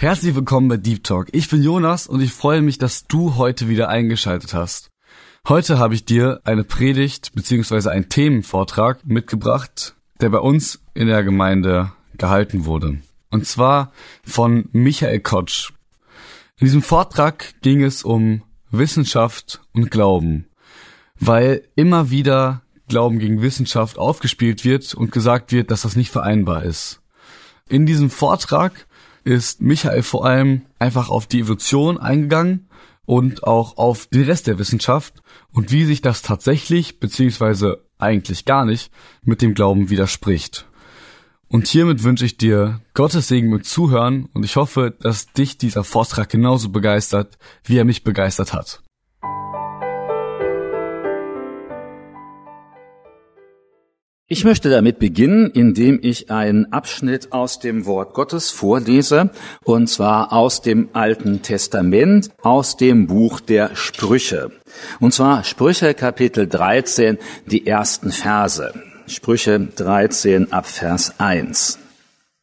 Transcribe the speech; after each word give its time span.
Herzlich 0.00 0.36
willkommen 0.36 0.68
bei 0.68 0.76
Deep 0.76 1.02
Talk. 1.02 1.26
Ich 1.32 1.50
bin 1.50 1.60
Jonas 1.60 2.06
und 2.06 2.20
ich 2.20 2.32
freue 2.32 2.62
mich, 2.62 2.78
dass 2.78 3.08
du 3.08 3.34
heute 3.34 3.68
wieder 3.68 3.88
eingeschaltet 3.88 4.54
hast. 4.54 4.92
Heute 5.48 5.80
habe 5.80 5.92
ich 5.92 6.04
dir 6.04 6.40
eine 6.44 6.62
Predigt 6.62 7.32
bzw. 7.34 7.88
einen 7.88 8.08
Themenvortrag 8.08 9.04
mitgebracht, 9.04 9.96
der 10.20 10.28
bei 10.28 10.38
uns 10.38 10.80
in 10.94 11.08
der 11.08 11.24
Gemeinde 11.24 11.90
gehalten 12.16 12.64
wurde. 12.64 12.98
Und 13.32 13.48
zwar 13.48 13.90
von 14.22 14.68
Michael 14.70 15.18
Kotsch. 15.18 15.72
In 16.60 16.66
diesem 16.66 16.82
Vortrag 16.82 17.60
ging 17.62 17.82
es 17.82 18.04
um 18.04 18.44
Wissenschaft 18.70 19.62
und 19.72 19.90
Glauben, 19.90 20.46
weil 21.18 21.66
immer 21.74 22.08
wieder 22.08 22.62
Glauben 22.86 23.18
gegen 23.18 23.42
Wissenschaft 23.42 23.98
aufgespielt 23.98 24.64
wird 24.64 24.94
und 24.94 25.10
gesagt 25.10 25.50
wird, 25.50 25.72
dass 25.72 25.82
das 25.82 25.96
nicht 25.96 26.12
vereinbar 26.12 26.62
ist. 26.62 27.00
In 27.68 27.84
diesem 27.84 28.10
Vortrag 28.10 28.86
ist 29.28 29.60
Michael 29.60 30.02
vor 30.02 30.24
allem 30.24 30.62
einfach 30.78 31.10
auf 31.10 31.26
die 31.26 31.40
Evolution 31.40 31.98
eingegangen 31.98 32.66
und 33.04 33.44
auch 33.44 33.76
auf 33.76 34.06
den 34.06 34.24
Rest 34.24 34.46
der 34.46 34.58
Wissenschaft 34.58 35.22
und 35.52 35.70
wie 35.70 35.84
sich 35.84 36.00
das 36.00 36.22
tatsächlich 36.22 36.98
beziehungsweise 36.98 37.84
eigentlich 37.98 38.46
gar 38.46 38.64
nicht 38.64 38.90
mit 39.22 39.42
dem 39.42 39.52
Glauben 39.52 39.90
widerspricht. 39.90 40.66
Und 41.46 41.66
hiermit 41.66 42.04
wünsche 42.04 42.24
ich 42.24 42.38
dir 42.38 42.80
Gottes 42.94 43.28
Segen 43.28 43.50
mit 43.50 43.66
Zuhören 43.66 44.30
und 44.32 44.44
ich 44.44 44.56
hoffe, 44.56 44.96
dass 44.98 45.30
dich 45.32 45.58
dieser 45.58 45.84
Vortrag 45.84 46.30
genauso 46.30 46.70
begeistert, 46.70 47.36
wie 47.64 47.76
er 47.76 47.84
mich 47.84 48.04
begeistert 48.04 48.54
hat. 48.54 48.82
Ich 54.30 54.44
möchte 54.44 54.68
damit 54.68 54.98
beginnen, 54.98 55.50
indem 55.50 56.00
ich 56.02 56.30
einen 56.30 56.70
Abschnitt 56.70 57.32
aus 57.32 57.60
dem 57.60 57.86
Wort 57.86 58.12
Gottes 58.12 58.50
vorlese, 58.50 59.30
und 59.64 59.88
zwar 59.88 60.34
aus 60.34 60.60
dem 60.60 60.90
Alten 60.92 61.40
Testament, 61.40 62.28
aus 62.42 62.76
dem 62.76 63.06
Buch 63.06 63.40
der 63.40 63.74
Sprüche. 63.74 64.50
Und 65.00 65.14
zwar 65.14 65.44
Sprüche 65.44 65.94
Kapitel 65.94 66.46
13, 66.46 67.16
die 67.46 67.66
ersten 67.66 68.12
Verse. 68.12 68.74
Sprüche 69.06 69.60
13 69.60 70.52
ab 70.52 70.66
Vers 70.66 71.14
1. 71.16 71.78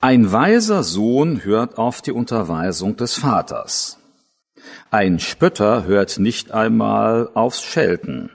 Ein 0.01 0.31
weiser 0.31 0.81
Sohn 0.81 1.43
hört 1.43 1.77
auf 1.77 2.01
die 2.01 2.13
Unterweisung 2.13 2.97
des 2.97 3.13
Vaters. 3.13 3.99
Ein 4.89 5.19
Spötter 5.19 5.85
hört 5.85 6.17
nicht 6.17 6.51
einmal 6.51 7.29
aufs 7.35 7.61
Schelten. 7.61 8.31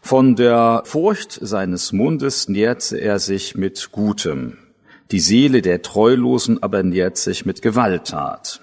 Von 0.00 0.36
der 0.36 0.82
Furcht 0.84 1.38
seines 1.40 1.92
Mundes 1.92 2.48
nährt 2.48 2.92
er 2.92 3.18
sich 3.18 3.54
mit 3.54 3.90
Gutem. 3.92 4.58
Die 5.10 5.20
Seele 5.20 5.62
der 5.62 5.82
Treulosen 5.82 6.62
aber 6.62 6.82
nährt 6.82 7.18
sich 7.18 7.44
mit 7.44 7.62
Gewalttat. 7.62 8.60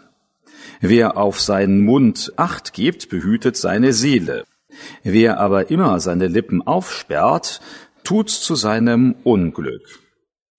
Wer 0.81 1.17
auf 1.17 1.39
seinen 1.39 1.81
Mund 1.81 2.33
Acht 2.37 2.73
gibt, 2.73 3.09
behütet 3.09 3.57
seine 3.57 3.93
Seele. 3.93 4.45
Wer 5.03 5.39
aber 5.39 5.69
immer 5.69 5.99
seine 5.99 6.27
Lippen 6.27 6.65
aufsperrt, 6.65 7.61
tut's 8.03 8.41
zu 8.41 8.55
seinem 8.55 9.15
Unglück. 9.23 9.99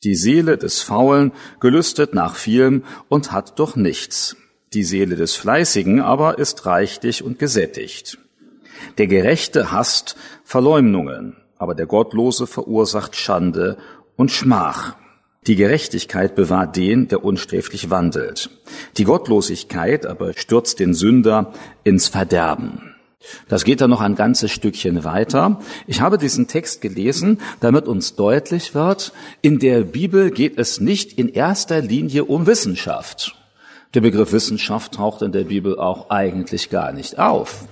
Die 0.04 0.14
Seele 0.14 0.56
des 0.56 0.80
Faulen 0.80 1.32
gelüstet 1.60 2.14
nach 2.14 2.34
vielem 2.36 2.84
und 3.08 3.32
hat 3.32 3.58
doch 3.58 3.76
nichts. 3.76 4.36
Die 4.72 4.84
Seele 4.84 5.16
des 5.16 5.34
Fleißigen 5.34 6.00
aber 6.00 6.38
ist 6.38 6.64
reichlich 6.64 7.24
und 7.24 7.38
gesättigt. 7.38 8.18
Der 8.98 9.06
Gerechte 9.06 9.72
hasst 9.72 10.16
Verleumdungen, 10.44 11.36
aber 11.58 11.74
der 11.74 11.86
Gottlose 11.86 12.46
verursacht 12.46 13.16
Schande 13.16 13.76
und 14.16 14.30
Schmach. 14.30 14.96
Die 15.46 15.56
Gerechtigkeit 15.56 16.34
bewahrt 16.34 16.76
den, 16.76 17.08
der 17.08 17.24
unsträflich 17.24 17.88
wandelt. 17.88 18.50
Die 18.98 19.04
Gottlosigkeit 19.04 20.04
aber 20.04 20.34
stürzt 20.34 20.80
den 20.80 20.92
Sünder 20.92 21.52
ins 21.82 22.08
Verderben. 22.08 22.94
Das 23.48 23.64
geht 23.64 23.80
dann 23.80 23.90
noch 23.90 24.00
ein 24.00 24.14
ganzes 24.14 24.50
Stückchen 24.50 25.04
weiter. 25.04 25.60
Ich 25.86 26.00
habe 26.00 26.18
diesen 26.18 26.46
Text 26.46 26.80
gelesen, 26.80 27.38
damit 27.60 27.86
uns 27.86 28.16
deutlich 28.16 28.74
wird, 28.74 29.12
in 29.42 29.58
der 29.58 29.82
Bibel 29.82 30.30
geht 30.30 30.58
es 30.58 30.80
nicht 30.80 31.18
in 31.18 31.28
erster 31.28 31.80
Linie 31.80 32.24
um 32.24 32.46
Wissenschaft. 32.46 33.36
Der 33.94 34.00
Begriff 34.00 34.32
Wissenschaft 34.32 34.94
taucht 34.94 35.22
in 35.22 35.32
der 35.32 35.44
Bibel 35.44 35.78
auch 35.78 36.10
eigentlich 36.10 36.70
gar 36.70 36.92
nicht 36.92 37.18
auf. 37.18 37.64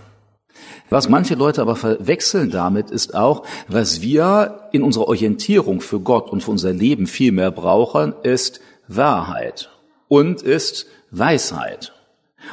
Was 0.91 1.09
manche 1.09 1.35
Leute 1.35 1.61
aber 1.61 1.77
verwechseln 1.77 2.51
damit, 2.51 2.91
ist 2.91 3.15
auch, 3.15 3.45
was 3.69 4.01
wir 4.01 4.69
in 4.73 4.83
unserer 4.83 5.09
Orientierung 5.09 5.81
für 5.81 6.01
Gott 6.01 6.31
und 6.31 6.43
für 6.43 6.51
unser 6.51 6.73
Leben 6.73 7.07
viel 7.07 7.33
mehr 7.33 7.51
brauchen, 7.51 8.15
ist 8.23 8.61
Wahrheit 8.87 9.71
und 10.09 10.43
ist 10.43 10.87
Weisheit. 11.11 11.93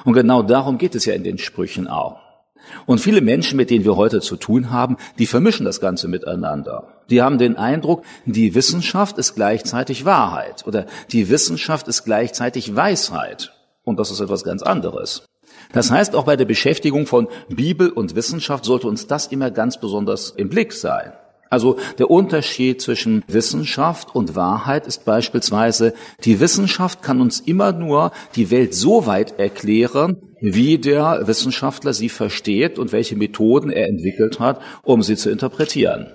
Und 0.04 0.14
genau 0.14 0.42
darum 0.44 0.78
geht 0.78 0.96
es 0.96 1.06
ja 1.06 1.14
in 1.14 1.24
den 1.24 1.38
Sprüchen 1.38 1.88
auch. 1.88 2.20
Und 2.86 3.00
viele 3.00 3.22
Menschen, 3.22 3.58
mit 3.58 3.70
denen 3.70 3.86
wir 3.86 3.96
heute 3.96 4.22
zu 4.22 4.36
tun 4.36 4.72
haben, 4.72 4.98
die 5.20 5.28
vermischen 5.28 5.66
das 5.66 5.80
Ganze 5.80 6.08
miteinander. 6.08 6.88
Die 7.10 7.22
haben 7.22 7.38
den 7.38 7.58
Eindruck, 7.58 8.04
die 8.26 8.56
Wissenschaft 8.56 9.18
ist 9.18 9.36
gleichzeitig 9.36 10.06
Wahrheit 10.06 10.66
oder 10.68 10.86
die 11.12 11.30
Wissenschaft 11.30 11.88
ist 11.88 12.04
gleichzeitig 12.04 12.76
Weisheit. 12.76 13.54
Und 13.84 14.00
das 14.00 14.12
ist 14.12 14.20
etwas 14.20 14.44
ganz 14.44 14.64
anderes. 14.64 15.26
Das 15.76 15.92
heißt, 15.92 16.16
auch 16.16 16.24
bei 16.24 16.38
der 16.38 16.46
Beschäftigung 16.46 17.06
von 17.06 17.28
Bibel 17.50 17.90
und 17.90 18.16
Wissenschaft 18.16 18.64
sollte 18.64 18.88
uns 18.88 19.08
das 19.08 19.28
immer 19.28 19.52
ganz 19.52 19.78
besonders 19.78 20.30
im 20.30 20.48
Blick 20.48 20.72
sein. 20.72 21.12
Also 21.50 21.78
der 22.00 22.10
Unterschied 22.10 22.82
zwischen 22.82 23.24
Wissenschaft 23.28 24.16
und 24.16 24.36
Wahrheit 24.36 24.88
ist 24.88 25.04
beispielsweise, 25.04 25.94
die 26.24 26.40
Wissenschaft 26.40 27.04
kann 27.04 27.20
uns 27.20 27.42
immer 27.42 27.74
nur 27.74 28.14
die 28.38 28.52
Welt 28.52 28.74
so 28.74 29.06
weit 29.06 29.38
erklären, 29.38 30.16
wie 30.40 30.78
der 30.78 31.28
Wissenschaftler 31.28 31.94
sie 31.94 32.10
versteht 32.10 32.80
und 32.80 32.94
welche 32.94 33.18
Methoden 33.18 33.70
er 33.70 33.90
entwickelt 33.90 34.40
hat, 34.40 34.62
um 34.82 35.04
sie 35.04 35.18
zu 35.18 35.30
interpretieren. 35.30 36.08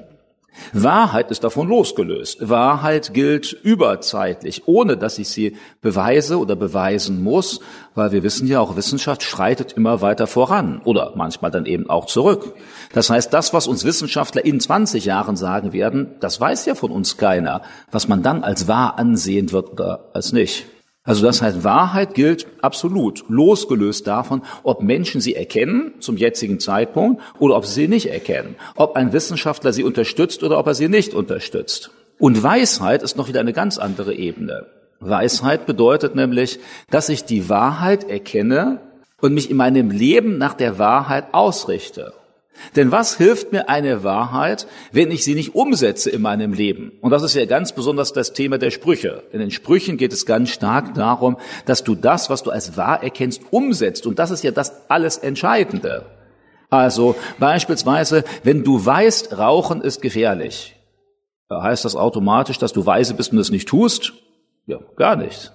Wahrheit 0.72 1.31
ist 1.31 1.44
davon 1.44 1.69
losgelöst. 1.69 2.48
Wahrheit 2.48 3.15
gilt 3.15 3.53
überzeitlich, 3.53 4.62
ohne 4.66 4.97
dass 4.97 5.19
ich 5.19 5.28
sie 5.28 5.56
beweise 5.81 6.38
oder 6.38 6.56
beweisen 6.56 7.22
muss, 7.22 7.60
weil 7.94 8.12
wir 8.12 8.22
wissen 8.22 8.47
ja 8.47 8.60
auch, 8.60 8.76
Wissenschaft 8.76 9.22
schreitet 9.22 9.72
immer 9.72 10.00
weiter 10.00 10.26
voran 10.26 10.81
oder 10.84 11.12
manchmal 11.16 11.50
dann 11.50 11.66
eben 11.66 11.88
auch 11.88 12.06
zurück. 12.06 12.54
Das 12.93 13.10
heißt, 13.10 13.32
das, 13.32 13.53
was 13.53 13.66
uns 13.66 13.84
Wissenschaftler 13.84 14.44
in 14.44 14.60
20 14.60 15.04
Jahren 15.04 15.37
sagen 15.37 15.72
werden, 15.72 16.16
das 16.20 16.41
weiß 16.41 16.66
ja 16.66 16.75
von 16.75 16.91
uns 16.91 17.16
keiner, 17.16 17.62
was 17.91 18.09
man 18.09 18.22
dann 18.22 18.44
als 18.44 18.69
wahr 18.69 18.99
ansehen 18.99 19.53
wird 19.53 19.72
oder 19.72 20.10
als 20.12 20.32
nicht. 20.32 20.66
Also 21.03 21.25
das 21.25 21.41
heißt, 21.41 21.65
Wahrheit 21.65 22.15
gilt 22.15 22.47
absolut, 22.61 23.25
losgelöst 23.28 24.06
davon, 24.06 24.43
ob 24.62 24.83
Menschen 24.83 25.21
sie 25.21 25.34
erkennen 25.34 25.94
zum 26.00 26.19
jetzigen 26.19 26.61
Zeitpunkt 26.61 27.22
oder 27.38 27.56
ob 27.56 27.65
sie 27.65 27.72
sie 27.72 27.88
nicht 27.88 28.06
erkennen, 28.06 28.56
ob 28.77 28.97
ein 28.97 29.12
Wissenschaftler 29.12 29.72
sie 29.72 29.83
unterstützt 29.84 30.43
oder 30.43 30.59
ob 30.59 30.66
er 30.66 30.75
sie 30.75 30.88
nicht 30.88 31.15
unterstützt. 31.15 31.91
Und 32.19 32.43
Weisheit 32.43 33.03
ist 33.03 33.16
noch 33.16 33.28
wieder 33.28 33.41
eine 33.41 33.55
ganz 33.55 33.78
andere 33.78 34.15
Ebene. 34.15 34.66
Weisheit 35.00 35.65
bedeutet 35.65 36.15
nämlich, 36.15 36.61
dass 36.91 37.08
ich 37.08 37.25
die 37.25 37.49
Wahrheit 37.49 38.11
erkenne 38.11 38.81
und 39.23 39.32
mich 39.32 39.50
in 39.50 39.56
meinem 39.56 39.91
Leben 39.91 40.37
nach 40.37 40.53
der 40.53 40.79
Wahrheit 40.79 41.32
ausrichte. 41.32 42.12
Denn 42.76 42.92
was 42.92 43.16
hilft 43.16 43.52
mir 43.52 43.68
eine 43.68 44.04
Wahrheit, 44.04 44.66
wenn 44.92 45.10
ich 45.10 45.24
sie 45.24 45.34
nicht 45.34 45.54
umsetze 45.54 46.10
in 46.10 46.22
meinem 46.22 46.52
Leben? 46.52 46.92
Und 47.00 47.10
das 47.10 47.22
ist 47.22 47.34
ja 47.34 47.44
ganz 47.46 47.72
besonders 47.72 48.12
das 48.12 48.32
Thema 48.32 48.58
der 48.58 48.70
Sprüche. 48.70 49.22
In 49.32 49.40
den 49.40 49.50
Sprüchen 49.50 49.96
geht 49.96 50.12
es 50.12 50.26
ganz 50.26 50.50
stark 50.50 50.94
darum, 50.94 51.36
dass 51.66 51.84
du 51.84 51.94
das, 51.94 52.30
was 52.30 52.42
du 52.42 52.50
als 52.50 52.76
wahr 52.76 53.02
erkennst, 53.02 53.42
umsetzt. 53.50 54.06
Und 54.06 54.18
das 54.18 54.30
ist 54.30 54.44
ja 54.44 54.50
das 54.50 54.88
alles 54.88 55.18
Entscheidende. 55.18 56.06
Also 56.70 57.16
beispielsweise, 57.38 58.24
wenn 58.44 58.62
du 58.62 58.84
weißt, 58.84 59.36
Rauchen 59.36 59.80
ist 59.80 60.00
gefährlich, 60.02 60.76
heißt 61.50 61.84
das 61.84 61.96
automatisch, 61.96 62.58
dass 62.58 62.72
du 62.72 62.86
weise 62.86 63.14
bist 63.14 63.32
und 63.32 63.38
es 63.38 63.50
nicht 63.50 63.68
tust? 63.68 64.12
Ja, 64.66 64.78
gar 64.96 65.16
nicht. 65.16 65.52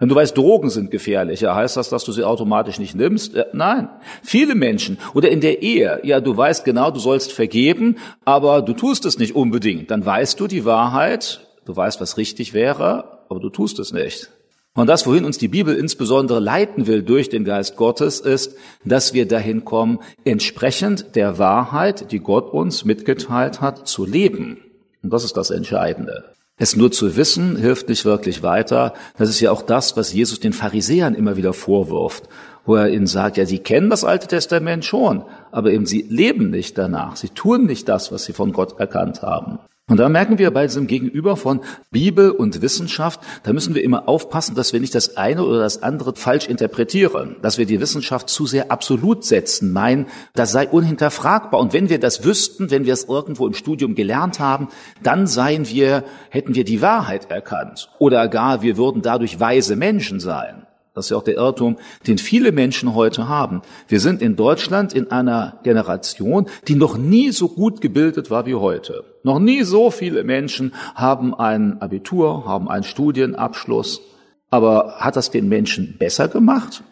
Wenn 0.00 0.08
du 0.08 0.14
weißt, 0.14 0.36
Drogen 0.36 0.70
sind 0.70 0.90
gefährlich, 0.90 1.42
ja, 1.42 1.54
heißt 1.54 1.76
das, 1.76 1.90
dass 1.90 2.04
du 2.04 2.12
sie 2.12 2.24
automatisch 2.24 2.78
nicht 2.78 2.94
nimmst? 2.94 3.34
Äh, 3.34 3.44
nein. 3.52 3.90
Viele 4.22 4.54
Menschen 4.54 4.98
oder 5.12 5.28
in 5.28 5.42
der 5.42 5.62
Ehe, 5.62 6.00
ja, 6.02 6.20
du 6.20 6.34
weißt 6.34 6.64
genau, 6.64 6.90
du 6.90 6.98
sollst 6.98 7.32
vergeben, 7.32 7.98
aber 8.24 8.62
du 8.62 8.72
tust 8.72 9.04
es 9.04 9.18
nicht 9.18 9.36
unbedingt. 9.36 9.90
Dann 9.90 10.04
weißt 10.04 10.40
du 10.40 10.46
die 10.46 10.64
Wahrheit, 10.64 11.46
du 11.66 11.76
weißt, 11.76 12.00
was 12.00 12.16
richtig 12.16 12.54
wäre, 12.54 13.20
aber 13.28 13.40
du 13.40 13.50
tust 13.50 13.78
es 13.78 13.92
nicht. 13.92 14.30
Und 14.74 14.86
das, 14.86 15.06
wohin 15.06 15.26
uns 15.26 15.36
die 15.36 15.48
Bibel 15.48 15.74
insbesondere 15.74 16.40
leiten 16.40 16.86
will 16.86 17.02
durch 17.02 17.28
den 17.28 17.44
Geist 17.44 17.76
Gottes, 17.76 18.20
ist, 18.20 18.56
dass 18.84 19.12
wir 19.12 19.28
dahin 19.28 19.66
kommen, 19.66 19.98
entsprechend 20.24 21.14
der 21.14 21.38
Wahrheit, 21.38 22.10
die 22.10 22.20
Gott 22.20 22.54
uns 22.54 22.86
mitgeteilt 22.86 23.60
hat, 23.60 23.86
zu 23.86 24.06
leben. 24.06 24.58
Und 25.02 25.12
das 25.12 25.24
ist 25.24 25.36
das 25.36 25.50
Entscheidende. 25.50 26.24
Es 26.62 26.76
nur 26.76 26.92
zu 26.92 27.16
wissen 27.16 27.56
hilft 27.56 27.88
nicht 27.88 28.04
wirklich 28.04 28.42
weiter. 28.42 28.92
Das 29.16 29.30
ist 29.30 29.40
ja 29.40 29.50
auch 29.50 29.62
das, 29.62 29.96
was 29.96 30.12
Jesus 30.12 30.40
den 30.40 30.52
Pharisäern 30.52 31.14
immer 31.14 31.38
wieder 31.38 31.54
vorwirft, 31.54 32.24
wo 32.66 32.74
er 32.74 32.90
ihnen 32.90 33.06
sagt, 33.06 33.38
ja, 33.38 33.46
sie 33.46 33.60
kennen 33.60 33.88
das 33.88 34.04
Alte 34.04 34.26
Testament 34.26 34.84
schon, 34.84 35.24
aber 35.52 35.70
eben 35.70 35.86
sie 35.86 36.02
leben 36.02 36.50
nicht 36.50 36.76
danach. 36.76 37.16
Sie 37.16 37.30
tun 37.30 37.64
nicht 37.64 37.88
das, 37.88 38.12
was 38.12 38.24
sie 38.24 38.34
von 38.34 38.52
Gott 38.52 38.78
erkannt 38.78 39.22
haben. 39.22 39.58
Und 39.90 39.96
da 39.96 40.08
merken 40.08 40.38
wir 40.38 40.52
bei 40.52 40.68
diesem 40.68 40.86
Gegenüber 40.86 41.36
von 41.36 41.62
Bibel 41.90 42.30
und 42.30 42.62
Wissenschaft, 42.62 43.18
da 43.42 43.52
müssen 43.52 43.74
wir 43.74 43.82
immer 43.82 44.08
aufpassen, 44.08 44.54
dass 44.54 44.72
wir 44.72 44.78
nicht 44.78 44.94
das 44.94 45.16
eine 45.16 45.44
oder 45.44 45.58
das 45.58 45.82
andere 45.82 46.14
falsch 46.14 46.46
interpretieren, 46.46 47.34
dass 47.42 47.58
wir 47.58 47.66
die 47.66 47.80
Wissenschaft 47.80 48.28
zu 48.28 48.46
sehr 48.46 48.70
absolut 48.70 49.24
setzen, 49.24 49.72
meinen, 49.72 50.06
das 50.32 50.52
sei 50.52 50.68
unhinterfragbar. 50.68 51.58
Und 51.58 51.72
wenn 51.72 51.88
wir 51.88 51.98
das 51.98 52.24
wüssten, 52.24 52.70
wenn 52.70 52.86
wir 52.86 52.92
es 52.92 53.06
irgendwo 53.06 53.48
im 53.48 53.54
Studium 53.54 53.96
gelernt 53.96 54.38
haben, 54.38 54.68
dann 55.02 55.26
seien 55.26 55.68
wir, 55.68 56.04
hätten 56.28 56.54
wir 56.54 56.62
die 56.62 56.82
Wahrheit 56.82 57.28
erkannt. 57.28 57.90
Oder 57.98 58.28
gar, 58.28 58.62
wir 58.62 58.76
würden 58.76 59.02
dadurch 59.02 59.40
weise 59.40 59.74
Menschen 59.74 60.20
sein. 60.20 60.66
Das 61.00 61.06
ist 61.06 61.12
ja 61.12 61.16
auch 61.16 61.24
der 61.24 61.36
Irrtum, 61.36 61.78
den 62.06 62.18
viele 62.18 62.52
Menschen 62.52 62.94
heute 62.94 63.26
haben. 63.26 63.62
Wir 63.88 64.00
sind 64.00 64.20
in 64.20 64.36
Deutschland 64.36 64.92
in 64.92 65.10
einer 65.10 65.58
Generation, 65.62 66.44
die 66.68 66.74
noch 66.74 66.98
nie 66.98 67.30
so 67.30 67.48
gut 67.48 67.80
gebildet 67.80 68.30
war 68.30 68.44
wie 68.44 68.54
heute. 68.54 69.04
Noch 69.22 69.38
nie 69.38 69.62
so 69.62 69.90
viele 69.90 70.24
Menschen 70.24 70.74
haben 70.94 71.34
ein 71.34 71.80
Abitur, 71.80 72.44
haben 72.44 72.68
einen 72.68 72.84
Studienabschluss. 72.84 74.02
Aber 74.50 74.96
hat 74.98 75.16
das 75.16 75.30
den 75.30 75.48
Menschen 75.48 75.96
besser 75.98 76.28
gemacht? 76.28 76.82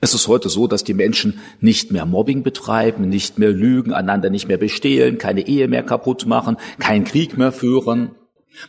Es 0.00 0.14
ist 0.14 0.26
heute 0.26 0.48
so, 0.48 0.66
dass 0.66 0.82
die 0.82 0.92
Menschen 0.92 1.38
nicht 1.60 1.92
mehr 1.92 2.06
Mobbing 2.06 2.42
betreiben, 2.42 3.08
nicht 3.08 3.38
mehr 3.38 3.52
lügen, 3.52 3.92
einander 3.92 4.30
nicht 4.30 4.48
mehr 4.48 4.58
bestehlen, 4.58 5.16
keine 5.16 5.46
Ehe 5.46 5.68
mehr 5.68 5.84
kaputt 5.84 6.26
machen, 6.26 6.56
keinen 6.80 7.04
Krieg 7.04 7.38
mehr 7.38 7.52
führen. 7.52 8.10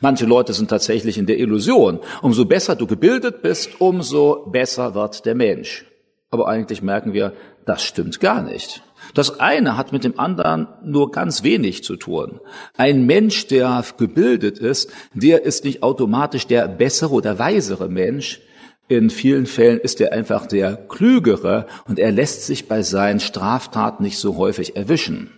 Manche 0.01 0.25
Leute 0.25 0.53
sind 0.53 0.69
tatsächlich 0.69 1.17
in 1.17 1.25
der 1.25 1.39
Illusion, 1.39 1.99
umso 2.21 2.45
besser 2.45 2.75
du 2.75 2.87
gebildet 2.87 3.41
bist, 3.41 3.79
umso 3.79 4.47
besser 4.47 4.95
wird 4.95 5.25
der 5.25 5.35
Mensch. 5.35 5.85
Aber 6.31 6.47
eigentlich 6.47 6.81
merken 6.81 7.13
wir, 7.13 7.33
das 7.65 7.83
stimmt 7.83 8.19
gar 8.19 8.41
nicht. 8.41 8.83
Das 9.13 9.39
eine 9.39 9.77
hat 9.77 9.91
mit 9.91 10.03
dem 10.03 10.19
anderen 10.19 10.67
nur 10.83 11.11
ganz 11.11 11.43
wenig 11.43 11.83
zu 11.83 11.95
tun. 11.95 12.39
Ein 12.77 13.05
Mensch, 13.05 13.47
der 13.47 13.83
gebildet 13.97 14.57
ist, 14.59 14.91
der 15.13 15.43
ist 15.43 15.63
nicht 15.63 15.83
automatisch 15.83 16.47
der 16.47 16.67
bessere 16.67 17.13
oder 17.13 17.39
weisere 17.39 17.87
Mensch. 17.89 18.41
In 18.87 19.09
vielen 19.09 19.45
Fällen 19.45 19.79
ist 19.79 19.99
er 20.01 20.13
einfach 20.13 20.45
der 20.45 20.75
klügere 20.75 21.65
und 21.87 21.97
er 21.97 22.11
lässt 22.11 22.45
sich 22.45 22.67
bei 22.67 22.83
seinen 22.83 23.19
Straftaten 23.19 24.03
nicht 24.03 24.17
so 24.17 24.37
häufig 24.37 24.75
erwischen. 24.75 25.31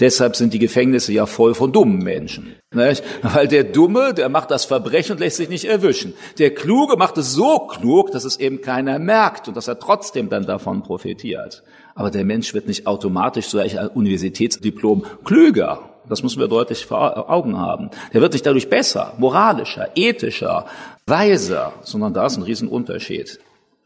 Deshalb 0.00 0.36
sind 0.36 0.54
die 0.54 0.58
Gefängnisse 0.58 1.12
ja 1.12 1.26
voll 1.26 1.54
von 1.54 1.72
dummen 1.72 1.98
Menschen. 1.98 2.54
Nicht? 2.72 3.02
Weil 3.22 3.48
der 3.48 3.64
Dumme, 3.64 4.14
der 4.14 4.28
macht 4.28 4.50
das 4.50 4.64
Verbrechen 4.64 5.12
und 5.12 5.20
lässt 5.20 5.36
sich 5.36 5.48
nicht 5.48 5.64
erwischen. 5.64 6.14
Der 6.38 6.54
Kluge 6.54 6.96
macht 6.96 7.18
es 7.18 7.32
so 7.32 7.58
klug, 7.60 8.10
dass 8.12 8.24
es 8.24 8.38
eben 8.38 8.60
keiner 8.60 8.98
merkt 8.98 9.48
und 9.48 9.56
dass 9.56 9.68
er 9.68 9.78
trotzdem 9.78 10.28
dann 10.28 10.46
davon 10.46 10.82
profitiert. 10.82 11.62
Aber 11.94 12.10
der 12.10 12.24
Mensch 12.24 12.54
wird 12.54 12.66
nicht 12.66 12.86
automatisch 12.86 13.46
so 13.46 13.58
ein 13.58 13.88
Universitätsdiplom 13.88 15.04
klüger. 15.24 15.90
Das 16.08 16.22
müssen 16.22 16.40
wir 16.40 16.48
deutlich 16.48 16.84
vor 16.84 17.30
Augen 17.30 17.58
haben. 17.58 17.90
Der 18.12 18.20
wird 18.20 18.32
nicht 18.32 18.44
dadurch 18.44 18.68
besser, 18.68 19.14
moralischer, 19.18 19.88
ethischer, 19.94 20.66
weiser, 21.06 21.72
sondern 21.82 22.12
da 22.12 22.26
ist 22.26 22.36
ein 22.36 22.42
Riesenunterschied. 22.42 23.38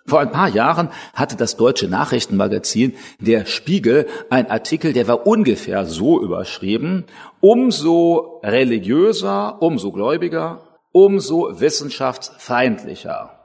Vor 0.06 0.20
ein 0.20 0.30
paar 0.30 0.48
Jahren 0.48 0.90
hatte 1.14 1.36
das 1.36 1.56
deutsche 1.56 1.88
Nachrichtenmagazin 1.88 2.94
Der 3.18 3.44
Spiegel 3.44 4.06
ein 4.30 4.48
Artikel, 4.50 4.92
der 4.92 5.08
war 5.08 5.26
ungefähr 5.26 5.84
so 5.84 6.22
überschrieben, 6.22 7.06
umso 7.40 8.40
religiöser, 8.44 9.60
umso 9.60 9.90
gläubiger, 9.90 10.60
umso 10.92 11.60
wissenschaftsfeindlicher. 11.60 13.36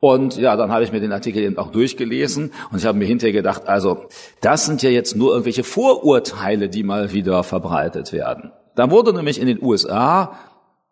Und 0.00 0.36
ja, 0.36 0.56
dann 0.56 0.70
habe 0.70 0.84
ich 0.84 0.92
mir 0.92 1.00
den 1.00 1.12
Artikel 1.12 1.42
eben 1.42 1.58
auch 1.58 1.72
durchgelesen 1.72 2.52
und 2.70 2.78
ich 2.78 2.86
habe 2.86 2.98
mir 2.98 3.06
hinterher 3.06 3.32
gedacht, 3.32 3.66
also 3.66 4.06
das 4.40 4.66
sind 4.66 4.82
ja 4.82 4.90
jetzt 4.90 5.16
nur 5.16 5.30
irgendwelche 5.30 5.64
Vorurteile, 5.64 6.68
die 6.68 6.84
mal 6.84 7.12
wieder 7.12 7.42
verbreitet 7.42 8.12
werden. 8.12 8.52
Da 8.76 8.90
wurde 8.92 9.12
nämlich 9.12 9.40
in 9.40 9.48
den 9.48 9.60
USA 9.60 10.38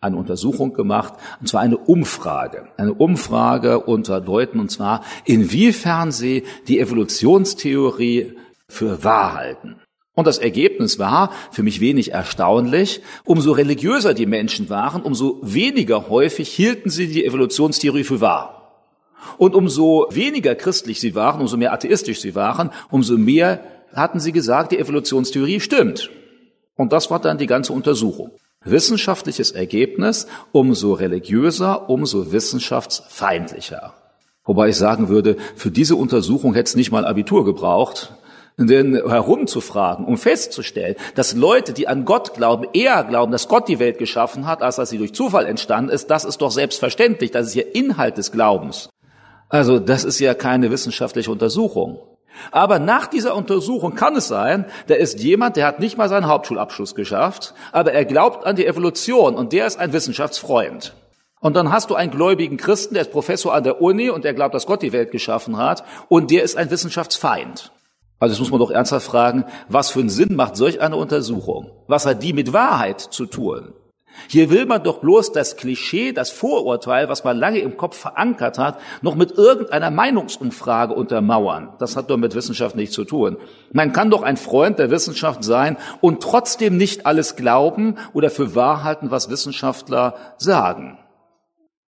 eine 0.07 0.17
Untersuchung 0.17 0.73
gemacht, 0.73 1.15
und 1.41 1.49
zwar 1.49 1.61
eine 1.61 1.77
Umfrage. 1.77 2.69
Eine 2.77 2.95
Umfrage 2.95 3.81
unter 3.81 4.21
Leuten, 4.21 4.61
und 4.61 4.71
zwar 4.71 5.03
inwiefern 5.25 6.13
sie 6.13 6.45
die 6.69 6.81
Evolutionstheorie 6.81 8.35
für 8.69 9.05
wahr 9.05 9.35
halten. 9.35 9.77
Und 10.15 10.27
das 10.27 10.39
Ergebnis 10.39 10.99
war 10.99 11.31
für 11.53 11.63
mich 11.63 11.81
wenig 11.81 12.13
erstaunlich. 12.13 13.03
Umso 13.25 13.53
religiöser 13.53 14.15
die 14.15 14.25
Menschen 14.25 14.71
waren, 14.71 15.03
umso 15.03 15.39
weniger 15.43 16.09
häufig 16.09 16.49
hielten 16.49 16.89
sie 16.89 17.09
die 17.09 17.27
Evolutionstheorie 17.27 18.05
für 18.05 18.23
wahr. 18.23 18.57
Und 19.37 19.55
umso 19.55 20.07
weniger 20.11 20.55
christlich 20.55 21.01
sie 21.01 21.15
waren, 21.15 21.43
umso 21.43 21.59
mehr 21.59 21.73
atheistisch 21.73 22.21
sie 22.21 22.35
waren, 22.35 22.71
umso 22.91 23.19
mehr 23.19 23.61
hatten 23.93 24.19
sie 24.19 24.33
gesagt, 24.33 24.73
die 24.73 24.79
Evolutionstheorie 24.79 25.61
stimmt. 25.61 26.11
Und 26.77 26.93
das 26.93 27.11
war 27.11 27.21
dann 27.21 27.39
die 27.39 27.47
ganze 27.47 27.75
Untersuchung. 27.75 28.31
Wissenschaftliches 28.67 29.53
Ergebnis, 29.53 30.27
umso 30.53 30.93
religiöser, 30.93 31.89
umso 31.89 32.33
wissenschaftsfeindlicher. 32.33 33.95
Wobei 34.45 34.69
ich 34.69 34.77
sagen 34.77 35.09
würde, 35.09 35.37
für 35.57 35.71
diese 35.71 35.97
Untersuchung 35.97 36.55
hätte 36.55 36.69
es 36.69 36.77
nicht 36.77 36.93
mal 36.93 37.05
Abitur 37.05 37.45
gebraucht, 37.45 38.15
denn 38.59 38.95
herumzufragen, 38.95 40.07
um 40.07 40.17
festzustellen, 40.17 40.97
dass 41.15 41.35
Leute, 41.35 41.73
die 41.73 41.89
an 41.89 42.05
Gott 42.05 42.35
glauben, 42.35 42.67
eher 42.73 43.05
glauben, 43.05 43.33
dass 43.33 43.49
Gott 43.49 43.69
die 43.69 43.79
Welt 43.79 43.99
geschaffen 43.99 44.47
hat, 44.47 44.63
als 44.63 44.77
dass 44.77 44.89
sie 44.91 44.99
durch 44.99 45.13
Zufall 45.13 45.47
entstanden 45.47 45.91
ist, 45.91 46.11
das 46.11 46.25
ist 46.25 46.41
doch 46.41 46.51
selbstverständlich, 46.51 47.31
das 47.31 47.49
ist 47.49 47.55
ja 47.55 47.65
Inhalt 47.75 48.17
des 48.17 48.33
Glaubens. 48.33 48.89
Also 49.49 49.79
das 49.79 50.05
ist 50.05 50.19
ja 50.21 50.35
keine 50.35 50.71
wissenschaftliche 50.71 51.31
Untersuchung. 51.31 51.99
Aber 52.51 52.79
nach 52.79 53.07
dieser 53.07 53.35
Untersuchung 53.35 53.95
kann 53.95 54.17
es 54.17 54.29
sein, 54.29 54.67
da 54.87 54.95
ist 54.95 55.21
jemand, 55.21 55.57
der 55.57 55.67
hat 55.67 55.81
nicht 55.81 55.97
mal 55.97 56.09
seinen 56.09 56.27
Hauptschulabschluss 56.27 56.95
geschafft, 56.95 57.55
aber 57.73 57.93
er 57.93 58.05
glaubt 58.05 58.47
an 58.47 58.57
die 58.57 58.67
Evolution 58.67 59.35
und 59.35 59.53
der 59.53 59.67
ist 59.67 59.79
ein 59.79 59.93
Wissenschaftsfreund. 59.93 60.95
Und 61.41 61.55
dann 61.55 61.71
hast 61.71 61.91
du 61.91 61.95
einen 61.95 62.11
gläubigen 62.11 62.57
Christen, 62.57 62.95
der 62.95 63.03
ist 63.03 63.13
Professor 63.13 63.55
an 63.55 63.65
der 63.65 63.81
Uni 63.81 64.11
und 64.11 64.25
der 64.25 64.35
glaubt, 64.35 64.55
dass 64.55 64.67
Gott 64.67 64.83
die 64.83 64.93
Welt 64.93 65.11
geschaffen 65.11 65.59
hat 65.59 65.85
und 66.09 66.31
der 66.31 66.43
ist 66.43 66.57
ein 66.57 66.71
Wissenschaftsfeind. 66.71 67.73
Also 68.19 68.33
das 68.33 68.41
muss 68.41 68.51
man 68.51 68.61
doch 68.61 68.71
ernsthaft 68.71 69.07
fragen, 69.07 69.45
was 69.69 69.91
für 69.91 70.01
einen 70.01 70.09
Sinn 70.09 70.37
macht 70.37 70.57
solch 70.57 70.81
eine 70.81 70.97
Untersuchung? 70.97 71.71
Was 71.87 72.07
hat 72.07 72.23
die 72.23 72.33
mit 72.33 72.53
Wahrheit 72.53 73.01
zu 73.01 73.27
tun? 73.27 73.75
Hier 74.29 74.51
will 74.51 74.67
man 74.67 74.83
doch 74.83 74.99
bloß 74.99 75.33
das 75.33 75.57
Klischee, 75.57 76.13
das 76.13 76.31
Vorurteil, 76.31 77.09
was 77.09 77.25
man 77.25 77.37
lange 77.37 77.59
im 77.59 77.77
Kopf 77.77 77.97
verankert 77.97 78.59
hat, 78.59 78.79
noch 79.03 79.15
mit 79.15 79.33
irgendeiner 79.33 79.91
Meinungsumfrage 79.91 80.95
untermauern. 80.95 81.75
Das 81.79 81.97
hat 81.97 82.11
doch 82.11 82.17
mit 82.17 82.35
Wissenschaft 82.35 82.77
nichts 82.77 82.95
zu 82.95 83.05
tun. 83.05 83.37
Man 83.73 83.93
kann 83.93 84.11
doch 84.11 84.23
ein 84.23 84.37
Freund 84.37 84.79
der 84.79 84.91
Wissenschaft 84.91 85.45
sein 85.45 85.77
und 86.01 86.23
trotzdem 86.23 86.77
nicht 86.77 87.07
alles 87.07 87.37
glauben 87.37 87.97
oder 88.13 88.31
für 88.31 88.55
wahr 88.55 88.85
halten, 88.85 89.11
was 89.11 89.31
Wissenschaftler 89.31 90.15
sagen. 90.39 90.99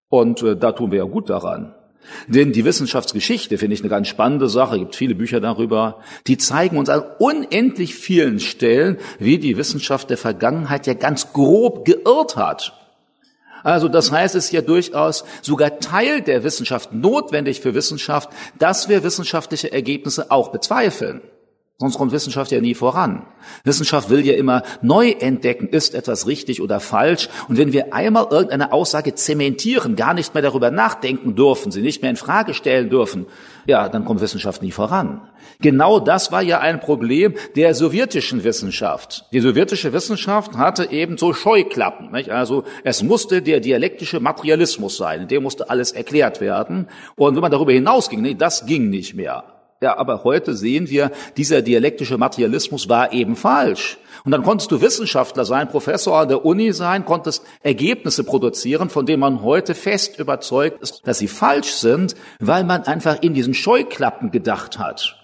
Und 0.09 0.43
äh, 0.43 0.57
da 0.57 0.73
tun 0.73 0.91
wir 0.91 0.99
ja 0.99 1.05
gut 1.05 1.29
daran. 1.31 1.75
Denn 2.27 2.53
die 2.53 2.65
Wissenschaftsgeschichte 2.65 3.59
finde 3.59 3.75
ich 3.75 3.81
eine 3.81 3.89
ganz 3.89 4.09
spannende 4.09 4.49
Sache, 4.49 4.79
gibt 4.79 4.97
viele 4.97 5.15
Bücher 5.15 5.41
darüber, 5.41 6.01
die 6.27 6.39
zeigen 6.39 6.79
uns 6.79 6.89
an 6.89 7.05
unendlich 7.19 7.95
vielen 7.95 8.41
Stellen, 8.41 8.99
wie 9.19 9.39
die 9.39 9.57
Wissenschaft 9.57 10.11
der 10.11 10.19
Vergangenheit 10.19 10.87
ja 10.87 10.95
ganz 10.95 11.33
grob 11.33 11.85
geirrt 11.85 12.37
hat. 12.37 12.75
Also 13.63 13.89
das 13.89 14.13
heißt, 14.13 14.35
es 14.35 14.47
ist 14.47 14.53
ja 14.53 14.63
durchaus 14.63 15.25
sogar 15.43 15.81
Teil 15.81 16.23
der 16.23 16.45
Wissenschaft 16.45 16.93
notwendig 16.93 17.61
für 17.61 17.75
Wissenschaft, 17.75 18.31
dass 18.59 18.89
wir 18.89 19.03
wissenschaftliche 19.03 19.73
Ergebnisse 19.73 20.31
auch 20.31 20.49
bezweifeln. 20.49 21.21
Sonst 21.81 21.97
kommt 21.97 22.11
Wissenschaft 22.11 22.51
ja 22.51 22.61
nie 22.61 22.75
voran. 22.75 23.25
Wissenschaft 23.63 24.11
will 24.11 24.27
ja 24.27 24.35
immer 24.35 24.65
neu 24.83 25.11
entdecken, 25.11 25.69
ist 25.69 25.95
etwas 25.95 26.27
richtig 26.27 26.61
oder 26.61 26.81
falsch. 26.81 27.29
Und 27.49 27.57
wenn 27.57 27.73
wir 27.73 27.95
einmal 27.95 28.27
irgendeine 28.33 28.73
Aussage 28.73 29.15
zementieren, 29.15 29.95
gar 29.95 30.13
nicht 30.13 30.35
mehr 30.35 30.43
darüber 30.43 30.73
nachdenken 30.73 31.37
dürfen, 31.37 31.71
sie 31.71 31.81
nicht 31.81 32.03
mehr 32.03 32.11
in 32.11 32.17
Frage 32.17 32.53
stellen 32.55 32.91
dürfen, 32.91 33.27
ja, 33.65 33.89
dann 33.89 34.05
kommt 34.05 34.21
Wissenschaft 34.21 34.61
nie 34.61 34.73
voran. 34.73 35.21
Genau 35.61 36.01
das 36.01 36.33
war 36.33 36.43
ja 36.43 36.59
ein 36.59 36.81
Problem 36.81 37.35
der 37.55 37.73
sowjetischen 37.77 38.43
Wissenschaft. 38.43 39.27
Die 39.33 39.39
sowjetische 39.39 39.93
Wissenschaft 39.93 40.57
hatte 40.57 40.91
eben 40.91 41.17
so 41.17 41.33
Scheuklappen. 41.33 42.11
Nicht? 42.11 42.31
Also 42.31 42.65
es 42.83 43.05
musste 43.05 43.41
der 43.41 43.61
dialektische 43.61 44.19
Materialismus 44.19 44.97
sein, 44.97 45.23
in 45.23 45.29
dem 45.29 45.45
musste 45.45 45.71
alles 45.71 45.93
erklärt 45.93 46.41
werden. 46.41 46.89
Und 47.15 47.37
wenn 47.37 47.43
man 47.43 47.53
darüber 47.53 47.71
hinausging, 47.71 48.21
nee, 48.21 48.35
das 48.35 48.67
ging 48.67 48.91
nicht 48.91 49.15
mehr. 49.15 49.58
Ja, 49.81 49.97
aber 49.97 50.25
heute 50.25 50.55
sehen 50.55 50.91
wir, 50.91 51.13
dieser 51.37 51.63
dialektische 51.63 52.19
Materialismus 52.19 52.89
war 52.89 53.13
eben 53.13 53.37
falsch. 53.37 53.99
Und 54.25 54.33
dann 54.33 54.43
konntest 54.43 54.73
du 54.73 54.81
Wissenschaftler 54.81 55.45
sein, 55.45 55.69
Professor 55.69 56.19
an 56.19 56.29
der 56.29 56.45
Uni 56.45 56.73
sein, 56.73 57.05
konntest 57.05 57.45
Ergebnisse 57.63 58.25
produzieren, 58.25 58.91
von 58.91 59.07
denen 59.07 59.21
man 59.21 59.43
heute 59.43 59.77
fest 59.77 60.19
überzeugt 60.19 60.83
ist, 60.83 61.07
dass 61.07 61.19
sie 61.19 61.29
falsch 61.29 61.71
sind, 61.75 62.17
weil 62.41 62.65
man 62.65 62.83
einfach 62.83 63.23
in 63.23 63.35
diesen 63.35 63.55
Scheuklappen 63.55 64.33
gedacht 64.33 64.81
hat. 64.81 65.17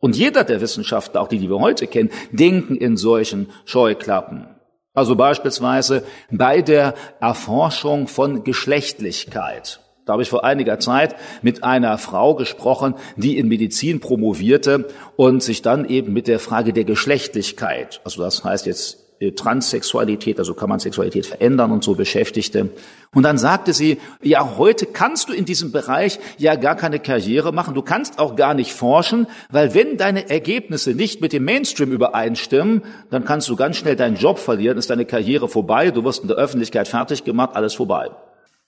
Und 0.00 0.16
jeder 0.16 0.42
der 0.42 0.60
Wissenschaftler, 0.60 1.20
auch 1.20 1.28
die, 1.28 1.38
die 1.38 1.48
wir 1.48 1.60
heute 1.60 1.86
kennen, 1.86 2.10
denken 2.32 2.74
in 2.74 2.96
solchen 2.96 3.50
Scheuklappen. 3.64 4.48
Also 4.94 5.14
beispielsweise 5.14 6.02
bei 6.28 6.60
der 6.60 6.94
Erforschung 7.20 8.08
von 8.08 8.42
Geschlechtlichkeit. 8.42 9.81
Da 10.04 10.14
habe 10.14 10.22
ich 10.22 10.30
vor 10.30 10.44
einiger 10.44 10.80
Zeit 10.80 11.14
mit 11.42 11.62
einer 11.62 11.96
Frau 11.96 12.34
gesprochen, 12.34 12.94
die 13.16 13.38
in 13.38 13.46
Medizin 13.46 14.00
promovierte 14.00 14.88
und 15.16 15.42
sich 15.42 15.62
dann 15.62 15.88
eben 15.88 16.12
mit 16.12 16.26
der 16.26 16.40
Frage 16.40 16.72
der 16.72 16.84
Geschlechtlichkeit, 16.84 18.00
also 18.04 18.22
das 18.22 18.42
heißt 18.42 18.66
jetzt 18.66 18.98
äh, 19.22 19.30
Transsexualität, 19.30 20.40
also 20.40 20.54
kann 20.54 20.68
man 20.68 20.80
Sexualität 20.80 21.26
verändern 21.26 21.70
und 21.70 21.84
so 21.84 21.94
beschäftigte. 21.94 22.70
Und 23.14 23.22
dann 23.22 23.38
sagte 23.38 23.72
sie, 23.72 23.98
ja, 24.20 24.56
heute 24.58 24.86
kannst 24.86 25.28
du 25.28 25.32
in 25.32 25.44
diesem 25.44 25.70
Bereich 25.70 26.18
ja 26.38 26.56
gar 26.56 26.74
keine 26.74 26.98
Karriere 26.98 27.52
machen, 27.52 27.74
du 27.74 27.82
kannst 27.82 28.18
auch 28.18 28.34
gar 28.34 28.54
nicht 28.54 28.72
forschen, 28.72 29.28
weil 29.50 29.74
wenn 29.74 29.96
deine 29.98 30.28
Ergebnisse 30.28 30.94
nicht 30.94 31.20
mit 31.20 31.32
dem 31.32 31.44
Mainstream 31.44 31.92
übereinstimmen, 31.92 32.82
dann 33.10 33.24
kannst 33.24 33.48
du 33.48 33.54
ganz 33.54 33.76
schnell 33.76 33.94
deinen 33.94 34.16
Job 34.16 34.40
verlieren, 34.40 34.76
ist 34.78 34.90
deine 34.90 35.04
Karriere 35.04 35.48
vorbei, 35.48 35.92
du 35.92 36.02
wirst 36.02 36.22
in 36.22 36.28
der 36.28 36.38
Öffentlichkeit 36.38 36.88
fertig 36.88 37.22
gemacht, 37.22 37.50
alles 37.54 37.74
vorbei. 37.74 38.10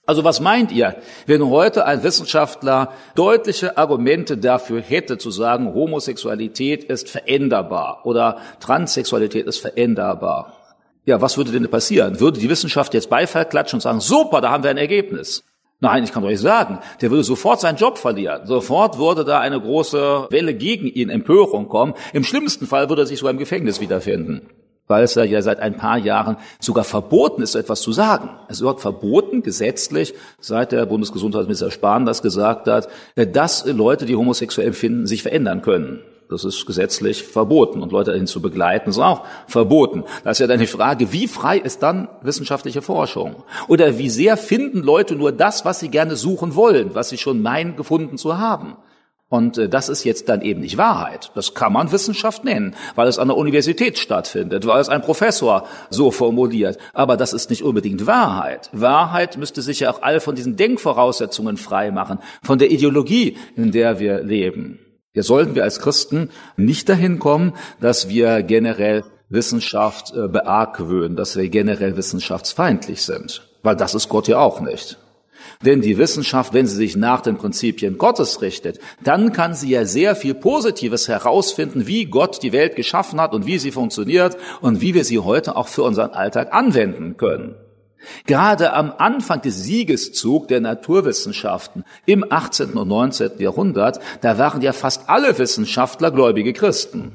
Also 0.07 0.23
was 0.23 0.39
meint 0.39 0.71
ihr, 0.71 0.97
wenn 1.25 1.49
heute 1.49 1.85
ein 1.85 2.03
Wissenschaftler 2.03 2.93
deutliche 3.15 3.77
Argumente 3.77 4.37
dafür 4.37 4.81
hätte, 4.81 5.17
zu 5.17 5.31
sagen, 5.31 5.73
Homosexualität 5.73 6.83
ist 6.83 7.09
veränderbar 7.09 8.01
oder 8.05 8.37
Transsexualität 8.59 9.47
ist 9.47 9.59
veränderbar? 9.59 10.53
Ja, 11.05 11.21
was 11.21 11.37
würde 11.37 11.51
denn 11.51 11.69
passieren? 11.69 12.19
Würde 12.19 12.39
die 12.39 12.49
Wissenschaft 12.49 12.93
jetzt 12.93 13.09
Beifall 13.09 13.45
klatschen 13.45 13.77
und 13.77 13.81
sagen, 13.81 13.99
super, 13.99 14.41
da 14.41 14.51
haben 14.51 14.63
wir 14.63 14.69
ein 14.69 14.77
Ergebnis? 14.77 15.43
Nein, 15.79 16.03
ich 16.03 16.11
kann 16.11 16.23
euch 16.23 16.39
sagen, 16.39 16.79
der 17.01 17.09
würde 17.09 17.23
sofort 17.23 17.59
seinen 17.59 17.77
Job 17.77 17.97
verlieren. 17.97 18.45
Sofort 18.45 18.97
würde 18.97 19.25
da 19.25 19.39
eine 19.39 19.59
große 19.59 20.27
Welle 20.29 20.53
gegen 20.53 20.87
ihn, 20.87 21.09
Empörung 21.09 21.67
kommen. 21.67 21.95
Im 22.13 22.23
schlimmsten 22.23 22.65
Fall 22.67 22.89
würde 22.89 23.03
er 23.03 23.05
sich 23.07 23.19
sogar 23.19 23.33
im 23.33 23.39
Gefängnis 23.39 23.81
wiederfinden 23.81 24.49
weil 24.87 25.03
es 25.03 25.15
ja 25.15 25.41
seit 25.41 25.59
ein 25.59 25.77
paar 25.77 25.97
Jahren 25.97 26.37
sogar 26.59 26.83
verboten 26.83 27.41
ist, 27.41 27.55
etwas 27.55 27.81
zu 27.81 27.91
sagen. 27.91 28.29
Es 28.49 28.61
wird 28.61 28.81
verboten, 28.81 29.41
gesetzlich, 29.41 30.13
seit 30.39 30.71
der 30.71 30.85
Bundesgesundheitsminister 30.85 31.71
Spahn 31.71 32.05
das 32.05 32.21
gesagt 32.21 32.67
hat, 32.67 32.87
dass 33.15 33.65
Leute, 33.65 34.05
die 34.05 34.15
homosexuell 34.15 34.67
empfinden, 34.67 35.07
sich 35.07 35.23
verändern 35.23 35.61
können. 35.61 36.01
Das 36.29 36.43
ist 36.43 36.65
gesetzlich 36.65 37.23
verboten. 37.23 37.81
Und 37.81 37.91
Leute 37.91 38.11
dahin 38.11 38.27
zu 38.27 38.41
begleiten, 38.41 38.89
ist 38.89 38.97
auch 38.97 39.25
verboten. 39.47 40.03
Da 40.23 40.31
ist 40.31 40.39
ja 40.39 40.47
dann 40.47 40.59
die 40.59 40.67
Frage, 40.67 41.11
wie 41.11 41.27
frei 41.27 41.57
ist 41.57 41.83
dann 41.83 42.07
wissenschaftliche 42.21 42.81
Forschung? 42.81 43.43
Oder 43.67 43.99
wie 43.99 44.09
sehr 44.09 44.35
finden 44.37 44.81
Leute 44.81 45.15
nur 45.15 45.31
das, 45.31 45.65
was 45.65 45.79
sie 45.79 45.89
gerne 45.89 46.15
suchen 46.15 46.55
wollen, 46.55 46.95
was 46.95 47.09
sie 47.09 47.17
schon 47.17 47.41
meinen, 47.41 47.75
gefunden 47.75 48.17
zu 48.17 48.39
haben? 48.39 48.75
Und 49.35 49.57
äh, 49.57 49.67
das 49.67 49.89
ist 49.89 50.05
jetzt 50.05 50.29
dann 50.29 50.41
eben 50.41 50.61
nicht 50.61 50.77
Wahrheit. 50.77 51.31
Das 51.35 51.53
kann 51.53 51.73
man 51.73 51.91
Wissenschaft 51.91 52.45
nennen, 52.45 52.73
weil 52.95 53.09
es 53.09 53.19
an 53.19 53.27
der 53.27 53.35
Universität 53.35 53.97
stattfindet, 53.97 54.65
weil 54.65 54.79
es 54.79 54.87
ein 54.87 55.01
Professor 55.01 55.67
so 55.89 56.09
formuliert. 56.09 56.77
Aber 56.93 57.17
das 57.17 57.33
ist 57.33 57.49
nicht 57.49 57.61
unbedingt 57.61 58.07
Wahrheit. 58.07 58.69
Wahrheit 58.71 59.37
müsste 59.37 59.61
sich 59.61 59.81
ja 59.81 59.91
auch 59.91 60.01
all 60.01 60.21
von 60.21 60.35
diesen 60.35 60.55
Denkvoraussetzungen 60.55 61.57
frei 61.57 61.91
machen, 61.91 62.19
von 62.43 62.59
der 62.59 62.71
Ideologie, 62.71 63.37
in 63.57 63.73
der 63.73 63.99
wir 63.99 64.23
leben. 64.23 64.79
Hier 65.11 65.23
sollten 65.23 65.53
wir 65.53 65.63
als 65.63 65.79
Christen 65.79 66.29
nicht 66.55 66.87
dahin 66.87 67.19
kommen, 67.19 67.53
dass 67.81 68.07
wir 68.07 68.41
generell 68.41 69.03
Wissenschaft 69.27 70.13
äh, 70.15 70.29
beargwöhnen, 70.29 71.17
dass 71.17 71.35
wir 71.35 71.49
generell 71.49 71.97
wissenschaftsfeindlich 71.97 73.01
sind. 73.01 73.41
Weil 73.63 73.75
das 73.75 73.95
ist 73.95 74.07
Gott 74.07 74.29
ja 74.29 74.39
auch 74.39 74.61
nicht. 74.61 74.97
Denn 75.61 75.81
die 75.81 75.97
Wissenschaft, 75.97 76.53
wenn 76.53 76.67
sie 76.67 76.75
sich 76.75 76.95
nach 76.95 77.21
den 77.21 77.37
Prinzipien 77.37 77.97
Gottes 77.97 78.41
richtet, 78.41 78.79
dann 79.03 79.33
kann 79.33 79.53
sie 79.53 79.69
ja 79.69 79.85
sehr 79.85 80.15
viel 80.15 80.33
Positives 80.33 81.07
herausfinden, 81.07 81.87
wie 81.87 82.05
Gott 82.05 82.43
die 82.43 82.53
Welt 82.53 82.75
geschaffen 82.75 83.19
hat 83.19 83.33
und 83.33 83.45
wie 83.45 83.59
sie 83.59 83.71
funktioniert 83.71 84.37
und 84.61 84.81
wie 84.81 84.93
wir 84.93 85.03
sie 85.03 85.19
heute 85.19 85.55
auch 85.55 85.67
für 85.67 85.83
unseren 85.83 86.11
Alltag 86.11 86.53
anwenden 86.53 87.17
können. 87.17 87.55
Gerade 88.25 88.73
am 88.73 88.93
Anfang 88.97 89.41
des 89.41 89.63
Siegeszug 89.63 90.47
der 90.47 90.61
Naturwissenschaften 90.61 91.83
im 92.05 92.25
18. 92.29 92.73
und 92.73 92.87
19. 92.87 93.31
Jahrhundert, 93.39 93.99
da 94.21 94.37
waren 94.37 94.61
ja 94.61 94.73
fast 94.73 95.09
alle 95.09 95.37
Wissenschaftler 95.37 96.11
gläubige 96.11 96.53
Christen. 96.53 97.13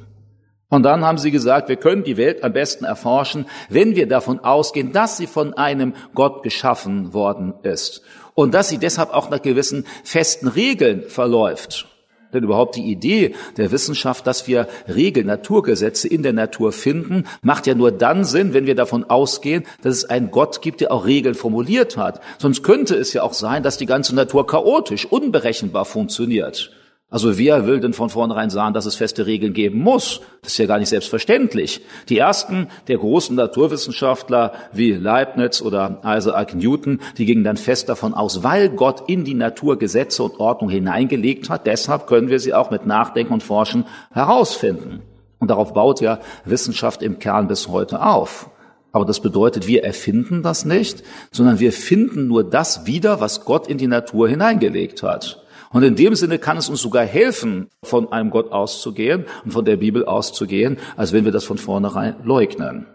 Und 0.68 0.84
dann 0.84 1.04
haben 1.04 1.18
sie 1.18 1.32
gesagt, 1.32 1.68
wir 1.68 1.76
können 1.76 2.04
die 2.04 2.16
Welt 2.16 2.44
am 2.44 2.52
besten 2.52 2.84
erforschen, 2.84 3.46
wenn 3.68 3.96
wir 3.96 4.06
davon 4.06 4.38
ausgehen, 4.38 4.92
dass 4.92 5.16
sie 5.16 5.26
von 5.26 5.54
einem 5.54 5.94
Gott 6.14 6.44
geschaffen 6.44 7.12
worden 7.12 7.54
ist 7.62 8.02
und 8.34 8.54
dass 8.54 8.68
sie 8.68 8.78
deshalb 8.78 9.10
auch 9.14 9.30
nach 9.30 9.42
gewissen 9.42 9.86
festen 10.04 10.48
Regeln 10.48 11.02
verläuft. 11.02 11.86
Denn 12.32 12.44
überhaupt 12.44 12.76
die 12.76 12.84
Idee 12.84 13.34
der 13.56 13.72
Wissenschaft, 13.72 14.26
dass 14.26 14.46
wir 14.46 14.68
Regeln, 14.88 15.26
Naturgesetze 15.26 16.06
in 16.06 16.22
der 16.22 16.32
Natur 16.32 16.72
finden, 16.72 17.24
macht 17.42 17.66
ja 17.66 17.74
nur 17.74 17.90
dann 17.90 18.24
Sinn, 18.24 18.54
wenn 18.54 18.66
wir 18.66 18.76
davon 18.76 19.04
ausgehen, 19.04 19.64
dass 19.82 19.96
es 19.96 20.04
einen 20.04 20.30
Gott 20.30 20.62
gibt, 20.62 20.80
der 20.80 20.92
auch 20.92 21.06
Regeln 21.06 21.34
formuliert 21.34 21.96
hat. 21.96 22.20
Sonst 22.38 22.62
könnte 22.62 22.94
es 22.94 23.12
ja 23.12 23.22
auch 23.22 23.32
sein, 23.32 23.62
dass 23.62 23.78
die 23.78 23.86
ganze 23.86 24.14
Natur 24.14 24.46
chaotisch, 24.46 25.06
unberechenbar 25.06 25.84
funktioniert. 25.84 26.70
Also 27.12 27.36
wer 27.38 27.66
will 27.66 27.80
denn 27.80 27.92
von 27.92 28.08
vornherein 28.08 28.50
sagen, 28.50 28.72
dass 28.72 28.86
es 28.86 28.94
feste 28.94 29.26
Regeln 29.26 29.52
geben 29.52 29.80
muss? 29.80 30.20
Das 30.42 30.52
ist 30.52 30.58
ja 30.58 30.66
gar 30.66 30.78
nicht 30.78 30.90
selbstverständlich. 30.90 31.80
Die 32.08 32.18
ersten 32.18 32.68
der 32.86 32.98
großen 32.98 33.34
Naturwissenschaftler 33.34 34.52
wie 34.72 34.92
Leibniz 34.92 35.60
oder 35.60 36.00
Isaac 36.04 36.54
Newton, 36.54 37.00
die 37.18 37.26
gingen 37.26 37.42
dann 37.42 37.56
fest 37.56 37.88
davon 37.88 38.14
aus, 38.14 38.44
weil 38.44 38.68
Gott 38.68 39.08
in 39.08 39.24
die 39.24 39.34
Natur 39.34 39.76
Gesetze 39.76 40.22
und 40.22 40.38
Ordnung 40.38 40.70
hineingelegt 40.70 41.50
hat, 41.50 41.66
deshalb 41.66 42.06
können 42.06 42.28
wir 42.28 42.38
sie 42.38 42.54
auch 42.54 42.70
mit 42.70 42.86
Nachdenken 42.86 43.32
und 43.32 43.42
Forschen 43.42 43.86
herausfinden. 44.12 45.02
Und 45.40 45.50
darauf 45.50 45.74
baut 45.74 46.00
ja 46.00 46.20
Wissenschaft 46.44 47.02
im 47.02 47.18
Kern 47.18 47.48
bis 47.48 47.66
heute 47.66 48.06
auf. 48.06 48.50
Aber 48.92 49.04
das 49.04 49.20
bedeutet, 49.20 49.66
wir 49.66 49.82
erfinden 49.82 50.42
das 50.42 50.64
nicht, 50.64 51.02
sondern 51.32 51.58
wir 51.58 51.72
finden 51.72 52.28
nur 52.28 52.44
das 52.44 52.86
wieder, 52.86 53.20
was 53.20 53.44
Gott 53.44 53.66
in 53.66 53.78
die 53.78 53.86
Natur 53.88 54.28
hineingelegt 54.28 55.02
hat. 55.02 55.39
Und 55.72 55.84
in 55.84 55.94
dem 55.94 56.16
Sinne 56.16 56.38
kann 56.38 56.56
es 56.56 56.68
uns 56.68 56.80
sogar 56.80 57.04
helfen, 57.04 57.68
von 57.82 58.10
einem 58.12 58.30
Gott 58.30 58.50
auszugehen 58.50 59.26
und 59.44 59.52
von 59.52 59.64
der 59.64 59.76
Bibel 59.76 60.04
auszugehen, 60.04 60.78
als 60.96 61.12
wenn 61.12 61.24
wir 61.24 61.32
das 61.32 61.44
von 61.44 61.58
vornherein 61.58 62.16
leugnen. 62.24 62.86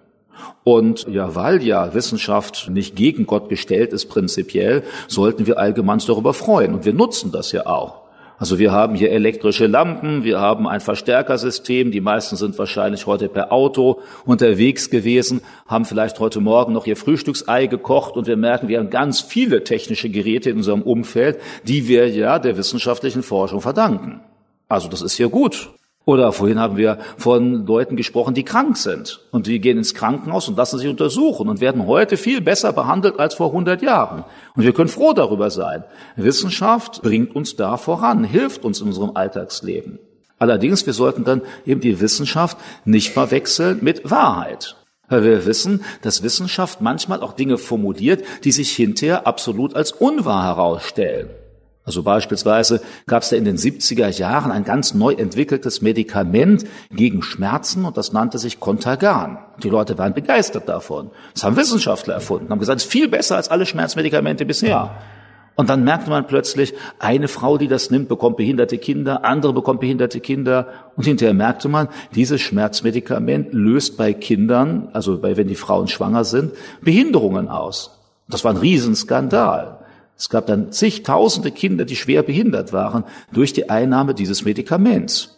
Und 0.66 1.08
ja, 1.08 1.36
weil 1.36 1.64
ja 1.64 1.94
Wissenschaft 1.94 2.70
nicht 2.70 2.96
gegen 2.96 3.26
Gott 3.26 3.48
gestellt 3.48 3.94
ist 3.94 4.08
prinzipiell, 4.08 4.84
sollten 5.08 5.48
wir 5.48 5.58
allgemein 5.58 6.00
darüber 6.06 6.34
freuen. 6.34 6.74
Und 6.74 6.86
wir 6.86 6.94
nutzen 6.94 7.32
das 7.32 7.54
ja 7.54 7.66
auch. 7.66 8.05
Also 8.38 8.60
wir 8.60 8.72
haben 8.72 8.96
hier 8.96 9.12
elektrische 9.12 9.68
Lampen, 9.68 10.24
wir 10.24 10.40
haben 10.40 10.68
ein 10.68 10.82
Verstärkersystem, 10.82 11.92
die 11.92 12.02
meisten 12.02 12.36
sind 12.36 12.58
wahrscheinlich 12.60 13.06
heute 13.06 13.30
per 13.30 13.52
Auto 13.52 14.02
unterwegs 14.26 14.90
gewesen, 14.90 15.42
haben 15.68 15.86
vielleicht 15.86 16.20
heute 16.20 16.42
Morgen 16.42 16.74
noch 16.74 16.86
ihr 16.86 16.98
Frühstücksei 16.98 17.68
gekocht 17.68 18.18
und 18.18 18.28
wir 18.28 18.36
merken, 18.36 18.68
wir 18.68 18.80
haben 18.80 18.90
ganz 18.90 19.22
viele 19.22 19.64
technische 19.64 20.10
Geräte 20.10 20.50
in 20.50 20.58
unserem 20.58 20.82
Umfeld, 20.82 21.40
die 21.64 21.88
wir 21.88 22.10
ja 22.10 22.38
der 22.40 22.58
wissenschaftlichen 22.58 23.24
Forschung 23.24 23.62
verdanken. 23.62 24.20
Also 24.68 24.90
das 24.90 25.02
ist 25.02 25.18
ja 25.18 25.28
gut. 25.28 25.70
Oder 26.06 26.32
vorhin 26.32 26.60
haben 26.60 26.78
wir 26.78 27.00
von 27.18 27.66
Leuten 27.66 27.96
gesprochen, 27.96 28.36
die 28.36 28.44
krank 28.44 28.78
sind. 28.78 29.22
Und 29.32 29.48
die 29.48 29.60
gehen 29.60 29.80
ins 29.80 29.96
Krankenhaus 29.96 30.48
und 30.48 30.56
lassen 30.56 30.78
sich 30.78 30.88
untersuchen 30.88 31.50
und 31.50 31.62
werden 31.62 31.88
heute 31.88 32.16
viel 32.16 32.42
besser 32.42 32.74
behandelt 32.74 33.20
als 33.20 33.34
vor 33.34 33.48
100 33.48 33.82
Jahren. 33.82 34.24
Und 34.56 34.64
wir 34.64 34.74
können 34.74 34.88
froh 34.88 35.14
darüber 35.14 35.50
sein. 35.50 35.84
Wissenschaft 36.16 37.02
bringt 37.02 37.36
uns 37.36 37.56
da 37.56 37.78
voran, 37.78 38.24
hilft 38.24 38.66
uns 38.66 38.82
in 38.82 38.88
unserem 38.88 39.16
Alltagsleben. 39.16 39.98
Allerdings, 40.38 40.86
wir 40.86 40.94
sollten 40.94 41.24
dann 41.24 41.42
eben 41.66 41.82
die 41.82 42.00
Wissenschaft 42.00 42.58
nicht 42.84 43.12
verwechseln 43.12 43.80
mit 43.82 44.10
Wahrheit. 44.12 44.76
Weil 45.08 45.24
wir 45.24 45.46
wissen, 45.46 45.84
dass 46.02 46.24
Wissenschaft 46.24 46.82
manchmal 46.82 47.22
auch 47.22 47.34
Dinge 47.34 47.58
formuliert, 47.58 48.24
die 48.44 48.52
sich 48.52 48.72
hinterher 48.72 49.26
absolut 49.26 49.76
als 49.76 49.92
unwahr 49.92 50.44
herausstellen. 50.44 51.30
Also 51.86 52.02
beispielsweise 52.02 52.82
gab 53.06 53.22
es 53.22 53.30
da 53.30 53.36
in 53.36 53.46
den 53.46 53.58
70er 53.58 54.10
Jahren 54.10 54.52
ein 54.52 54.64
ganz 54.64 54.96
neu 54.96 55.14
entwickeltes 55.14 55.82
Medikament 55.84 56.66
gegen 56.90 57.22
Schmerzen 57.22 57.86
und 57.86 57.96
das 57.96 58.12
nannte 58.12 58.40
sich 58.40 58.60
Contagan. 58.60 59.38
Die 59.62 59.70
Leute 59.70 59.98
waren 60.00 60.16
begeistert 60.16 60.68
davon. 60.68 61.12
Das 61.34 61.44
haben 61.44 61.56
Wissenschaftler 61.56 62.16
erfunden, 62.16 62.50
haben 62.50 62.60
gesagt, 62.60 62.80
es 62.80 62.86
ist 62.86 62.92
viel 62.92 63.08
besser 63.08 63.36
als 63.36 63.50
alle 63.50 63.68
Schmerzmedikamente 63.68 64.46
bisher. 64.46 64.96
Und 65.56 65.70
dann 65.70 65.84
merkte 65.84 66.10
man 66.10 66.28
plötzlich, 66.28 66.74
eine 67.00 67.28
Frau, 67.28 67.58
die 67.58 67.68
das 67.68 67.90
nimmt, 67.90 68.10
bekommt 68.10 68.36
behinderte 68.36 68.78
Kinder, 68.78 69.24
andere 69.24 69.54
bekommt 69.54 69.80
behinderte 69.80 70.20
Kinder. 70.20 70.68
Und 70.98 71.06
hinterher 71.06 71.34
merkte 71.34 71.70
man, 71.70 71.88
dieses 72.14 72.42
Schmerzmedikament 72.42 73.54
löst 73.54 73.96
bei 73.96 74.12
Kindern, 74.12 74.90
also 74.92 75.18
bei, 75.18 75.38
wenn 75.38 75.48
die 75.48 75.56
Frauen 75.56 75.88
schwanger 75.88 76.26
sind, 76.26 76.52
Behinderungen 76.82 77.48
aus. 77.48 78.02
Das 78.28 78.44
war 78.44 78.52
ein 78.52 78.58
Riesenskandal. 78.58 79.75
Es 80.18 80.30
gab 80.30 80.48
dann 80.48 80.72
zigtausende 80.72 81.52
Kinder, 81.52 81.86
die 81.86 81.96
schwer 81.96 82.24
behindert 82.24 82.72
waren 82.72 83.04
durch 83.34 83.54
die 83.54 83.70
Einnahme 83.70 84.14
dieses 84.14 84.46
Medikaments. 84.46 85.36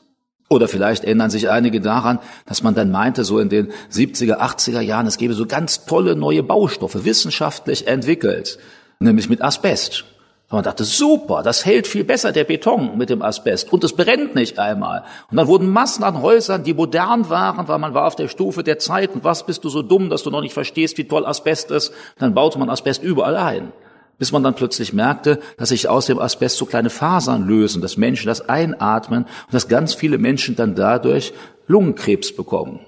Oder 0.49 0.67
vielleicht 0.67 1.03
erinnern 1.03 1.29
sich 1.29 1.49
einige 1.49 1.81
daran, 1.81 2.19
dass 2.45 2.63
man 2.63 2.73
dann 2.73 2.89
meinte, 2.91 3.25
so 3.25 3.39
in 3.39 3.49
den 3.49 3.71
70er, 3.91 4.37
80er 4.37 4.79
Jahren, 4.79 5.07
es 5.07 5.17
gäbe 5.17 5.33
so 5.33 5.45
ganz 5.45 5.85
tolle 5.85 6.15
neue 6.15 6.43
Baustoffe, 6.43 7.03
wissenschaftlich 7.03 7.87
entwickelt, 7.87 8.57
nämlich 8.99 9.29
mit 9.29 9.41
Asbest. 9.41 10.05
Und 10.49 10.53
man 10.53 10.63
dachte, 10.63 10.85
super, 10.85 11.43
das 11.43 11.65
hält 11.65 11.87
viel 11.87 12.05
besser 12.05 12.31
der 12.31 12.45
Beton 12.45 12.97
mit 12.97 13.09
dem 13.09 13.21
Asbest 13.21 13.73
und 13.73 13.83
es 13.83 13.91
brennt 13.91 14.35
nicht 14.35 14.59
einmal. 14.59 15.03
Und 15.29 15.35
dann 15.35 15.47
wurden 15.47 15.69
Massen 15.69 16.05
an 16.05 16.21
Häusern, 16.21 16.63
die 16.63 16.73
modern 16.73 17.29
waren, 17.29 17.67
weil 17.67 17.79
man 17.79 17.93
war 17.93 18.05
auf 18.05 18.15
der 18.15 18.29
Stufe 18.29 18.63
der 18.63 18.79
Zeit 18.79 19.13
und 19.13 19.25
was 19.25 19.45
bist 19.45 19.65
du 19.65 19.69
so 19.69 19.81
dumm, 19.81 20.09
dass 20.09 20.23
du 20.23 20.29
noch 20.29 20.39
nicht 20.39 20.53
verstehst, 20.53 20.97
wie 20.97 21.03
toll 21.03 21.25
Asbest 21.25 21.71
ist. 21.71 21.91
Dann 22.19 22.33
baute 22.33 22.57
man 22.57 22.69
Asbest 22.69 23.03
überall 23.03 23.35
ein 23.35 23.73
bis 24.17 24.31
man 24.31 24.43
dann 24.43 24.55
plötzlich 24.55 24.93
merkte, 24.93 25.39
dass 25.57 25.69
sich 25.69 25.89
aus 25.89 26.07
dem 26.07 26.19
Asbest 26.19 26.57
so 26.57 26.65
kleine 26.65 26.89
Fasern 26.89 27.47
lösen, 27.47 27.81
dass 27.81 27.97
Menschen 27.97 28.27
das 28.27 28.47
einatmen 28.49 29.23
und 29.23 29.53
dass 29.53 29.67
ganz 29.67 29.93
viele 29.93 30.17
Menschen 30.17 30.55
dann 30.55 30.75
dadurch 30.75 31.33
Lungenkrebs 31.67 32.35
bekommen. 32.35 32.79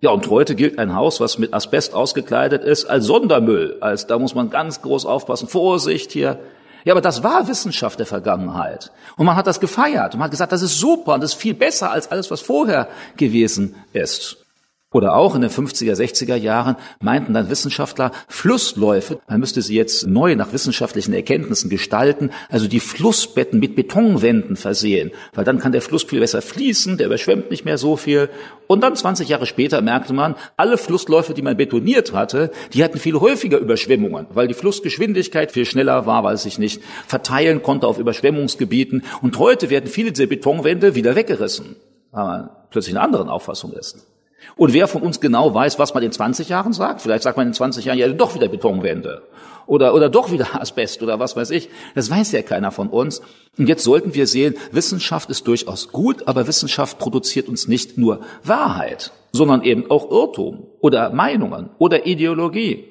Ja, 0.00 0.10
und 0.10 0.30
heute 0.30 0.54
gilt 0.54 0.78
ein 0.78 0.94
Haus, 0.94 1.20
was 1.20 1.38
mit 1.38 1.52
Asbest 1.52 1.92
ausgekleidet 1.92 2.62
ist, 2.62 2.84
als 2.84 3.06
Sondermüll, 3.06 3.78
als 3.80 4.06
da 4.06 4.18
muss 4.18 4.34
man 4.34 4.48
ganz 4.48 4.80
groß 4.80 5.06
aufpassen, 5.06 5.48
Vorsicht 5.48 6.12
hier. 6.12 6.38
Ja, 6.84 6.94
aber 6.94 7.00
das 7.00 7.24
war 7.24 7.48
Wissenschaft 7.48 7.98
der 7.98 8.06
Vergangenheit. 8.06 8.92
Und 9.16 9.26
man 9.26 9.34
hat 9.34 9.48
das 9.48 9.58
gefeiert 9.58 10.14
und 10.14 10.20
man 10.20 10.26
hat 10.26 10.30
gesagt, 10.30 10.52
das 10.52 10.62
ist 10.62 10.78
super 10.78 11.14
und 11.14 11.22
das 11.22 11.32
ist 11.32 11.40
viel 11.40 11.54
besser 11.54 11.90
als 11.90 12.10
alles, 12.12 12.30
was 12.30 12.40
vorher 12.40 12.88
gewesen 13.16 13.74
ist. 13.92 14.36
Oder 14.90 15.16
auch 15.16 15.34
in 15.34 15.42
den 15.42 15.50
50er, 15.50 15.92
60er 15.92 16.36
Jahren 16.36 16.76
meinten 16.98 17.34
dann 17.34 17.50
Wissenschaftler, 17.50 18.10
Flussläufe, 18.26 19.20
man 19.28 19.38
müsste 19.38 19.60
sie 19.60 19.76
jetzt 19.76 20.06
neu 20.06 20.34
nach 20.34 20.54
wissenschaftlichen 20.54 21.12
Erkenntnissen 21.12 21.68
gestalten, 21.68 22.30
also 22.48 22.68
die 22.68 22.80
Flussbetten 22.80 23.60
mit 23.60 23.76
Betonwänden 23.76 24.56
versehen, 24.56 25.10
weil 25.34 25.44
dann 25.44 25.58
kann 25.58 25.72
der 25.72 25.82
Fluss 25.82 26.04
viel 26.04 26.20
besser 26.20 26.40
fließen, 26.40 26.96
der 26.96 27.08
überschwemmt 27.08 27.50
nicht 27.50 27.66
mehr 27.66 27.76
so 27.76 27.98
viel. 27.98 28.30
Und 28.66 28.82
dann 28.82 28.96
20 28.96 29.28
Jahre 29.28 29.44
später 29.44 29.82
merkte 29.82 30.14
man, 30.14 30.36
alle 30.56 30.78
Flussläufe, 30.78 31.34
die 31.34 31.42
man 31.42 31.58
betoniert 31.58 32.14
hatte, 32.14 32.50
die 32.72 32.82
hatten 32.82 32.98
viel 32.98 33.20
häufiger 33.20 33.58
Überschwemmungen, 33.58 34.26
weil 34.32 34.48
die 34.48 34.54
Flussgeschwindigkeit 34.54 35.52
viel 35.52 35.66
schneller 35.66 36.06
war, 36.06 36.24
weil 36.24 36.36
es 36.36 36.44
sich 36.44 36.58
nicht 36.58 36.80
verteilen 37.06 37.62
konnte 37.62 37.86
auf 37.86 37.98
Überschwemmungsgebieten. 37.98 39.04
Und 39.20 39.38
heute 39.38 39.68
werden 39.68 39.90
viele 39.90 40.12
dieser 40.12 40.28
Betonwände 40.28 40.94
wieder 40.94 41.14
weggerissen, 41.14 41.76
weil 42.10 42.24
man 42.24 42.50
plötzlich 42.70 42.96
einer 42.96 43.04
anderen 43.04 43.28
Auffassung 43.28 43.74
ist. 43.74 44.06
Und 44.56 44.72
wer 44.72 44.88
von 44.88 45.02
uns 45.02 45.20
genau 45.20 45.54
weiß, 45.54 45.78
was 45.78 45.94
man 45.94 46.02
in 46.02 46.12
20 46.12 46.48
Jahren 46.48 46.72
sagt? 46.72 47.00
Vielleicht 47.00 47.22
sagt 47.22 47.36
man 47.36 47.46
in 47.46 47.54
20 47.54 47.84
Jahren 47.84 47.98
ja 47.98 48.08
doch 48.08 48.34
wieder 48.34 48.48
Betonwände 48.48 49.22
oder, 49.68 49.94
oder 49.94 50.08
doch 50.08 50.32
wieder 50.32 50.48
Asbest 50.60 51.02
oder 51.02 51.20
was 51.20 51.36
weiß 51.36 51.50
ich. 51.50 51.68
Das 51.94 52.10
weiß 52.10 52.32
ja 52.32 52.42
keiner 52.42 52.72
von 52.72 52.88
uns. 52.88 53.20
Und 53.56 53.68
jetzt 53.68 53.84
sollten 53.84 54.14
wir 54.14 54.26
sehen, 54.26 54.56
Wissenschaft 54.72 55.30
ist 55.30 55.46
durchaus 55.46 55.92
gut, 55.92 56.26
aber 56.26 56.46
Wissenschaft 56.48 56.98
produziert 56.98 57.48
uns 57.48 57.68
nicht 57.68 57.98
nur 57.98 58.20
Wahrheit, 58.42 59.12
sondern 59.32 59.62
eben 59.62 59.90
auch 59.90 60.10
Irrtum 60.10 60.66
oder 60.80 61.10
Meinungen 61.10 61.70
oder 61.78 62.06
Ideologie. 62.06 62.84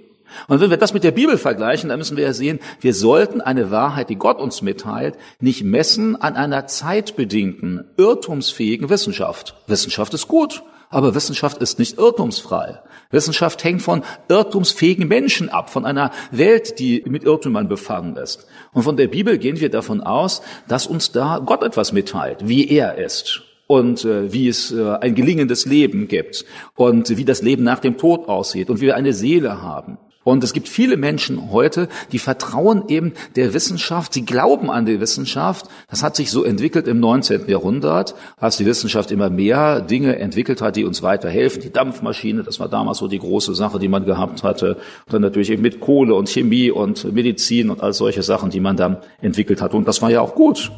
Und 0.50 0.60
wenn 0.60 0.70
wir 0.70 0.78
das 0.78 0.94
mit 0.94 1.06
der 1.06 1.12
Bibel 1.12 1.38
vergleichen, 1.38 1.90
dann 1.90 2.00
müssen 2.00 2.18
wir 2.18 2.26
ja 2.26 2.34
sehen, 2.34 2.60
wir 2.82 2.94
sollten 2.94 3.40
eine 3.40 3.72
Wahrheit, 3.72 4.10
die 4.10 4.18
Gott 4.18 4.40
uns 4.40 4.62
mitteilt, 4.62 5.16
nicht 5.40 5.64
messen 5.64 6.22
an 6.22 6.36
einer 6.36 6.68
zeitbedingten, 6.68 7.86
irrtumsfähigen 7.96 8.90
Wissenschaft. 8.90 9.56
Wissenschaft 9.68 10.14
ist 10.14 10.28
gut, 10.28 10.64
aber 10.90 11.16
Wissenschaft 11.16 11.58
ist 11.58 11.80
nicht 11.80 11.98
irrtumsfrei. 11.98 12.80
Wissenschaft 13.10 13.64
hängt 13.64 13.82
von 13.82 14.04
irrtumsfähigen 14.28 15.08
Menschen 15.08 15.50
ab, 15.50 15.70
von 15.70 15.86
einer 15.86 16.12
Welt, 16.32 16.80
die 16.80 17.04
mit 17.06 17.24
Irrtümern 17.24 17.68
befangen 17.68 18.16
ist. 18.18 18.48
Und 18.74 18.84
von 18.84 18.98
der 18.98 19.08
Bibel 19.08 19.38
gehen 19.38 19.60
wir 19.60 19.70
davon 19.70 20.02
aus, 20.02 20.42
dass 20.68 20.88
uns 20.88 21.12
da 21.12 21.40
Gott 21.40 21.64
etwas 21.64 21.92
mitteilt, 21.92 22.48
wie 22.48 22.70
er 22.70 22.96
ist 22.98 23.44
und 23.68 24.06
äh, 24.06 24.32
wie 24.32 24.48
es 24.48 24.72
äh, 24.72 24.98
ein 25.02 25.16
gelingendes 25.16 25.66
Leben 25.66 26.08
gibt 26.08 26.46
und 26.76 27.16
wie 27.18 27.26
das 27.26 27.42
Leben 27.42 27.64
nach 27.64 27.80
dem 27.80 27.98
Tod 27.98 28.28
aussieht 28.28 28.70
und 28.70 28.82
wie 28.82 28.88
wir 28.88 28.96
eine 28.96 29.14
Seele 29.14 29.62
haben. 29.62 29.98
Und 30.28 30.44
es 30.44 30.52
gibt 30.52 30.68
viele 30.68 30.98
Menschen 30.98 31.54
heute, 31.54 31.88
die 32.12 32.20
vertrauen 32.20 32.84
eben 32.90 33.14
der 33.38 33.54
Wissenschaft, 33.54 34.14
sie 34.14 34.26
glauben 34.26 34.70
an 34.70 34.86
die 34.86 35.00
Wissenschaft. 35.00 35.68
Das 35.90 36.04
hat 36.04 36.18
sich 36.18 36.32
so 36.32 36.44
entwickelt 36.44 36.86
im 36.86 37.00
19. 37.00 37.48
Jahrhundert, 37.48 38.14
als 38.36 38.58
die 38.58 38.66
Wissenschaft 38.66 39.10
immer 39.12 39.30
mehr 39.30 39.80
Dinge 39.80 40.20
entwickelt 40.20 40.62
hat, 40.62 40.76
die 40.76 40.84
uns 40.84 41.02
weiterhelfen. 41.02 41.62
Die 41.62 41.72
Dampfmaschine, 41.72 42.44
das 42.44 42.60
war 42.60 42.68
damals 42.68 42.98
so 42.98 43.08
die 43.08 43.20
große 43.20 43.56
Sache, 43.56 43.80
die 43.80 43.88
man 43.88 44.04
gehabt 44.04 44.44
hatte. 44.44 44.76
Und 45.06 45.14
dann 45.14 45.22
natürlich 45.22 45.50
eben 45.50 45.62
mit 45.62 45.80
Kohle 45.80 46.14
und 46.14 46.28
Chemie 46.28 46.72
und 46.72 47.10
Medizin 47.14 47.70
und 47.70 47.82
all 47.82 47.94
solche 47.94 48.22
Sachen, 48.22 48.50
die 48.50 48.60
man 48.60 48.76
dann 48.76 48.98
entwickelt 49.22 49.62
hat. 49.62 49.74
Und 49.74 49.88
das 49.88 50.02
war 50.02 50.12
ja 50.12 50.20
auch 50.20 50.36
gut. 50.36 50.74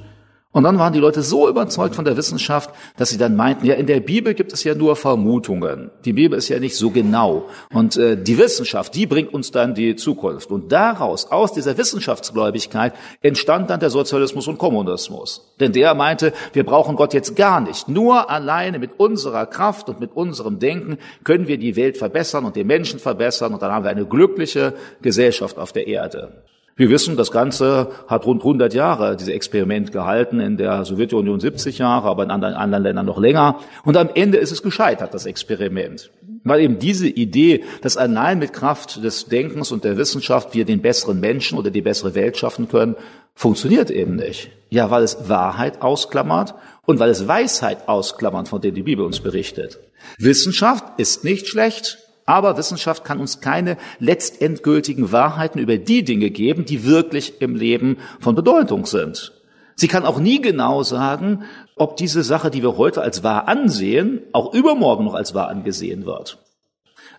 Und 0.52 0.64
dann 0.64 0.80
waren 0.80 0.94
die 0.94 1.00
Leute 1.00 1.22
so 1.22 1.48
überzeugt 1.48 1.94
von 1.94 2.06
der 2.06 2.18
Wissenschaft, 2.18 2.72
dass 2.98 3.10
sie 3.10 3.20
dann 3.20 3.36
meinten, 3.36 3.68
ja, 3.68 3.76
in 3.76 3.86
der 3.86 4.00
Bibel 4.00 4.34
gibt 4.34 4.52
es 4.52 4.64
ja 4.64 4.74
nur 4.74 4.96
Vermutungen. 4.96 5.92
Die 6.06 6.14
Bibel 6.14 6.36
ist 6.36 6.50
ja 6.50 6.60
nicht 6.60 6.76
so 6.76 6.90
genau. 6.90 7.50
Und 7.72 7.98
äh, 7.98 8.18
die 8.18 8.40
Wissenschaft, 8.40 8.96
die 8.96 9.06
bringt 9.06 9.32
uns 9.32 9.52
dann 9.52 9.76
die 9.76 9.96
Zukunft. 9.96 10.50
Und 10.50 10.72
daraus, 10.72 11.30
aus 11.30 11.54
dieser 11.54 11.78
Wissenschaftsgläubigkeit, 11.78 12.94
entstand 13.22 13.70
dann 13.70 13.80
der 13.80 13.92
Sozialismus 13.92 14.48
und 14.48 14.58
Kommunismus. 14.58 15.54
Denn 15.60 15.72
der 15.72 15.94
meinte, 15.94 16.34
wir 16.54 16.66
brauchen 16.66 16.96
Gott 16.96 17.14
jetzt 17.14 17.36
gar 17.36 17.62
nicht. 17.62 17.88
Nur 17.88 18.32
alleine 18.32 18.80
mit 18.80 19.00
unserer 19.00 19.46
Kraft 19.46 19.88
und 19.88 20.00
mit 20.00 20.16
unserem 20.16 20.58
Denken 20.58 20.98
können 21.24 21.48
wir 21.48 21.60
die 21.60 21.76
Welt 21.76 21.96
verbessern 21.96 22.46
und 22.46 22.56
den 22.56 22.66
Menschen 22.66 23.00
verbessern. 23.00 23.54
Und 23.54 23.62
dann 23.62 23.72
haben 23.72 23.84
wir 23.84 23.92
eine 23.92 24.08
glückliche 24.08 24.74
Gesellschaft 25.04 25.60
auf 25.60 25.74
der 25.74 25.86
Erde. 25.86 26.42
Wir 26.80 26.90
wissen, 26.90 27.18
das 27.18 27.32
Ganze 27.32 27.92
hat 28.08 28.26
rund 28.26 28.40
100 28.40 28.74
Jahre, 28.74 29.18
dieses 29.18 29.34
Experiment 29.34 29.92
gehalten, 29.92 30.40
in 30.40 30.56
der 30.56 30.86
Sowjetunion 30.86 31.42
70 31.42 31.78
Jahre, 31.78 32.08
aber 32.08 32.24
in 32.24 32.32
anderen, 32.32 32.54
anderen 32.54 32.84
Ländern 32.86 33.06
noch 33.06 33.20
länger. 33.20 33.60
Und 33.84 33.98
am 33.98 34.10
Ende 34.16 34.38
ist 34.38 34.54
es 34.54 34.64
gescheitert, 34.64 35.14
das 35.14 35.26
Experiment. 35.26 36.10
Weil 36.46 36.62
eben 36.62 36.80
diese 36.80 37.10
Idee, 37.10 37.66
dass 37.82 37.98
allein 37.98 38.40
mit 38.40 38.54
Kraft 38.54 39.04
des 39.04 39.26
Denkens 39.26 39.74
und 39.74 39.84
der 39.84 39.98
Wissenschaft 39.98 40.54
wir 40.54 40.64
den 40.64 40.82
besseren 40.82 41.20
Menschen 41.20 41.58
oder 41.58 41.70
die 41.70 41.82
bessere 41.82 42.16
Welt 42.16 42.38
schaffen 42.38 42.70
können, 42.70 42.96
funktioniert 43.36 43.92
eben 43.92 44.16
nicht. 44.16 44.50
Ja, 44.70 44.90
weil 44.90 45.04
es 45.04 45.28
Wahrheit 45.28 45.82
ausklammert 45.82 46.56
und 46.86 46.98
weil 47.00 47.10
es 47.10 47.28
Weisheit 47.28 47.90
ausklammert, 47.90 48.48
von 48.48 48.62
der 48.62 48.72
die 48.72 48.84
Bibel 48.84 49.04
uns 49.04 49.20
berichtet. 49.20 49.80
Wissenschaft 50.18 50.86
ist 50.96 51.26
nicht 51.26 51.50
schlecht, 51.50 51.98
aber 52.30 52.58
Wissenschaft 52.58 53.04
kann 53.04 53.20
uns 53.20 53.42
keine 53.42 53.76
letztendgültigen 54.00 55.12
Wahrheiten 55.12 55.58
über 55.58 55.78
die 55.78 56.04
Dinge 56.04 56.30
geben, 56.30 56.64
die 56.64 56.86
wirklich 56.86 57.42
im 57.42 57.56
Leben 57.56 57.98
von 58.20 58.36
Bedeutung 58.36 58.86
sind. 58.86 59.34
Sie 59.76 59.88
kann 59.88 60.06
auch 60.06 60.20
nie 60.20 60.40
genau 60.40 60.84
sagen, 60.84 61.42
ob 61.76 61.98
diese 61.98 62.22
Sache, 62.22 62.52
die 62.52 62.62
wir 62.62 62.78
heute 62.78 63.02
als 63.02 63.24
wahr 63.24 63.48
ansehen, 63.48 64.22
auch 64.32 64.54
übermorgen 64.54 65.06
noch 65.06 65.16
als 65.16 65.34
wahr 65.34 65.48
angesehen 65.48 66.06
wird. 66.06 66.38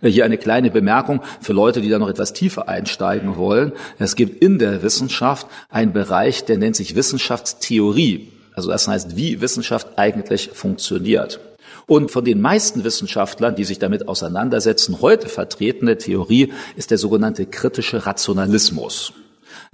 Hier 0.01 0.25
eine 0.25 0.38
kleine 0.38 0.70
Bemerkung 0.70 1.23
für 1.40 1.55
Leute, 1.55 1.81
die 1.81 1.88
da 1.88 1.99
noch 1.99 2.09
etwas 2.09 2.33
tiefer 2.33 2.68
einsteigen 2.68 3.37
wollen. 3.37 3.73
Es 3.99 4.14
gibt 4.14 4.40
in 4.40 4.61
der 4.61 4.85
Wissenschaft 4.85 5.49
einen 5.70 5.92
Bereich, 5.92 6.44
der 6.44 6.57
nennt 6.57 6.77
sich 6.77 6.94
Wissenschaftstheorie. 6.94 8.29
Also 8.55 8.70
das 8.70 8.87
heißt, 8.87 9.16
wie 9.16 9.40
Wissenschaft 9.40 9.88
eigentlich 9.96 10.51
funktioniert. 10.55 11.40
Und 11.90 12.12
von 12.12 12.24
den 12.24 12.40
meisten 12.40 12.85
Wissenschaftlern, 12.85 13.57
die 13.57 13.64
sich 13.64 13.81
damit 13.81 14.07
auseinandersetzen, 14.07 15.00
heute 15.00 15.29
vertretene 15.29 15.98
Theorie 15.98 16.53
ist 16.76 16.92
der 16.92 16.98
sogenannte 16.98 17.46
kritische 17.46 18.07
Rationalismus. 18.07 19.12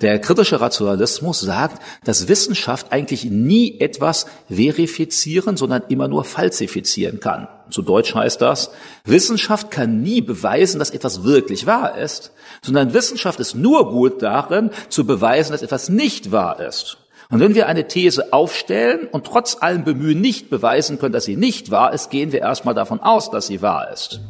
Der 0.01 0.19
kritische 0.19 0.59
Rationalismus 0.63 1.41
sagt, 1.41 1.83
dass 2.05 2.27
Wissenschaft 2.27 2.91
eigentlich 2.91 3.25
nie 3.27 3.81
etwas 3.81 4.25
verifizieren, 4.49 5.59
sondern 5.59 5.83
immer 5.89 6.09
nur 6.09 6.25
falsifizieren 6.25 7.21
kann. 7.21 7.49
Zu 7.69 7.83
Deutsch 7.83 8.15
heißt 8.15 8.41
das, 8.41 8.71
Wissenschaft 9.05 9.71
kann 9.71 10.01
nie 10.01 10.23
beweisen, 10.23 10.79
dass 10.79 10.93
etwas 10.93 11.23
wirklich 11.23 11.67
wahr 11.67 11.99
ist, 11.99 12.33
sondern 12.63 12.95
Wissenschaft 12.95 13.41
ist 13.41 13.55
nur 13.57 13.91
gut 13.91 14.23
darin, 14.23 14.71
zu 14.89 15.05
beweisen, 15.05 15.53
dass 15.53 15.61
etwas 15.61 15.91
nicht 15.91 16.33
wahr 16.33 16.61
ist. 16.61 16.97
Und 17.31 17.41
wenn 17.41 17.55
wir 17.55 17.67
eine 17.67 17.89
These 17.89 18.33
aufstellen 18.33 19.09
und 19.11 19.27
trotz 19.27 19.57
allem 19.61 19.85
Bemühen 19.85 20.21
nicht 20.21 20.49
beweisen 20.49 20.99
können, 20.99 21.13
dass 21.13 21.25
sie 21.25 21.37
nicht 21.37 21.71
wahr 21.71 21.93
ist, 21.93 22.11
gehen 22.11 22.33
wir 22.33 22.41
erstmal 22.41 22.75
davon 22.75 23.01
aus, 23.01 23.31
dass 23.31 23.49
sie 23.49 23.63
wahr 23.63 23.91
ist. 23.93 24.21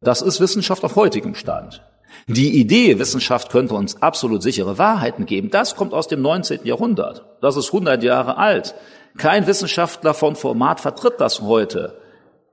Das 0.00 0.20
ist 0.20 0.40
Wissenschaft 0.40 0.84
auf 0.84 0.96
heutigem 0.96 1.34
Stand. 1.34 1.82
Die 2.26 2.60
Idee, 2.60 2.98
Wissenschaft 2.98 3.50
könnte 3.50 3.74
uns 3.74 4.00
absolut 4.02 4.42
sichere 4.42 4.78
Wahrheiten 4.78 5.26
geben, 5.26 5.50
das 5.50 5.76
kommt 5.76 5.94
aus 5.94 6.08
dem 6.08 6.22
19. 6.22 6.60
Jahrhundert. 6.64 7.24
Das 7.40 7.56
ist 7.56 7.66
100 7.68 8.02
Jahre 8.02 8.36
alt. 8.36 8.74
Kein 9.16 9.46
Wissenschaftler 9.46 10.14
von 10.14 10.36
Format 10.36 10.80
vertritt 10.80 11.14
das 11.18 11.40
heute 11.40 12.03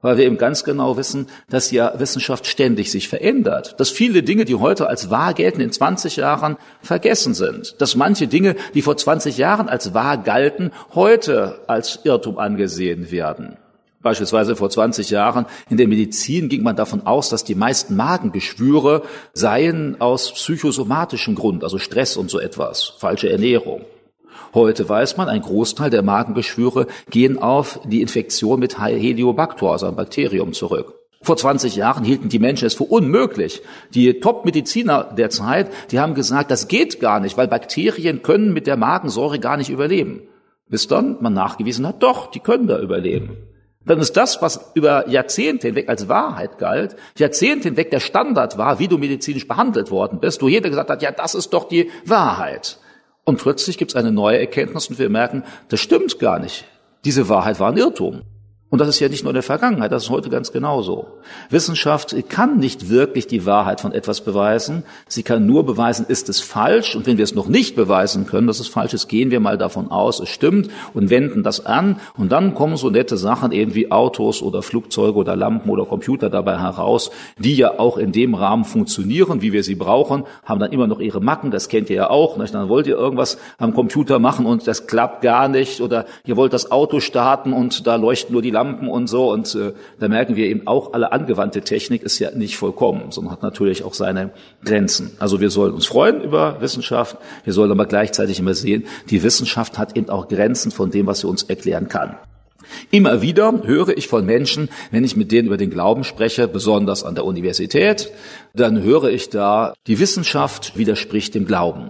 weil 0.01 0.17
wir 0.17 0.25
eben 0.25 0.37
ganz 0.37 0.63
genau 0.63 0.97
wissen, 0.97 1.27
dass 1.49 1.71
ja 1.71 1.93
Wissenschaft 1.99 2.47
ständig 2.47 2.91
sich 2.91 3.07
verändert, 3.07 3.79
dass 3.79 3.89
viele 3.89 4.23
Dinge, 4.23 4.45
die 4.45 4.55
heute 4.55 4.87
als 4.87 5.09
wahr 5.09 5.33
gelten, 5.33 5.61
in 5.61 5.71
20 5.71 6.17
Jahren 6.17 6.57
vergessen 6.81 7.33
sind, 7.33 7.79
dass 7.79 7.95
manche 7.95 8.27
Dinge, 8.27 8.55
die 8.73 8.81
vor 8.81 8.97
20 8.97 9.37
Jahren 9.37 9.69
als 9.69 9.93
wahr 9.93 10.17
galten, 10.17 10.71
heute 10.93 11.59
als 11.67 11.99
Irrtum 12.03 12.37
angesehen 12.37 13.11
werden. 13.11 13.57
Beispielsweise 14.01 14.55
vor 14.55 14.69
20 14.69 15.11
Jahren 15.11 15.45
in 15.69 15.77
der 15.77 15.87
Medizin 15.87 16.49
ging 16.49 16.63
man 16.63 16.75
davon 16.75 17.05
aus, 17.05 17.29
dass 17.29 17.43
die 17.43 17.53
meisten 17.53 17.95
Magengeschwüre 17.95 19.03
seien 19.33 20.01
aus 20.01 20.33
psychosomatischem 20.33 21.35
Grund, 21.35 21.63
also 21.63 21.77
Stress 21.77 22.17
und 22.17 22.31
so 22.31 22.39
etwas, 22.39 22.93
falsche 22.97 23.29
Ernährung. 23.29 23.85
Heute 24.53 24.87
weiß 24.87 25.17
man, 25.17 25.29
ein 25.29 25.41
Großteil 25.41 25.89
der 25.89 26.01
Magengeschwüre 26.01 26.87
gehen 27.09 27.37
auf 27.37 27.79
die 27.85 28.01
Infektion 28.01 28.59
mit 28.59 28.79
Heliobacter, 28.79 29.67
also 29.67 29.85
einem 29.85 29.95
Bakterium, 29.95 30.53
zurück. 30.53 30.95
Vor 31.23 31.37
20 31.37 31.75
Jahren 31.75 32.03
hielten 32.03 32.29
die 32.29 32.39
Menschen 32.39 32.65
es 32.65 32.73
für 32.73 32.83
unmöglich. 32.83 33.61
Die 33.93 34.19
Top-Mediziner 34.19 35.03
der 35.15 35.29
Zeit, 35.29 35.71
die 35.91 35.99
haben 35.99 36.15
gesagt, 36.15 36.49
das 36.49 36.67
geht 36.67 36.99
gar 36.99 37.19
nicht, 37.19 37.37
weil 37.37 37.47
Bakterien 37.47 38.23
können 38.23 38.53
mit 38.53 38.65
der 38.65 38.75
Magensäure 38.75 39.39
gar 39.39 39.55
nicht 39.55 39.69
überleben. 39.69 40.23
Bis 40.67 40.87
dann 40.87 41.17
man 41.21 41.33
nachgewiesen 41.33 41.87
hat, 41.87 42.01
doch, 42.01 42.31
die 42.31 42.39
können 42.39 42.67
da 42.67 42.79
überleben. 42.79 43.37
Dann 43.85 43.99
ist 43.99 44.17
das, 44.17 44.41
was 44.41 44.71
über 44.73 45.07
Jahrzehnte 45.09 45.67
hinweg 45.67 45.89
als 45.89 46.07
Wahrheit 46.07 46.57
galt, 46.57 46.95
Jahrzehnte 47.17 47.69
hinweg 47.69 47.91
der 47.91 47.99
Standard 47.99 48.57
war, 48.57 48.79
wie 48.79 48.87
du 48.87 48.97
medizinisch 48.97 49.47
behandelt 49.47 49.91
worden 49.91 50.19
bist, 50.19 50.41
wo 50.41 50.47
jeder 50.47 50.69
gesagt 50.69 50.89
hat, 50.89 51.01
ja, 51.01 51.11
das 51.11 51.35
ist 51.35 51.51
doch 51.51 51.67
die 51.67 51.89
Wahrheit. 52.05 52.79
Und 53.23 53.37
plötzlich 53.39 53.77
gibt 53.77 53.91
es 53.91 53.95
eine 53.95 54.11
neue 54.11 54.39
Erkenntnis 54.39 54.87
und 54.87 54.99
wir 54.99 55.09
merken, 55.09 55.43
das 55.69 55.79
stimmt 55.79 56.19
gar 56.19 56.39
nicht. 56.39 56.65
Diese 57.05 57.29
Wahrheit 57.29 57.59
war 57.59 57.71
ein 57.71 57.77
Irrtum. 57.77 58.23
Und 58.71 58.79
das 58.79 58.87
ist 58.87 59.01
ja 59.01 59.09
nicht 59.09 59.25
nur 59.25 59.31
in 59.31 59.35
der 59.35 59.43
Vergangenheit, 59.43 59.91
das 59.91 60.03
ist 60.03 60.09
heute 60.09 60.29
ganz 60.29 60.53
genauso. 60.53 61.07
Wissenschaft 61.49 62.15
kann 62.29 62.57
nicht 62.57 62.89
wirklich 62.89 63.27
die 63.27 63.45
Wahrheit 63.45 63.81
von 63.81 63.91
etwas 63.91 64.21
beweisen. 64.21 64.83
Sie 65.09 65.23
kann 65.23 65.45
nur 65.45 65.65
beweisen, 65.65 66.05
ist 66.07 66.29
es 66.29 66.39
falsch. 66.39 66.95
Und 66.95 67.05
wenn 67.05 67.17
wir 67.17 67.25
es 67.25 67.35
noch 67.35 67.49
nicht 67.49 67.75
beweisen 67.75 68.27
können, 68.27 68.47
dass 68.47 68.61
es 68.61 68.69
falsch 68.69 68.93
ist, 68.93 69.09
gehen 69.09 69.29
wir 69.29 69.41
mal 69.41 69.57
davon 69.57 69.91
aus, 69.91 70.21
es 70.21 70.29
stimmt 70.29 70.69
und 70.93 71.09
wenden 71.09 71.43
das 71.43 71.65
an. 71.65 71.99
Und 72.15 72.31
dann 72.31 72.55
kommen 72.55 72.77
so 72.77 72.89
nette 72.89 73.17
Sachen 73.17 73.51
eben 73.51 73.75
wie 73.75 73.91
Autos 73.91 74.41
oder 74.41 74.61
Flugzeuge 74.61 75.17
oder 75.17 75.35
Lampen 75.35 75.69
oder 75.69 75.83
Computer 75.83 76.29
dabei 76.29 76.57
heraus, 76.57 77.11
die 77.37 77.55
ja 77.55 77.77
auch 77.77 77.97
in 77.97 78.13
dem 78.13 78.35
Rahmen 78.35 78.63
funktionieren, 78.63 79.41
wie 79.41 79.51
wir 79.51 79.65
sie 79.65 79.75
brauchen, 79.75 80.23
haben 80.45 80.61
dann 80.61 80.71
immer 80.71 80.87
noch 80.87 81.01
ihre 81.01 81.19
Macken, 81.19 81.51
das 81.51 81.67
kennt 81.67 81.89
ihr 81.89 81.97
ja 81.97 82.09
auch. 82.09 82.37
Dann 82.37 82.69
wollt 82.69 82.87
ihr 82.87 82.95
irgendwas 82.95 83.37
am 83.57 83.73
Computer 83.73 84.19
machen 84.19 84.45
und 84.45 84.65
das 84.65 84.87
klappt 84.87 85.23
gar 85.23 85.49
nicht. 85.49 85.81
Oder 85.81 86.05
ihr 86.25 86.37
wollt 86.37 86.53
das 86.53 86.71
Auto 86.71 87.01
starten 87.01 87.51
und 87.51 87.85
da 87.85 87.97
leuchten 87.97 88.31
nur 88.31 88.41
die 88.41 88.49
Lampen 88.49 88.60
Lampen 88.61 88.87
und 88.87 89.07
so. 89.07 89.31
Und 89.31 89.55
äh, 89.55 89.73
da 89.99 90.07
merken 90.07 90.35
wir 90.35 90.45
eben 90.45 90.67
auch, 90.67 90.93
alle 90.93 91.11
angewandte 91.11 91.61
Technik 91.61 92.03
ist 92.03 92.19
ja 92.19 92.31
nicht 92.31 92.57
vollkommen, 92.57 93.11
sondern 93.11 93.33
hat 93.33 93.41
natürlich 93.41 93.83
auch 93.83 93.93
seine 93.93 94.31
Grenzen. 94.63 95.11
Also 95.19 95.39
wir 95.39 95.49
sollen 95.49 95.73
uns 95.73 95.87
freuen 95.87 96.21
über 96.21 96.61
Wissenschaft, 96.61 97.17
wir 97.43 97.53
sollen 97.53 97.71
aber 97.71 97.85
gleichzeitig 97.85 98.39
immer 98.39 98.53
sehen, 98.53 98.85
die 99.09 99.23
Wissenschaft 99.23 99.77
hat 99.77 99.97
eben 99.97 100.09
auch 100.09 100.27
Grenzen 100.27 100.71
von 100.71 100.91
dem, 100.91 101.07
was 101.07 101.21
sie 101.21 101.27
uns 101.27 101.43
erklären 101.43 101.87
kann. 101.87 102.15
Immer 102.91 103.21
wieder 103.21 103.63
höre 103.65 103.97
ich 103.97 104.07
von 104.07 104.25
Menschen, 104.25 104.69
wenn 104.91 105.03
ich 105.03 105.17
mit 105.17 105.31
denen 105.31 105.47
über 105.47 105.57
den 105.57 105.71
Glauben 105.71 106.03
spreche, 106.03 106.47
besonders 106.47 107.03
an 107.03 107.15
der 107.15 107.25
Universität, 107.25 108.11
dann 108.53 108.81
höre 108.83 109.09
ich 109.09 109.29
da, 109.29 109.73
die 109.87 109.99
Wissenschaft 109.99 110.77
widerspricht 110.77 111.33
dem 111.33 111.45
Glauben 111.45 111.89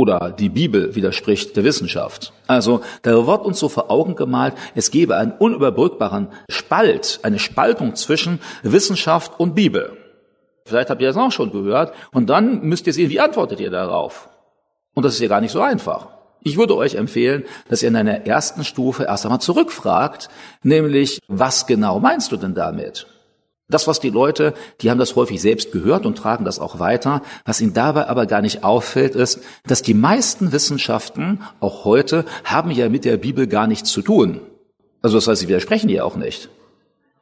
oder 0.00 0.30
die 0.30 0.48
Bibel 0.48 0.94
widerspricht 0.94 1.54
der 1.58 1.64
Wissenschaft. 1.64 2.32
Also 2.46 2.80
da 3.02 3.26
wird 3.26 3.44
uns 3.44 3.58
so 3.58 3.68
vor 3.68 3.90
Augen 3.90 4.16
gemalt, 4.16 4.54
es 4.74 4.90
gebe 4.90 5.14
einen 5.14 5.32
unüberbrückbaren 5.32 6.28
Spalt, 6.48 7.20
eine 7.22 7.38
Spaltung 7.38 7.94
zwischen 7.96 8.40
Wissenschaft 8.62 9.38
und 9.38 9.54
Bibel. 9.54 9.98
Vielleicht 10.64 10.88
habt 10.88 11.02
ihr 11.02 11.08
das 11.08 11.18
auch 11.18 11.32
schon 11.32 11.52
gehört. 11.52 11.92
Und 12.12 12.30
dann 12.30 12.62
müsst 12.62 12.86
ihr 12.86 12.94
sehen, 12.94 13.10
wie 13.10 13.20
antwortet 13.20 13.60
ihr 13.60 13.70
darauf? 13.70 14.30
Und 14.94 15.04
das 15.04 15.12
ist 15.14 15.20
ja 15.20 15.28
gar 15.28 15.42
nicht 15.42 15.52
so 15.52 15.60
einfach. 15.60 16.08
Ich 16.42 16.56
würde 16.56 16.76
euch 16.76 16.94
empfehlen, 16.94 17.44
dass 17.68 17.82
ihr 17.82 17.90
in 17.90 17.96
einer 17.96 18.26
ersten 18.26 18.64
Stufe 18.64 19.04
erst 19.04 19.26
einmal 19.26 19.42
zurückfragt, 19.42 20.30
nämlich, 20.62 21.18
was 21.28 21.66
genau 21.66 22.00
meinst 22.00 22.32
du 22.32 22.38
denn 22.38 22.54
damit? 22.54 23.06
Das, 23.70 23.86
was 23.86 24.00
die 24.00 24.10
Leute, 24.10 24.54
die 24.80 24.90
haben 24.90 24.98
das 24.98 25.16
häufig 25.16 25.40
selbst 25.40 25.72
gehört 25.72 26.04
und 26.04 26.18
tragen 26.18 26.44
das 26.44 26.58
auch 26.58 26.78
weiter. 26.78 27.22
Was 27.44 27.60
ihnen 27.60 27.72
dabei 27.72 28.08
aber 28.08 28.26
gar 28.26 28.42
nicht 28.42 28.64
auffällt, 28.64 29.14
ist, 29.14 29.40
dass 29.66 29.82
die 29.82 29.94
meisten 29.94 30.52
Wissenschaften, 30.52 31.40
auch 31.60 31.84
heute, 31.84 32.24
haben 32.44 32.70
ja 32.70 32.88
mit 32.88 33.04
der 33.04 33.16
Bibel 33.16 33.46
gar 33.46 33.66
nichts 33.66 33.90
zu 33.90 34.02
tun. 34.02 34.40
Also 35.02 35.16
das 35.16 35.28
heißt, 35.28 35.40
sie 35.40 35.48
widersprechen 35.48 35.88
ihr 35.88 36.04
auch 36.04 36.16
nicht. 36.16 36.50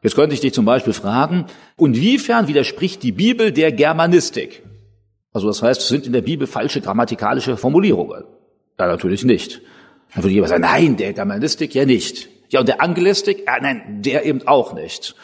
Jetzt 0.03 0.15
könnte 0.15 0.35
ich 0.35 0.41
dich 0.41 0.55
zum 0.55 0.65
Beispiel 0.65 0.93
fragen, 0.93 1.47
inwiefern 1.77 2.49
widerspricht 2.49 3.03
die 3.03 3.13
Bibel 3.13 3.53
der 3.53 3.73
Germanistik? 3.73 4.63
Also 5.33 5.49
das 5.49 5.63
heißt, 5.63 5.87
sind 5.87 6.07
in 6.07 6.13
der 6.13 6.23
Bibel 6.23 6.47
falsche 6.47 6.81
grammatikalische 6.81 7.57
Formulierungen? 7.57 8.25
Ja, 8.79 8.87
natürlich 8.87 9.25
nicht. 9.25 9.61
Dann 10.15 10.25
würde 10.25 10.35
jemand 10.35 10.51
sagen, 10.51 10.63
nein, 10.63 10.97
der 10.97 11.13
Germanistik 11.13 11.75
ja 11.75 11.85
nicht. 11.85 12.29
Ja, 12.51 12.61
und 12.61 12.69
der 12.69 12.81
Angelistik? 12.81 13.45
Ja, 13.47 13.61
nein, 13.61 14.03
der 14.03 14.25
eben 14.25 14.47
auch 14.47 14.73
nicht. 14.73 15.15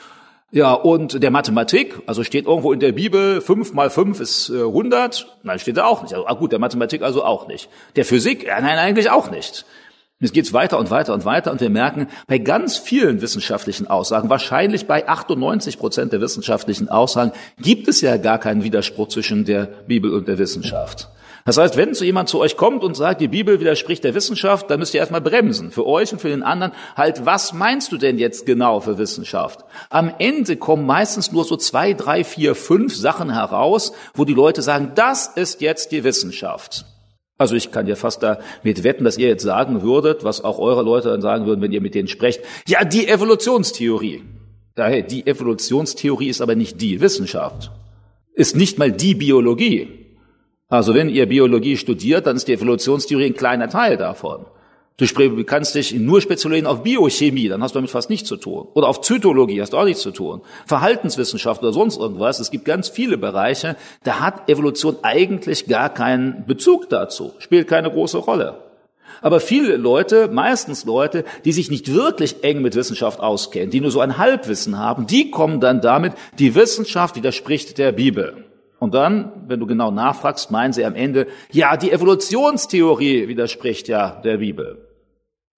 Ja, 0.54 0.72
und 0.72 1.20
der 1.20 1.32
Mathematik, 1.32 2.00
also 2.06 2.22
steht 2.22 2.46
irgendwo 2.46 2.72
in 2.72 2.78
der 2.78 2.92
Bibel, 2.92 3.40
fünf 3.40 3.72
mal 3.72 3.90
fünf 3.90 4.20
ist 4.20 4.50
äh, 4.50 4.60
100, 4.60 5.26
nein, 5.42 5.58
steht 5.58 5.76
da 5.76 5.84
auch 5.84 6.02
nicht. 6.02 6.14
Also, 6.14 6.28
ah 6.28 6.34
gut, 6.34 6.52
der 6.52 6.60
Mathematik 6.60 7.02
also 7.02 7.24
auch 7.24 7.48
nicht. 7.48 7.68
Der 7.96 8.04
Physik, 8.04 8.46
ja, 8.46 8.60
nein, 8.60 8.78
eigentlich 8.78 9.10
auch 9.10 9.32
nicht. 9.32 9.66
Jetzt 10.20 10.32
geht's 10.32 10.52
weiter 10.52 10.78
und 10.78 10.92
weiter 10.92 11.12
und 11.12 11.24
weiter 11.24 11.50
und 11.50 11.60
wir 11.60 11.70
merken, 11.70 12.06
bei 12.28 12.38
ganz 12.38 12.78
vielen 12.78 13.20
wissenschaftlichen 13.20 13.88
Aussagen, 13.88 14.30
wahrscheinlich 14.30 14.86
bei 14.86 15.08
98 15.08 15.76
Prozent 15.76 16.12
der 16.12 16.20
wissenschaftlichen 16.20 16.88
Aussagen, 16.88 17.32
gibt 17.58 17.88
es 17.88 18.00
ja 18.00 18.16
gar 18.16 18.38
keinen 18.38 18.62
Widerspruch 18.62 19.08
zwischen 19.08 19.44
der 19.44 19.64
Bibel 19.64 20.14
und 20.14 20.28
der 20.28 20.38
Wissenschaft. 20.38 21.08
Das 21.46 21.58
heißt, 21.58 21.76
wenn 21.76 21.92
so 21.92 22.06
jemand 22.06 22.30
zu 22.30 22.40
euch 22.40 22.56
kommt 22.56 22.82
und 22.82 22.96
sagt, 22.96 23.20
die 23.20 23.28
Bibel 23.28 23.60
widerspricht 23.60 24.02
der 24.02 24.14
Wissenschaft, 24.14 24.70
dann 24.70 24.78
müsst 24.78 24.94
ihr 24.94 25.00
erstmal 25.00 25.20
bremsen. 25.20 25.70
Für 25.70 25.86
euch 25.86 26.10
und 26.10 26.18
für 26.18 26.30
den 26.30 26.42
anderen 26.42 26.72
halt, 26.96 27.26
was 27.26 27.52
meinst 27.52 27.92
du 27.92 27.98
denn 27.98 28.16
jetzt 28.16 28.46
genau 28.46 28.80
für 28.80 28.96
Wissenschaft? 28.96 29.60
Am 29.90 30.10
Ende 30.18 30.56
kommen 30.56 30.86
meistens 30.86 31.32
nur 31.32 31.44
so 31.44 31.58
zwei, 31.58 31.92
drei, 31.92 32.24
vier, 32.24 32.54
fünf 32.54 32.96
Sachen 32.96 33.30
heraus, 33.30 33.92
wo 34.14 34.24
die 34.24 34.32
Leute 34.32 34.62
sagen, 34.62 34.92
das 34.94 35.26
ist 35.26 35.60
jetzt 35.60 35.92
die 35.92 36.02
Wissenschaft. 36.02 36.86
Also 37.36 37.56
ich 37.56 37.70
kann 37.70 37.86
ja 37.86 37.96
fast 37.96 38.22
damit 38.22 38.82
wetten, 38.82 39.04
dass 39.04 39.18
ihr 39.18 39.28
jetzt 39.28 39.42
sagen 39.42 39.82
würdet, 39.82 40.24
was 40.24 40.42
auch 40.42 40.58
eure 40.58 40.82
Leute 40.82 41.10
dann 41.10 41.20
sagen 41.20 41.44
würden, 41.44 41.60
wenn 41.60 41.72
ihr 41.72 41.82
mit 41.82 41.94
denen 41.94 42.08
sprecht, 42.08 42.40
ja, 42.66 42.84
die 42.84 43.06
Evolutionstheorie. 43.06 44.22
Daher, 44.76 45.02
die 45.02 45.26
Evolutionstheorie 45.26 46.28
ist 46.28 46.40
aber 46.40 46.54
nicht 46.54 46.80
die 46.80 47.02
Wissenschaft. 47.02 47.70
Ist 48.32 48.56
nicht 48.56 48.78
mal 48.78 48.90
die 48.90 49.14
Biologie. 49.14 50.03
Also 50.68 50.94
wenn 50.94 51.08
ihr 51.08 51.26
Biologie 51.26 51.76
studiert, 51.76 52.26
dann 52.26 52.36
ist 52.36 52.48
die 52.48 52.54
Evolutionstheorie 52.54 53.26
ein 53.26 53.34
kleiner 53.34 53.68
Teil 53.68 53.96
davon. 53.96 54.46
Du 54.96 55.44
kannst 55.44 55.74
dich 55.74 55.92
nur 55.92 56.20
spezialisieren 56.20 56.68
auf 56.68 56.84
Biochemie, 56.84 57.48
dann 57.48 57.60
hast 57.64 57.74
du 57.74 57.78
damit 57.78 57.90
fast 57.90 58.10
nichts 58.10 58.28
zu 58.28 58.36
tun. 58.36 58.68
Oder 58.74 58.88
auf 58.88 59.00
Zytologie 59.00 59.60
hast 59.60 59.72
du 59.72 59.76
auch 59.76 59.84
nichts 59.84 60.02
zu 60.02 60.12
tun. 60.12 60.42
Verhaltenswissenschaft 60.66 61.62
oder 61.62 61.72
sonst 61.72 61.98
irgendwas. 61.98 62.38
Es 62.38 62.52
gibt 62.52 62.64
ganz 62.64 62.88
viele 62.88 63.18
Bereiche, 63.18 63.74
da 64.04 64.20
hat 64.20 64.48
Evolution 64.48 64.96
eigentlich 65.02 65.66
gar 65.66 65.92
keinen 65.92 66.46
Bezug 66.46 66.88
dazu, 66.90 67.32
spielt 67.40 67.66
keine 67.66 67.90
große 67.90 68.18
Rolle. 68.18 68.60
Aber 69.20 69.40
viele 69.40 69.76
Leute, 69.76 70.28
meistens 70.28 70.84
Leute, 70.84 71.24
die 71.44 71.52
sich 71.52 71.70
nicht 71.70 71.92
wirklich 71.92 72.44
eng 72.44 72.62
mit 72.62 72.76
Wissenschaft 72.76 73.18
auskennen, 73.18 73.70
die 73.70 73.80
nur 73.80 73.90
so 73.90 74.00
ein 74.00 74.16
Halbwissen 74.16 74.78
haben, 74.78 75.08
die 75.08 75.30
kommen 75.32 75.60
dann 75.60 75.80
damit, 75.80 76.12
die 76.38 76.54
Wissenschaft 76.54 77.16
widerspricht 77.16 77.78
der 77.78 77.90
Bibel. 77.90 78.43
Und 78.84 78.92
dann, 78.92 79.32
wenn 79.46 79.60
du 79.60 79.66
genau 79.66 79.90
nachfragst, 79.90 80.50
meinen 80.50 80.74
sie 80.74 80.84
am 80.84 80.94
Ende, 80.94 81.26
ja, 81.50 81.78
die 81.78 81.90
Evolutionstheorie 81.90 83.28
widerspricht 83.28 83.88
ja 83.88 84.20
der 84.22 84.36
Bibel. 84.36 84.76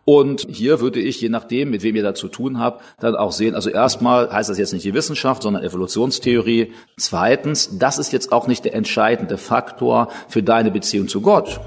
Und 0.04 0.46
hier 0.48 0.78
würde 0.78 1.00
ich, 1.00 1.20
je 1.20 1.28
nachdem, 1.28 1.70
mit 1.70 1.82
wem 1.82 1.96
ihr 1.96 2.04
da 2.04 2.14
zu 2.14 2.28
tun 2.28 2.60
habt, 2.60 2.84
dann 3.00 3.16
auch 3.16 3.32
sehen, 3.32 3.56
also 3.56 3.68
erstmal 3.68 4.30
heißt 4.30 4.48
das 4.48 4.58
jetzt 4.58 4.72
nicht 4.72 4.84
die 4.84 4.94
Wissenschaft, 4.94 5.42
sondern 5.42 5.64
Evolutionstheorie. 5.64 6.72
Zweitens, 6.98 7.80
das 7.80 7.98
ist 7.98 8.12
jetzt 8.12 8.30
auch 8.30 8.46
nicht 8.46 8.64
der 8.64 8.74
entscheidende 8.74 9.38
Faktor 9.38 10.06
für 10.28 10.44
deine 10.44 10.70
Beziehung 10.70 11.08
zu 11.08 11.20
Gott. 11.20 11.60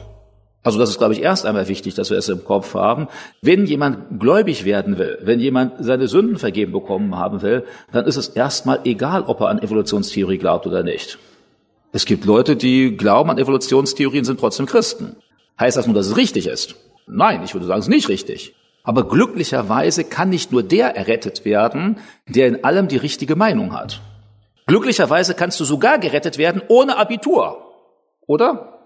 Also 0.64 0.80
das 0.80 0.90
ist, 0.90 0.98
glaube 0.98 1.14
ich, 1.14 1.22
erst 1.22 1.46
einmal 1.46 1.68
wichtig, 1.68 1.96
dass 1.96 2.10
wir 2.10 2.18
es 2.18 2.30
im 2.30 2.46
Kopf 2.46 2.74
haben. 2.74 3.10
Wenn 3.42 3.66
jemand 3.66 4.18
gläubig 4.18 4.64
werden 4.64 4.98
will, 4.98 5.18
wenn 5.24 5.42
jemand 5.42 5.74
seine 5.80 6.08
Sünden 6.08 6.38
vergeben 6.38 6.72
bekommen 6.72 7.18
haben 7.18 7.42
will, 7.42 7.66
dann 7.92 8.06
ist 8.06 8.16
es 8.16 8.30
erstmal 8.30 8.80
egal, 8.86 9.24
ob 9.24 9.42
er 9.42 9.50
an 9.50 9.62
Evolutionstheorie 9.62 10.38
glaubt 10.38 10.66
oder 10.66 10.84
nicht. 10.84 11.20
Es 11.92 12.06
gibt 12.06 12.26
Leute, 12.26 12.56
die 12.56 12.96
glauben 12.96 13.32
an 13.32 13.38
Evolutionstheorien, 13.38 14.24
sind 14.24 14.40
trotzdem 14.40 14.68
Christen. 14.68 15.16
Heißt 15.60 15.76
das 15.76 15.88
nur, 15.88 15.96
dass 15.96 16.08
es 16.08 16.18
richtig 16.18 16.48
ist? 16.48 16.76
Nein, 17.08 17.42
ich 17.44 17.54
würde 17.54 17.66
sagen, 17.66 17.80
es 17.80 17.86
ist 17.86 17.90
nicht 17.90 18.10
richtig. 18.10 18.56
Aber 18.84 19.08
glücklicherweise 19.08 20.04
kann 20.04 20.30
nicht 20.30 20.52
nur 20.52 20.64
der 20.64 20.96
errettet 20.96 21.46
werden, 21.46 21.98
der 22.28 22.48
in 22.48 22.64
allem 22.64 22.88
die 22.88 22.98
richtige 22.98 23.36
Meinung 23.36 23.74
hat. 23.74 24.02
Glücklicherweise 24.68 25.34
kannst 25.34 25.60
du 25.60 25.66
sogar 25.66 25.98
gerettet 25.98 26.38
werden 26.38 26.62
ohne 26.68 26.98
Abitur. 26.98 27.66
Oder? 28.28 28.80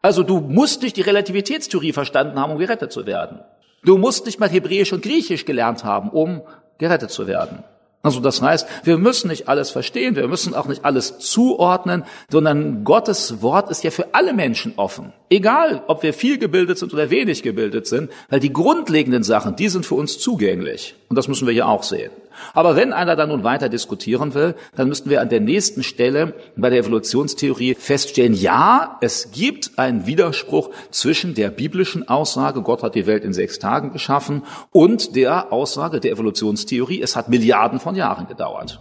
Also 0.00 0.22
du 0.22 0.40
musst 0.40 0.82
nicht 0.82 0.96
die 0.96 1.02
Relativitätstheorie 1.02 1.92
verstanden 1.92 2.40
haben, 2.40 2.52
um 2.52 2.58
gerettet 2.58 2.90
zu 2.90 3.04
werden. 3.04 3.40
Du 3.84 3.98
musst 3.98 4.24
nicht 4.24 4.40
mal 4.40 4.48
Hebräisch 4.48 4.92
und 4.94 5.02
Griechisch 5.02 5.44
gelernt 5.44 5.84
haben, 5.84 6.08
um 6.08 6.42
gerettet 6.78 7.10
zu 7.10 7.26
werden. 7.26 7.62
Also 8.02 8.20
das 8.20 8.40
heißt, 8.40 8.66
wir 8.84 8.96
müssen 8.96 9.28
nicht 9.28 9.48
alles 9.48 9.70
verstehen, 9.70 10.16
wir 10.16 10.26
müssen 10.26 10.54
auch 10.54 10.66
nicht 10.66 10.86
alles 10.86 11.18
zuordnen, 11.18 12.04
sondern 12.30 12.82
Gottes 12.82 13.42
Wort 13.42 13.70
ist 13.70 13.84
ja 13.84 13.90
für 13.90 14.14
alle 14.14 14.32
Menschen 14.32 14.72
offen. 14.76 15.12
Egal, 15.28 15.82
ob 15.86 16.02
wir 16.02 16.14
viel 16.14 16.38
gebildet 16.38 16.78
sind 16.78 16.94
oder 16.94 17.10
wenig 17.10 17.42
gebildet 17.42 17.86
sind, 17.86 18.10
weil 18.30 18.40
die 18.40 18.54
grundlegenden 18.54 19.22
Sachen, 19.22 19.54
die 19.54 19.68
sind 19.68 19.84
für 19.84 19.96
uns 19.96 20.18
zugänglich. 20.18 20.94
Und 21.10 21.16
das 21.16 21.28
müssen 21.28 21.46
wir 21.46 21.52
ja 21.52 21.66
auch 21.66 21.82
sehen. 21.82 22.10
Aber 22.54 22.76
wenn 22.76 22.92
einer 22.92 23.16
dann 23.16 23.28
nun 23.28 23.44
weiter 23.44 23.68
diskutieren 23.68 24.34
will, 24.34 24.54
dann 24.76 24.88
müssten 24.88 25.10
wir 25.10 25.20
an 25.20 25.28
der 25.28 25.40
nächsten 25.40 25.82
Stelle 25.82 26.34
bei 26.56 26.70
der 26.70 26.80
Evolutionstheorie 26.80 27.74
feststellen, 27.74 28.34
ja, 28.34 28.98
es 29.00 29.30
gibt 29.32 29.78
einen 29.78 30.06
Widerspruch 30.06 30.70
zwischen 30.90 31.34
der 31.34 31.50
biblischen 31.50 32.08
Aussage, 32.08 32.62
Gott 32.62 32.82
hat 32.82 32.94
die 32.94 33.06
Welt 33.06 33.24
in 33.24 33.32
sechs 33.32 33.58
Tagen 33.58 33.92
geschaffen, 33.92 34.42
und 34.70 35.16
der 35.16 35.52
Aussage 35.52 36.00
der 36.00 36.12
Evolutionstheorie, 36.12 37.02
es 37.02 37.16
hat 37.16 37.28
Milliarden 37.28 37.80
von 37.80 37.94
Jahren 37.94 38.26
gedauert. 38.26 38.80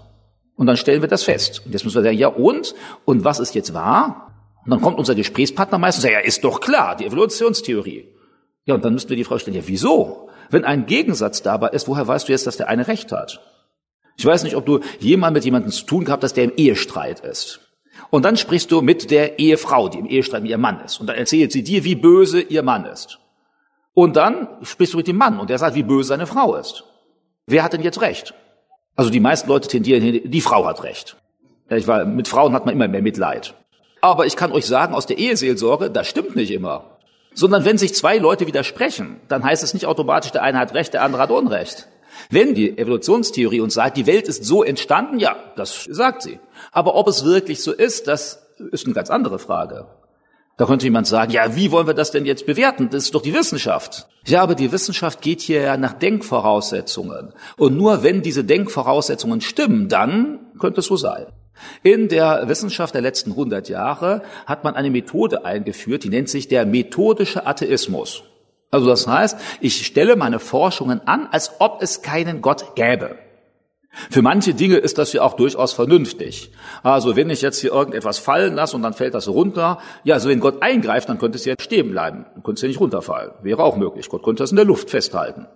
Und 0.56 0.68
dann 0.68 0.78
stellen 0.78 1.02
wir 1.02 1.08
das 1.08 1.24
fest. 1.24 1.62
Und 1.66 1.72
jetzt 1.72 1.86
müssen 1.86 1.96
wir 1.96 2.04
sagen, 2.04 2.18
ja 2.18 2.28
und? 2.28 2.76
Und 3.06 3.24
was 3.24 3.40
ist 3.40 3.56
jetzt 3.56 3.74
wahr? 3.74 4.34
Und 4.66 4.72
dann 4.72 4.82
kommt 4.82 5.00
unser 5.00 5.16
Gesprächspartner 5.16 5.78
meistens 5.78 6.04
und 6.04 6.12
sagt, 6.12 6.22
ja, 6.22 6.28
ist 6.28 6.44
doch 6.44 6.60
klar, 6.60 6.98
die 6.98 7.06
Evolutionstheorie. 7.06 8.10
Ja, 8.70 8.76
und 8.76 8.86
dann 8.86 8.94
müssten 8.94 9.10
wir 9.10 9.18
die 9.18 9.24
Frage 9.24 9.42
stellen, 9.42 9.58
ja, 9.58 9.64
wieso? 9.66 10.30
Wenn 10.52 10.64
ein 10.64 10.86
Gegensatz 10.86 11.42
dabei 11.42 11.70
ist, 11.70 11.88
woher 11.88 12.08
weißt 12.08 12.28
du 12.28 12.32
jetzt, 12.32 12.46
dass 12.46 12.58
der 12.58 12.68
eine 12.68 12.88
Recht 12.88 13.12
hat? 13.12 13.42
Ich 14.16 14.24
weiß 14.24 14.44
nicht, 14.44 14.56
ob 14.56 14.68
du 14.68 14.82
jemand 15.00 15.34
mit 15.34 15.44
jemandem 15.44 15.72
zu 15.72 15.88
tun 15.88 16.06
gehabt 16.06 16.24
hast, 16.24 16.34
der 16.34 16.44
im 16.44 16.54
Ehestreit 16.56 17.22
ist. 17.22 17.62
Und 18.12 18.26
dann 18.26 18.38
sprichst 18.38 18.72
du 18.72 18.82
mit 18.82 19.10
der 19.10 19.40
Ehefrau, 19.40 19.90
die 19.90 19.98
im 19.98 20.06
Ehestreit 20.06 20.44
mit 20.44 20.52
ihrem 20.52 20.62
Mann 20.62 20.82
ist. 20.82 21.00
Und 21.00 21.08
dann 21.08 21.16
erzählt 21.16 21.52
sie 21.52 21.64
dir, 21.64 21.84
wie 21.84 21.96
böse 21.96 22.42
ihr 22.42 22.62
Mann 22.62 22.86
ist. 22.86 23.18
Und 23.96 24.16
dann 24.16 24.48
sprichst 24.62 24.94
du 24.94 24.98
mit 24.98 25.08
dem 25.08 25.18
Mann 25.18 25.40
und 25.40 25.50
der 25.50 25.58
sagt, 25.58 25.76
wie 25.76 25.82
böse 25.82 26.10
seine 26.10 26.28
Frau 26.28 26.54
ist. 26.56 26.84
Wer 27.48 27.64
hat 27.64 27.74
denn 27.74 27.82
jetzt 27.82 28.02
recht? 28.02 28.36
Also 28.96 29.10
die 29.10 29.20
meisten 29.20 29.50
Leute 29.50 29.68
tendieren, 29.68 30.30
die 30.30 30.42
Frau 30.42 30.64
hat 30.68 30.84
recht. 30.84 31.18
Ich 31.72 31.88
war, 31.88 32.06
mit 32.06 32.28
Frauen 32.28 32.54
hat 32.54 32.68
man 32.68 32.76
immer 32.76 32.88
mehr 32.88 33.02
Mitleid. 33.02 33.56
Aber 34.00 34.28
ich 34.28 34.36
kann 34.36 34.52
euch 34.52 34.68
sagen, 34.68 34.94
aus 34.94 35.08
der 35.08 35.18
Eheseelsorge, 35.18 35.90
das 35.90 36.08
stimmt 36.08 36.36
nicht 36.36 36.52
immer. 36.52 36.99
Sondern 37.39 37.63
wenn 37.63 37.78
sich 37.78 37.95
zwei 37.95 38.17
Leute 38.17 38.47
widersprechen, 38.47 39.21
dann 39.30 39.45
heißt 39.45 39.63
es 39.63 39.73
nicht 39.73 39.86
automatisch, 39.86 40.32
der 40.32 40.43
eine 40.43 40.60
hat 40.60 40.73
Recht, 40.73 40.93
der 40.93 41.04
andere 41.04 41.21
hat 41.21 41.32
Unrecht. 41.32 41.88
Wenn 42.30 42.54
die 42.54 42.78
Evolutionstheorie 42.78 43.62
uns 43.62 43.75
sagt, 43.75 43.95
die 43.95 44.08
Welt 44.08 44.28
ist 44.28 44.43
so 44.43 44.62
entstanden, 44.62 45.19
ja, 45.19 45.38
das 45.56 45.86
sagt 45.89 46.21
sie. 46.21 46.41
Aber 46.73 46.95
ob 46.95 47.08
es 47.08 47.23
wirklich 47.23 47.63
so 47.63 47.71
ist, 47.71 48.08
das 48.08 48.45
ist 48.73 48.86
eine 48.86 48.93
ganz 48.93 49.10
andere 49.10 49.39
Frage. 49.39 49.88
Da 50.58 50.65
könnte 50.65 50.84
jemand 50.84 51.08
sagen, 51.08 51.32
ja, 51.32 51.56
wie 51.56 51.71
wollen 51.71 51.88
wir 51.88 51.93
das 51.93 52.12
denn 52.12 52.25
jetzt 52.25 52.45
bewerten? 52.45 52.89
Das 52.89 53.06
ist 53.06 53.15
doch 53.15 53.21
die 53.21 53.34
Wissenschaft. 53.34 54.10
Ja, 54.25 54.41
aber 54.41 54.56
die 54.56 54.73
Wissenschaft 54.73 55.21
geht 55.21 55.39
hier 55.39 55.62
ja 55.62 55.78
nach 55.78 55.93
Denkvoraussetzungen. 55.93 57.32
Und 57.56 57.78
nur 57.78 58.04
wenn 58.04 58.21
diese 58.21 58.43
Denkvoraussetzungen 58.43 59.39
stimmen, 59.39 59.88
dann 59.88 60.39
könnte 60.60 60.82
es 60.82 60.88
so 60.88 60.97
sein. 60.97 61.28
In 61.84 62.08
der 62.08 62.48
Wissenschaft 62.48 62.93
der 62.93 63.02
letzten 63.02 63.32
100 63.32 63.69
Jahre 63.69 64.24
hat 64.45 64.63
man 64.63 64.76
eine 64.76 64.89
Methode 64.89 65.45
eingeführt, 65.45 66.04
die 66.04 66.10
nennt 66.10 66.30
sich 66.30 66.48
der 66.48 66.65
methodische 66.65 67.45
Atheismus. 67.45 68.24
Also 68.72 68.88
das 68.88 69.08
heißt, 69.08 69.38
ich 69.62 69.86
stelle 69.86 70.15
meine 70.15 70.39
Forschungen 70.39 71.02
an, 71.08 71.28
als 71.32 71.54
ob 71.60 71.82
es 71.82 72.02
keinen 72.02 72.41
Gott 72.41 72.76
gäbe. 72.76 73.15
Für 74.12 74.22
manche 74.22 74.54
Dinge 74.54 74.78
ist 74.78 75.00
das 75.00 75.13
ja 75.13 75.24
auch 75.24 75.34
durchaus 75.34 75.74
vernünftig. 75.74 76.52
Also 76.84 77.15
wenn 77.15 77.30
ich 77.32 77.41
jetzt 77.41 77.60
hier 77.60 77.72
irgendetwas 77.72 78.19
fallen 78.19 78.56
lasse 78.56 78.76
und 78.76 78.84
dann 78.84 78.93
fällt 78.93 79.15
das 79.15 79.28
runter, 79.28 79.80
ja, 80.04 80.13
also 80.13 80.30
wenn 80.30 80.39
Gott 80.39 80.62
eingreift, 80.62 81.10
dann 81.10 81.17
könnte 81.17 81.38
es 81.38 81.45
ja 81.45 81.56
stehen 81.60 81.89
bleiben. 81.89 82.26
Dann 82.36 82.43
könnte 82.43 82.60
es 82.60 82.62
ja 82.62 82.67
nicht 82.67 82.80
runterfallen. 82.80 83.32
Wäre 83.41 83.63
auch 83.63 83.78
möglich. 83.78 84.08
Gott 84.10 84.24
könnte 84.24 84.43
das 84.43 84.52
in 84.52 84.58
der 84.58 84.65
Luft 84.65 84.91
festhalten. 84.91 85.48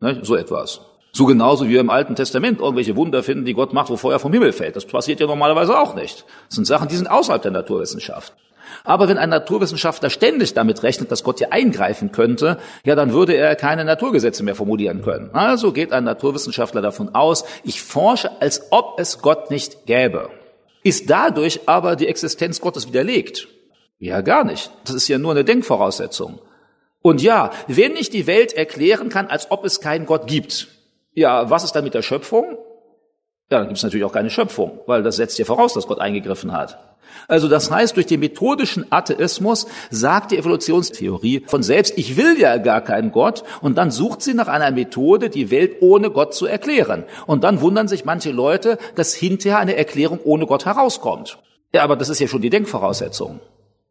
Ne? 0.00 0.18
So 0.22 0.34
etwas. 0.34 0.80
So 1.16 1.24
genauso 1.24 1.64
wie 1.64 1.70
wir 1.70 1.80
im 1.80 1.88
Alten 1.88 2.14
Testament 2.14 2.60
irgendwelche 2.60 2.94
Wunder 2.94 3.22
finden, 3.22 3.46
die 3.46 3.54
Gott 3.54 3.72
macht, 3.72 3.88
wo 3.88 3.96
Feuer 3.96 4.18
vom 4.18 4.34
Himmel 4.34 4.52
fällt. 4.52 4.76
Das 4.76 4.84
passiert 4.84 5.18
ja 5.18 5.26
normalerweise 5.26 5.78
auch 5.78 5.94
nicht. 5.94 6.26
Das 6.48 6.56
sind 6.56 6.66
Sachen, 6.66 6.88
die 6.88 6.96
sind 6.96 7.10
außerhalb 7.10 7.40
der 7.40 7.52
Naturwissenschaft. 7.52 8.34
Aber 8.84 9.08
wenn 9.08 9.16
ein 9.16 9.30
Naturwissenschaftler 9.30 10.10
ständig 10.10 10.52
damit 10.52 10.82
rechnet, 10.82 11.10
dass 11.10 11.24
Gott 11.24 11.38
hier 11.38 11.54
eingreifen 11.54 12.12
könnte, 12.12 12.58
ja, 12.84 12.94
dann 12.94 13.14
würde 13.14 13.34
er 13.34 13.56
keine 13.56 13.86
Naturgesetze 13.86 14.42
mehr 14.42 14.54
formulieren 14.54 15.00
können. 15.00 15.30
Also 15.32 15.72
geht 15.72 15.90
ein 15.90 16.04
Naturwissenschaftler 16.04 16.82
davon 16.82 17.14
aus, 17.14 17.46
ich 17.64 17.80
forsche, 17.80 18.42
als 18.42 18.70
ob 18.70 19.00
es 19.00 19.22
Gott 19.22 19.50
nicht 19.50 19.86
gäbe. 19.86 20.28
Ist 20.82 21.08
dadurch 21.08 21.60
aber 21.64 21.96
die 21.96 22.08
Existenz 22.08 22.60
Gottes 22.60 22.88
widerlegt? 22.88 23.48
Ja, 23.98 24.20
gar 24.20 24.44
nicht. 24.44 24.70
Das 24.84 24.94
ist 24.94 25.08
ja 25.08 25.16
nur 25.16 25.30
eine 25.30 25.44
Denkvoraussetzung. 25.44 26.40
Und 27.00 27.22
ja, 27.22 27.52
wenn 27.68 27.96
ich 27.96 28.10
die 28.10 28.26
Welt 28.26 28.52
erklären 28.52 29.08
kann, 29.08 29.28
als 29.28 29.50
ob 29.50 29.64
es 29.64 29.80
keinen 29.80 30.04
Gott 30.04 30.26
gibt, 30.26 30.75
ja, 31.16 31.50
was 31.50 31.64
ist 31.64 31.72
dann 31.72 31.82
mit 31.82 31.94
der 31.94 32.02
Schöpfung? 32.02 32.58
Ja, 33.50 33.58
dann 33.58 33.68
gibt 33.68 33.78
es 33.78 33.82
natürlich 33.82 34.04
auch 34.04 34.12
keine 34.12 34.30
Schöpfung, 34.30 34.80
weil 34.86 35.02
das 35.02 35.16
setzt 35.16 35.38
ja 35.38 35.44
voraus, 35.44 35.72
dass 35.72 35.86
Gott 35.86 35.98
eingegriffen 35.98 36.52
hat. 36.52 36.78
Also 37.26 37.48
das 37.48 37.70
heißt, 37.70 37.96
durch 37.96 38.06
den 38.06 38.20
methodischen 38.20 38.86
Atheismus 38.90 39.66
sagt 39.90 40.32
die 40.32 40.36
Evolutionstheorie 40.36 41.44
von 41.46 41.62
selbst, 41.62 41.96
ich 41.96 42.16
will 42.16 42.38
ja 42.38 42.58
gar 42.58 42.82
keinen 42.82 43.12
Gott, 43.12 43.44
und 43.62 43.78
dann 43.78 43.90
sucht 43.90 44.20
sie 44.20 44.34
nach 44.34 44.48
einer 44.48 44.70
Methode, 44.72 45.30
die 45.30 45.50
Welt 45.50 45.76
ohne 45.80 46.10
Gott 46.10 46.34
zu 46.34 46.46
erklären. 46.46 47.04
Und 47.26 47.44
dann 47.44 47.62
wundern 47.62 47.88
sich 47.88 48.04
manche 48.04 48.32
Leute, 48.32 48.76
dass 48.96 49.14
hinterher 49.14 49.58
eine 49.58 49.76
Erklärung 49.76 50.18
ohne 50.22 50.46
Gott 50.46 50.66
herauskommt. 50.66 51.38
Ja, 51.72 51.82
aber 51.82 51.96
das 51.96 52.10
ist 52.10 52.20
ja 52.20 52.28
schon 52.28 52.42
die 52.42 52.50
Denkvoraussetzung. 52.50 53.40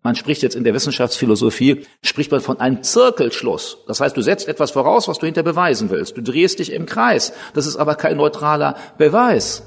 Man 0.06 0.16
spricht 0.16 0.44
jetzt 0.44 0.56
in 0.56 0.64
der 0.64 0.76
Wissenschaftsphilosophie, 0.76 1.88
spricht 2.04 2.30
man 2.30 2.40
von 2.40 2.60
einem 2.60 2.84
Zirkelschluss. 2.84 3.80
Das 3.88 4.02
heißt, 4.02 4.16
du 4.16 4.22
setzt 4.22 4.48
etwas 4.48 4.70
voraus, 4.70 5.08
was 5.08 5.18
du 5.18 5.26
hinter 5.26 5.42
beweisen 5.42 5.90
willst. 5.90 6.16
Du 6.16 6.22
drehst 6.22 6.60
dich 6.60 6.72
im 6.72 6.86
Kreis. 6.86 7.34
Das 7.56 7.66
ist 7.66 7.76
aber 7.76 7.96
kein 7.96 8.18
neutraler 8.18 8.76
Beweis. 9.00 9.64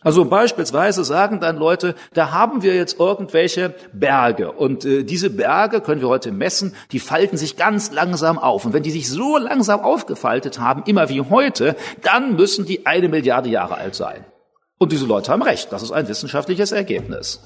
Also 0.00 0.24
beispielsweise 0.24 1.04
sagen 1.04 1.40
dann 1.40 1.58
Leute, 1.58 1.94
da 2.14 2.30
haben 2.30 2.62
wir 2.62 2.74
jetzt 2.74 2.98
irgendwelche 2.98 3.74
Berge 3.92 4.52
und 4.52 4.86
äh, 4.86 5.04
diese 5.04 5.28
Berge 5.28 5.82
können 5.82 6.00
wir 6.00 6.08
heute 6.08 6.32
messen, 6.32 6.74
die 6.90 6.98
falten 6.98 7.36
sich 7.36 7.58
ganz 7.58 7.92
langsam 7.92 8.38
auf. 8.38 8.64
Und 8.64 8.72
wenn 8.72 8.82
die 8.82 8.90
sich 8.90 9.10
so 9.10 9.36
langsam 9.36 9.80
aufgefaltet 9.80 10.58
haben, 10.58 10.84
immer 10.86 11.10
wie 11.10 11.20
heute, 11.20 11.76
dann 12.00 12.36
müssen 12.36 12.64
die 12.64 12.86
eine 12.86 13.10
Milliarde 13.10 13.50
Jahre 13.50 13.76
alt 13.76 13.94
sein. 13.94 14.24
Und 14.78 14.90
diese 14.90 15.04
Leute 15.04 15.30
haben 15.30 15.42
recht, 15.42 15.70
das 15.70 15.82
ist 15.82 15.92
ein 15.92 16.08
wissenschaftliches 16.08 16.72
Ergebnis. 16.72 17.42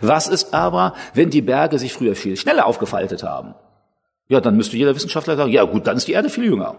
Was 0.00 0.28
ist 0.28 0.54
aber, 0.54 0.94
wenn 1.14 1.30
die 1.30 1.42
Berge 1.42 1.78
sich 1.78 1.92
früher 1.92 2.16
viel 2.16 2.36
schneller 2.36 2.66
aufgefaltet 2.66 3.22
haben? 3.22 3.54
Ja, 4.28 4.40
dann 4.40 4.56
müsste 4.56 4.76
jeder 4.76 4.94
Wissenschaftler 4.94 5.36
sagen, 5.36 5.50
ja 5.50 5.64
gut, 5.64 5.86
dann 5.86 5.96
ist 5.96 6.08
die 6.08 6.12
Erde 6.12 6.30
viel 6.30 6.44
jünger. 6.44 6.76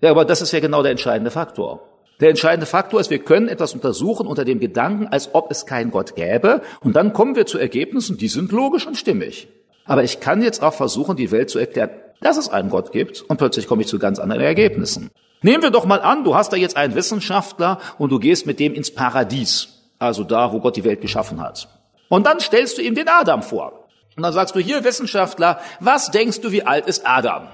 Ja, 0.00 0.10
aber 0.10 0.24
das 0.24 0.40
ist 0.40 0.52
ja 0.52 0.60
genau 0.60 0.82
der 0.82 0.92
entscheidende 0.92 1.30
Faktor. 1.30 1.80
Der 2.20 2.30
entscheidende 2.30 2.66
Faktor 2.66 3.00
ist, 3.00 3.10
wir 3.10 3.18
können 3.18 3.48
etwas 3.48 3.74
untersuchen 3.74 4.26
unter 4.26 4.44
dem 4.44 4.60
Gedanken, 4.60 5.08
als 5.08 5.34
ob 5.34 5.50
es 5.50 5.66
keinen 5.66 5.90
Gott 5.90 6.14
gäbe, 6.14 6.62
und 6.80 6.94
dann 6.94 7.12
kommen 7.12 7.34
wir 7.34 7.46
zu 7.46 7.58
Ergebnissen, 7.58 8.16
die 8.16 8.28
sind 8.28 8.52
logisch 8.52 8.86
und 8.86 8.96
stimmig. 8.96 9.48
Aber 9.84 10.04
ich 10.04 10.20
kann 10.20 10.42
jetzt 10.42 10.62
auch 10.62 10.74
versuchen, 10.74 11.16
die 11.16 11.32
Welt 11.32 11.50
zu 11.50 11.58
erklären, 11.58 11.90
dass 12.20 12.36
es 12.36 12.48
einen 12.48 12.70
Gott 12.70 12.92
gibt, 12.92 13.22
und 13.22 13.36
plötzlich 13.36 13.66
komme 13.66 13.82
ich 13.82 13.88
zu 13.88 13.98
ganz 13.98 14.20
anderen 14.20 14.42
Ergebnissen. 14.42 15.10
Nehmen 15.42 15.64
wir 15.64 15.70
doch 15.70 15.86
mal 15.86 16.00
an, 16.00 16.22
du 16.22 16.36
hast 16.36 16.52
da 16.52 16.56
jetzt 16.56 16.76
einen 16.76 16.94
Wissenschaftler 16.94 17.80
und 17.98 18.12
du 18.12 18.20
gehst 18.20 18.46
mit 18.46 18.60
dem 18.60 18.74
ins 18.74 18.94
Paradies, 18.94 19.68
also 19.98 20.22
da, 20.22 20.52
wo 20.52 20.60
Gott 20.60 20.76
die 20.76 20.84
Welt 20.84 21.00
geschaffen 21.00 21.40
hat. 21.40 21.68
Und 22.12 22.26
dann 22.26 22.40
stellst 22.40 22.76
du 22.76 22.82
ihm 22.82 22.94
den 22.94 23.08
Adam 23.08 23.42
vor. 23.42 23.88
Und 24.18 24.22
dann 24.22 24.34
sagst 24.34 24.54
du, 24.54 24.60
hier 24.60 24.84
Wissenschaftler, 24.84 25.58
was 25.80 26.10
denkst 26.10 26.42
du, 26.42 26.52
wie 26.52 26.62
alt 26.62 26.86
ist 26.86 27.06
Adam? 27.06 27.48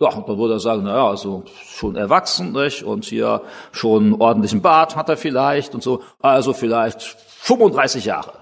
Ja, 0.00 0.08
und 0.08 0.28
dann 0.28 0.38
würde 0.38 0.54
er 0.54 0.58
sagen, 0.58 0.82
naja, 0.82 1.06
also 1.06 1.44
schon 1.64 1.94
erwachsen, 1.94 2.50
nicht? 2.50 2.82
Und 2.82 3.04
hier 3.04 3.42
schon 3.70 4.02
einen 4.02 4.20
ordentlichen 4.20 4.60
Bart 4.60 4.96
hat 4.96 5.08
er 5.08 5.16
vielleicht 5.16 5.76
und 5.76 5.84
so. 5.84 6.02
Also 6.18 6.52
vielleicht 6.52 7.00
35 7.00 8.06
Jahre. 8.06 8.32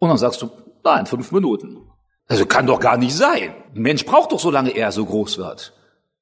Und 0.00 0.08
dann 0.08 0.18
sagst 0.18 0.42
du, 0.42 0.50
nein, 0.82 1.06
fünf 1.06 1.30
Minuten. 1.30 1.88
Also 2.26 2.44
kann 2.44 2.66
doch 2.66 2.80
gar 2.80 2.96
nicht 2.96 3.14
sein. 3.14 3.54
Ein 3.76 3.82
Mensch 3.82 4.04
braucht 4.04 4.32
doch 4.32 4.40
so 4.40 4.50
lange, 4.50 4.70
er 4.70 4.90
so 4.90 5.04
groß 5.04 5.38
wird. 5.38 5.74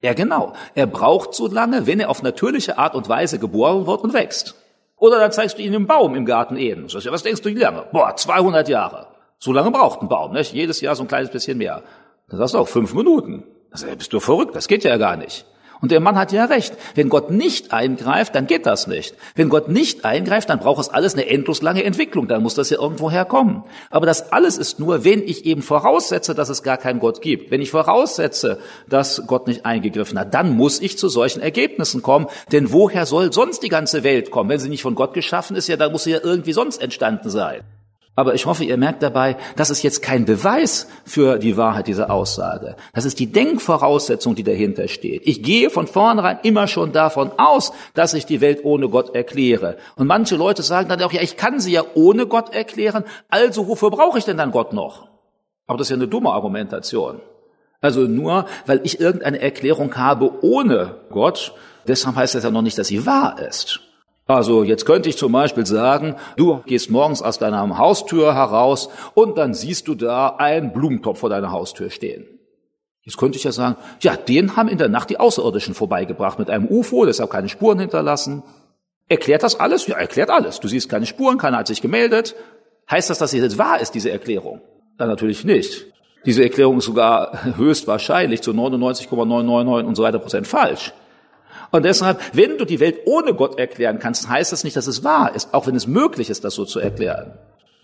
Ja, 0.03 0.13
genau. 0.13 0.53
Er 0.75 0.87
braucht 0.87 1.33
so 1.33 1.47
lange, 1.47 1.87
wenn 1.87 1.99
er 1.99 2.11
auf 2.11 2.23
natürliche 2.23 2.77
Art 2.77 2.95
und 2.95 3.09
Weise 3.09 3.39
geboren 3.39 3.87
wird 3.87 4.03
und 4.03 4.13
wächst. 4.13 4.60
Oder 5.01 5.19
dann 5.19 5.33
zeigst 5.33 5.59
du 5.59 5.63
ihnen 5.63 5.75
einen 5.75 5.87
Baum 5.87 6.15
im 6.15 6.27
Garten 6.27 6.57
Eden. 6.57 6.89
Sagst 6.89 7.07
ja, 7.07 7.13
was 7.13 7.23
denkst 7.23 7.41
du, 7.41 7.49
wie 7.49 7.55
lange? 7.55 7.87
Boah, 7.91 8.15
200 8.15 8.69
Jahre. 8.69 9.09
So 9.39 9.51
lange 9.53 9.71
braucht 9.71 10.03
ein 10.03 10.09
Baum, 10.09 10.33
nicht? 10.33 10.53
Jedes 10.53 10.83
Jahr 10.83 10.95
so 10.95 11.03
ein 11.03 11.09
kleines 11.09 11.31
bisschen 11.31 11.57
mehr. 11.57 11.83
Dann 12.29 12.39
sagst 12.39 12.53
du 12.53 12.59
auch 12.59 12.69
fünf 12.69 12.93
Minuten. 12.93 13.45
Also, 13.71 13.87
bist 13.97 14.13
du 14.13 14.21
verrückt? 14.21 14.55
Das 14.55 14.69
geht 14.69 14.85
ja 14.85 14.99
gar 14.99 15.17
nicht. 15.17 15.47
Und 15.81 15.93
der 15.93 16.01
Mann 16.01 16.17
hat 16.17 16.33
ja 16.33 16.45
recht. 16.45 16.75
Wenn 16.95 17.09
Gott 17.09 17.31
nicht 17.31 17.73
eingreift, 17.73 18.35
dann 18.35 18.47
geht 18.47 18.67
das 18.67 18.87
nicht. 18.87 19.15
Wenn 19.35 19.49
Gott 19.49 19.69
nicht 19.69 20.05
eingreift, 20.05 20.51
dann 20.51 20.61
braucht 20.61 20.81
es 20.81 20.89
alles 20.91 21.15
eine 21.15 21.27
endlos 21.27 21.63
lange 21.63 21.85
Entwicklung. 21.85 22.29
Dann 22.29 22.43
muss 22.43 22.55
das 22.55 22.71
ja 22.71 22.79
irgendwo 22.79 23.11
herkommen. 23.11 23.63
Aber 23.89 24.07
das 24.07 24.33
alles 24.33 24.59
ist 24.59 24.79
nur, 24.79 25.05
wenn 25.05 25.23
ich 25.23 25.47
eben 25.47 25.63
voraussetze, 25.63 26.35
dass 26.35 26.51
es 26.51 26.63
gar 26.63 26.77
keinen 26.77 27.01
Gott 27.01 27.23
gibt. 27.23 27.51
Wenn 27.51 27.63
ich 27.63 27.71
voraussetze, 27.71 28.59
dass 28.89 29.27
Gott 29.27 29.47
nicht 29.47 29.65
eingegriffen 29.65 30.19
hat, 30.19 30.35
dann 30.35 30.55
muss 30.55 30.81
ich 30.81 30.99
zu 30.99 31.09
solchen 31.09 31.41
Ergebnissen 31.41 32.03
kommen. 32.03 32.27
Denn 32.53 32.73
woher 32.73 33.07
soll 33.07 33.33
sonst 33.33 33.63
die 33.63 33.69
ganze 33.71 34.05
Welt 34.05 34.31
kommen? 34.31 34.51
Wenn 34.51 34.59
sie 34.59 34.69
nicht 34.69 34.83
von 34.83 34.95
Gott 34.95 35.15
geschaffen 35.15 35.57
ist, 35.57 35.69
ja, 35.69 35.77
dann 35.77 35.93
muss 35.93 36.05
sie 36.05 36.13
ja 36.13 36.21
irgendwie 36.23 36.53
sonst 36.53 36.83
entstanden 36.83 37.31
sein. 37.31 37.63
Aber 38.17 38.35
ich 38.35 38.45
hoffe, 38.45 38.65
ihr 38.65 38.77
merkt 38.77 39.03
dabei, 39.03 39.37
das 39.57 39.71
ist 39.71 39.83
jetzt 39.83 40.03
kein 40.03 40.25
Beweis 40.25 40.89
für 41.05 41.39
die 41.39 41.57
Wahrheit 41.57 41.87
dieser 41.87 42.11
Aussage. 42.11 42.77
Das 42.93 43.05
ist 43.05 43.19
die 43.19 43.31
Denkvoraussetzung, 43.31 44.35
die 44.35 44.43
dahinter 44.43 44.89
steht. 44.89 45.23
Ich 45.25 45.43
gehe 45.43 45.71
von 45.71 45.87
vornherein 45.87 46.39
immer 46.43 46.67
schon 46.67 46.93
davon 46.93 47.31
aus, 47.39 47.73
dass 47.95 48.13
ich 48.13 48.27
die 48.27 48.41
Welt 48.41 48.65
ohne 48.65 48.89
Gott 48.89 49.15
erkläre. 49.15 49.77
Und 49.97 50.07
manche 50.07 50.37
Leute 50.37 50.63
sagen 50.63 50.89
dann 50.89 51.01
auch, 51.03 51.13
ja, 51.13 51.23
ich 51.23 51.37
kann 51.37 51.61
sie 51.61 51.73
ja 51.73 51.85
ohne 51.95 52.27
Gott 52.27 52.53
erklären, 52.53 53.05
also 53.29 53.69
wofür 53.69 53.91
brauche 53.91 54.19
ich 54.19 54.25
denn 54.25 54.37
dann 54.37 54.51
Gott 54.51 54.73
noch? 54.73 55.09
Aber 55.67 55.79
das 55.79 55.87
ist 55.87 55.91
ja 55.91 55.97
eine 55.97 56.09
dumme 56.09 56.31
Argumentation. 56.31 57.21
Also 57.81 58.01
nur, 58.01 58.47
weil 58.67 58.81
ich 58.83 59.01
irgendeine 59.01 59.41
Erklärung 59.41 59.97
habe 59.97 60.45
ohne 60.45 60.97
Gott, 61.11 61.55
deshalb 61.87 62.17
heißt 62.17 62.35
das 62.35 62.45
ja 62.45 62.51
noch 62.51 62.63
nicht, 62.63 62.77
dass 62.77 62.89
sie 62.89 63.07
wahr 63.07 63.39
ist. 63.41 63.81
Also 64.31 64.63
jetzt 64.63 64.87
könnte 64.87 65.09
ich 65.09 65.17
zum 65.17 65.33
Beispiel 65.33 65.67
sagen, 65.67 66.15
du 66.37 66.63
gehst 66.65 66.89
morgens 66.89 67.21
aus 67.21 67.39
deiner 67.39 67.79
Haustür 67.79 68.35
heraus 68.35 68.89
und 69.15 69.37
dann 69.37 69.55
siehst 69.55 69.89
du 69.89 69.97
da 69.97 70.37
einen 70.39 70.73
Blumentopf 70.73 71.19
vor 71.19 71.31
deiner 71.31 71.51
Haustür 71.51 71.91
stehen. 71.91 72.27
Jetzt 73.03 73.17
könnte 73.17 73.39
ich 73.39 73.45
ja 73.45 73.51
sagen, 73.51 73.77
ja, 74.03 74.15
den 74.17 74.57
haben 74.57 74.69
in 74.69 74.79
der 74.79 74.89
Nacht 74.89 75.11
die 75.11 75.19
Außerirdischen 75.19 75.75
vorbeigebracht 75.75 76.39
mit 76.39 76.49
einem 76.49 76.69
UFO, 76.69 77.05
deshalb 77.07 77.31
keine 77.31 77.49
Spuren 77.49 77.81
hinterlassen. 77.81 78.45
Erklärt 79.09 79.43
das 79.43 79.59
alles? 79.59 79.89
Ja, 79.89 79.97
erklärt 79.97 80.31
alles. 80.31 80.61
Du 80.61 80.69
siehst 80.69 80.89
keine 80.89 81.07
Spuren, 81.07 81.37
keiner 81.37 81.59
hat 81.59 81.67
sich 81.67 81.83
gemeldet. 81.83 82.37
Heißt 82.89 83.11
das, 83.11 83.19
dass 83.19 83.33
sie 83.33 83.39
jetzt 83.39 83.59
wahr 83.59 83.81
ist, 83.81 83.97
diese 83.97 84.13
Erklärung? 84.13 84.61
Ja, 85.01 85.07
natürlich 85.07 85.45
nicht. 85.45 85.87
Diese 86.25 86.45
Erklärung 86.45 86.79
ist 86.79 86.85
sogar 86.85 87.45
höchstwahrscheinlich 87.57 88.43
zu 88.43 88.53
99,999 88.53 89.89
und 89.89 89.97
so 89.97 90.05
weiter 90.05 90.21
Prozent 90.21 90.47
falsch. 90.47 90.93
Und 91.71 91.85
deshalb, 91.85 92.21
wenn 92.33 92.59
du 92.59 92.65
die 92.65 92.81
Welt 92.81 93.01
ohne 93.07 93.35
Gott 93.35 93.59
erklären 93.59 93.99
kannst, 93.99 94.29
heißt 94.29 94.53
das 94.53 94.65
nicht, 94.65 94.77
dass 94.77 94.87
es 94.87 95.05
wahr 95.05 95.35
ist, 95.35 95.55
auch 95.55 95.67
wenn 95.67 95.77
es 95.77 95.87
möglich 95.87 96.31
ist, 96.31 96.45
das 96.45 96.55
so 96.55 96.65
zu 96.65 96.81
erklären. 96.81 97.33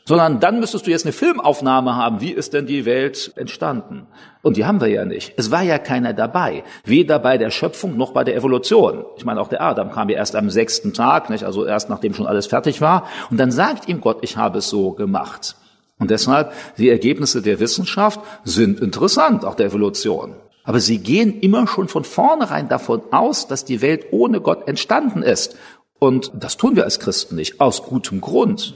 Sondern 0.09 0.39
dann 0.39 0.61
müsstest 0.61 0.87
du 0.87 0.93
jetzt 0.93 1.05
eine 1.05 1.13
Filmaufnahme 1.13 1.97
haben, 1.97 2.21
wie 2.21 2.31
ist 2.31 2.53
denn 2.53 2.67
die 2.67 2.85
Welt 2.85 3.33
entstanden? 3.35 4.07
Und 4.41 4.57
die 4.57 4.65
haben 4.65 4.81
wir 4.81 4.87
ja 4.87 5.05
nicht. 5.05 5.35
Es 5.37 5.51
war 5.51 5.63
ja 5.63 5.79
keiner 5.79 6.13
dabei. 6.13 6.63
Weder 6.85 7.19
bei 7.19 7.39
der 7.39 7.51
Schöpfung 7.51 7.97
noch 7.97 8.13
bei 8.13 8.23
der 8.23 8.37
Evolution. 8.37 9.05
Ich 9.17 9.25
meine, 9.25 9.41
auch 9.41 9.49
der 9.49 9.63
Adam 9.63 9.91
kam 9.91 10.09
ja 10.09 10.17
erst 10.17 10.37
am 10.37 10.49
sechsten 10.49 10.93
Tag, 10.93 11.29
nicht? 11.29 11.43
also 11.43 11.67
erst 11.67 11.91
nachdem 11.91 12.15
schon 12.15 12.29
alles 12.29 12.47
fertig 12.47 12.81
war. 12.81 13.09
Und 13.31 13.39
dann 13.39 13.51
sagt 13.51 13.89
ihm 13.89 14.01
Gott, 14.01 14.19
ich 14.21 14.37
habe 14.37 14.59
es 14.59 14.69
so 14.69 14.93
gemacht. 14.93 15.57
Und 15.99 16.13
deshalb, 16.13 16.53
die 16.79 16.91
Ergebnisse 16.91 17.43
der 17.43 17.59
Wissenschaft 17.59 18.21
sind 18.45 18.81
interessant, 18.81 19.45
auch 19.45 19.57
der 19.57 19.67
Evolution. 19.67 20.37
Aber 20.67 20.81
sie 20.81 20.99
gehen 20.99 21.41
immer 21.41 21.69
schon 21.69 21.87
von 21.87 22.05
vornherein 22.05 22.69
davon 22.69 23.01
aus, 23.13 23.47
dass 23.47 23.65
die 23.65 23.81
Welt 23.81 24.07
ohne 24.11 24.41
Gott 24.41 24.69
entstanden 24.69 25.23
ist. 25.23 25.57
Und 26.01 26.33
das 26.35 26.57
tun 26.57 26.75
wir 26.77 26.85
als 26.85 26.99
Christen 26.99 27.37
nicht, 27.37 27.61
aus 27.61 27.85
gutem 27.85 28.21
Grund. 28.21 28.75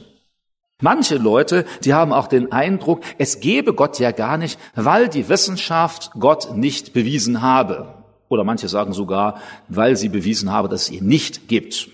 Manche 0.81 1.17
Leute, 1.17 1.67
die 1.85 1.93
haben 1.93 2.13
auch 2.13 2.29
den 2.29 2.53
Eindruck, 2.53 3.03
es 3.19 3.41
gebe 3.41 3.75
Gott 3.75 3.99
ja 3.99 4.13
gar 4.13 4.39
nicht, 4.39 4.59
weil 4.75 5.09
die 5.09 5.29
Wissenschaft 5.29 6.13
Gott 6.19 6.57
nicht 6.57 6.95
bewiesen 6.95 7.43
habe. 7.43 7.93
Oder 8.29 8.45
manche 8.45 8.69
sagen 8.69 8.93
sogar, 8.93 9.41
weil 9.69 9.97
sie 9.97 10.09
bewiesen 10.09 10.53
habe, 10.53 10.69
dass 10.69 10.83
es 10.83 10.91
ihn 10.91 11.07
nicht 11.07 11.49
gibt. 11.49 11.89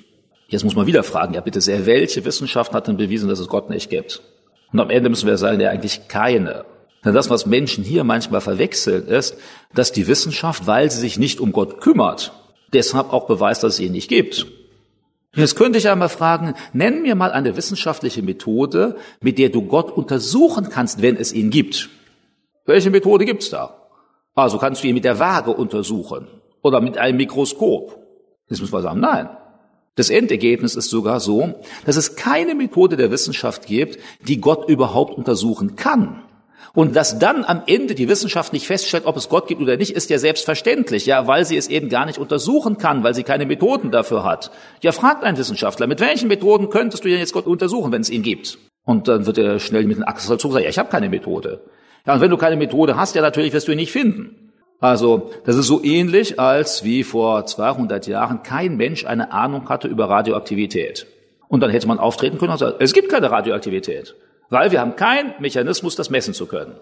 Jetzt 0.49 0.63
muss 0.63 0.77
man 0.77 0.87
wieder 0.87 1.03
fragen, 1.03 1.35
ja 1.35 1.41
bitte 1.41 1.63
sehr, 1.63 1.87
welche 1.87 2.25
Wissenschaft 2.25 2.75
hat 2.75 2.87
denn 2.87 2.99
bewiesen, 2.99 3.29
dass 3.31 3.41
es 3.41 3.49
Gott 3.49 3.71
nicht 3.71 3.89
gibt? 3.89 4.23
Und 4.73 4.79
am 4.79 4.91
Ende 4.91 5.09
müssen 5.09 5.27
wir 5.27 5.39
sagen, 5.39 5.59
ja 5.59 5.71
eigentlich 5.71 6.07
keine. 6.07 6.67
Denn 7.07 7.15
das, 7.15 7.31
was 7.31 7.47
Menschen 7.47 7.85
hier 7.85 8.03
manchmal 8.03 8.41
verwechseln, 8.41 9.07
ist, 9.07 9.37
dass 9.73 9.93
die 9.93 10.09
Wissenschaft, 10.09 10.67
weil 10.67 10.91
sie 10.91 10.99
sich 10.99 11.21
nicht 11.21 11.39
um 11.39 11.53
Gott 11.53 11.81
kümmert, 11.81 12.33
deshalb 12.73 13.13
auch 13.13 13.29
beweist, 13.29 13.63
dass 13.63 13.75
es 13.75 13.81
ihn 13.81 13.93
nicht 13.93 14.09
gibt. 14.09 14.47
Jetzt 15.33 15.55
könnte 15.55 15.79
ich 15.79 15.89
einmal 15.89 16.09
fragen, 16.09 16.55
nenn 16.73 17.03
mir 17.03 17.15
mal 17.15 17.31
eine 17.31 17.57
wissenschaftliche 17.57 18.23
Methode, 18.23 18.97
mit 19.21 19.39
der 19.39 19.51
du 19.51 19.63
Gott 19.63 19.93
untersuchen 19.93 20.69
kannst, 20.69 21.01
wenn 21.01 21.17
es 21.17 21.33
ihn 21.33 21.51
gibt. 21.51 21.91
Welche 22.65 22.91
Methode 22.91 23.25
gibt's 23.25 23.51
da? 23.51 23.87
Also 24.35 24.59
kannst 24.59 24.83
du 24.83 24.89
ihn 24.89 24.95
mit 24.95 25.05
der 25.05 25.21
Waage 25.21 25.53
untersuchen 25.53 26.27
oder 26.61 26.81
mit 26.81 26.99
einem 26.99 27.19
Mikroskop. 27.19 28.05
Jetzt 28.49 28.61
muss 28.61 28.73
man 28.73 28.83
sagen, 28.83 28.99
nein. 28.99 29.29
Das 29.95 30.11
Endergebnis 30.11 30.75
ist 30.75 30.91
sogar 30.91 31.21
so, 31.21 31.55
dass 31.87 31.97
es 31.97 32.17
keine 32.17 32.57
Methode 32.57 32.97
der 32.97 33.13
Wissenschaft 33.13 33.67
gibt, 33.67 33.99
die 34.27 34.41
Gott 34.41 34.69
überhaupt 34.69 35.17
untersuchen 35.17 35.77
kann. 35.77 36.26
Und 36.77 36.95
dass 36.95 37.19
dann 37.19 37.43
am 37.43 37.63
Ende 37.67 37.95
die 37.95 38.07
Wissenschaft 38.07 38.53
nicht 38.53 38.67
feststellt, 38.67 39.07
ob 39.07 39.17
es 39.17 39.31
Gott 39.31 39.49
gibt 39.49 39.63
oder 39.63 39.79
nicht, 39.79 39.93
ist 39.93 40.11
ja 40.11 40.19
selbstverständlich, 40.19 41.07
ja, 41.07 41.27
weil 41.27 41.47
sie 41.47 41.57
es 41.57 41.69
eben 41.69 41.89
gar 41.89 42.05
nicht 42.05 42.19
untersuchen 42.19 42.77
kann, 42.77 43.03
weil 43.03 43.15
sie 43.15 43.23
keine 43.23 43.47
Methoden 43.47 43.91
dafür 43.91 44.25
hat. 44.25 44.51
Ja, 44.83 44.93
fragt 44.93 45.25
ein 45.25 45.39
Wissenschaftler, 45.39 45.87
mit 45.87 46.01
welchen 46.01 46.29
Methoden 46.29 46.69
könntest 46.69 47.03
du 47.03 47.09
denn 47.09 47.19
jetzt 47.19 47.33
Gott 47.33 47.47
untersuchen, 47.47 47.93
wenn 47.93 48.03
es 48.03 48.11
ihn 48.11 48.23
gibt? 48.23 48.59
Und 48.85 49.09
dann 49.09 49.25
wird 49.25 49.39
er 49.39 49.59
schnell 49.59 49.87
mit 49.87 49.97
den 49.97 50.05
Achselzug 50.05 50.53
sagen, 50.53 50.65
ja, 50.65 50.69
ich 50.69 50.79
habe 50.79 50.91
keine 50.91 51.09
Methode. 51.09 51.63
Ja, 52.07 52.13
und 52.13 52.21
wenn 52.21 52.31
du 52.31 52.37
keine 52.37 52.57
Methode 52.57 52.99
hast, 52.99 53.15
ja, 53.15 53.23
natürlich 53.23 53.55
wirst 53.55 53.69
du 53.69 53.73
ihn 53.73 53.79
nicht 53.79 53.91
finden. 53.91 54.53
Also, 54.79 55.31
das 55.47 55.57
ist 55.57 55.69
so 55.69 55.83
ähnlich, 55.83 56.39
als 56.39 56.85
wie 56.85 57.05
vor 57.05 57.47
200 57.47 58.07
Jahren 58.07 58.43
kein 58.43 58.77
Mensch 58.77 59.07
eine 59.07 59.33
Ahnung 59.33 59.67
hatte 59.71 59.89
über 59.89 60.11
Radioaktivität. 60.11 61.07
Und 61.49 61.61
dann 61.61 61.71
hätte 61.71 61.89
man 61.89 61.99
auftreten 61.99 62.37
können 62.37 62.53
und 62.53 62.59
sagen, 62.59 62.77
es 62.81 62.93
gibt 62.93 63.09
keine 63.09 63.31
Radioaktivität. 63.31 64.15
Weil 64.51 64.71
wir 64.71 64.81
haben 64.81 64.97
keinen 64.97 65.35
Mechanismus, 65.39 65.97
das 65.97 66.11
messen 66.11 66.35
zu 66.35 66.47
können. 66.47 66.77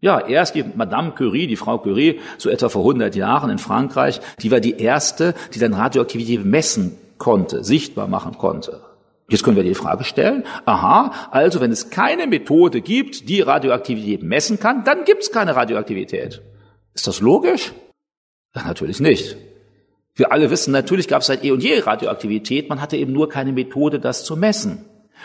Ja, 0.00 0.20
erst 0.20 0.54
die 0.54 0.62
Madame 0.62 1.12
Curie, 1.12 1.46
die 1.46 1.56
Frau 1.56 1.78
Curie, 1.78 2.20
so 2.36 2.50
etwa 2.50 2.68
vor 2.68 2.82
100 2.82 3.16
Jahren 3.16 3.50
in 3.50 3.58
Frankreich, 3.58 4.20
die 4.40 4.50
war 4.50 4.60
die 4.60 4.78
erste, 4.78 5.34
die 5.54 5.58
dann 5.58 5.72
Radioaktivität 5.72 6.44
messen 6.44 6.98
konnte, 7.18 7.64
sichtbar 7.64 8.06
machen 8.06 8.36
konnte. 8.36 8.82
Jetzt 9.28 9.42
können 9.42 9.56
wir 9.56 9.64
die 9.64 9.74
Frage 9.74 10.04
stellen, 10.04 10.44
aha, 10.66 11.28
also 11.30 11.60
wenn 11.60 11.72
es 11.72 11.90
keine 11.90 12.26
Methode 12.26 12.80
gibt, 12.80 13.28
die 13.28 13.40
Radioaktivität 13.40 14.22
messen 14.22 14.60
kann, 14.60 14.84
dann 14.84 15.04
gibt 15.04 15.22
es 15.22 15.32
keine 15.32 15.56
Radioaktivität. 15.56 16.42
Ist 16.94 17.06
das 17.06 17.20
logisch? 17.20 17.72
Ja, 18.54 18.64
natürlich 18.64 19.00
nicht. 19.00 19.36
Wir 20.14 20.30
alle 20.30 20.50
wissen, 20.50 20.72
natürlich 20.72 21.08
gab 21.08 21.22
es 21.22 21.26
seit 21.26 21.44
eh 21.44 21.50
und 21.50 21.62
je 21.62 21.80
Radioaktivität, 21.80 22.68
man 22.68 22.80
hatte 22.80 22.96
eben 22.96 23.12
nur 23.12 23.28
keine 23.28 23.52
Methode, 23.52 23.98
das 23.98 24.24
zu 24.24 24.36
messen. 24.36 24.84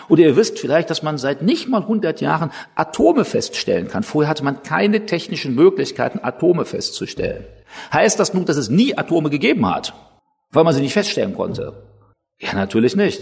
Oder 0.09 0.23
ihr 0.23 0.35
wisst 0.35 0.59
vielleicht, 0.59 0.89
dass 0.89 1.03
man 1.03 1.17
seit 1.17 1.41
nicht 1.41 1.67
mal 1.67 1.81
100 1.81 2.21
Jahren 2.21 2.51
Atome 2.75 3.25
feststellen 3.25 3.87
kann. 3.87 4.03
Vorher 4.03 4.29
hatte 4.29 4.43
man 4.43 4.63
keine 4.63 5.05
technischen 5.05 5.55
Möglichkeiten, 5.55 6.19
Atome 6.21 6.65
festzustellen. 6.65 7.45
Heißt 7.93 8.19
das 8.19 8.33
nun, 8.33 8.45
dass 8.45 8.57
es 8.57 8.69
nie 8.69 8.97
Atome 8.97 9.29
gegeben 9.29 9.67
hat, 9.69 9.93
weil 10.51 10.63
man 10.63 10.73
sie 10.73 10.81
nicht 10.81 10.93
feststellen 10.93 11.35
konnte? 11.35 11.73
Ja, 12.39 12.53
natürlich 12.53 12.95
nicht. 12.95 13.21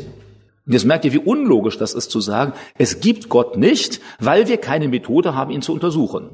Und 0.65 0.73
jetzt 0.73 0.85
merkt 0.85 1.05
ihr, 1.05 1.13
wie 1.13 1.19
unlogisch 1.19 1.77
das 1.77 1.93
ist 1.93 2.11
zu 2.11 2.21
sagen, 2.21 2.53
es 2.77 2.99
gibt 2.99 3.29
Gott 3.29 3.57
nicht, 3.57 4.01
weil 4.19 4.47
wir 4.47 4.57
keine 4.57 4.87
Methode 4.87 5.35
haben, 5.35 5.51
ihn 5.51 5.61
zu 5.61 5.73
untersuchen. 5.73 6.29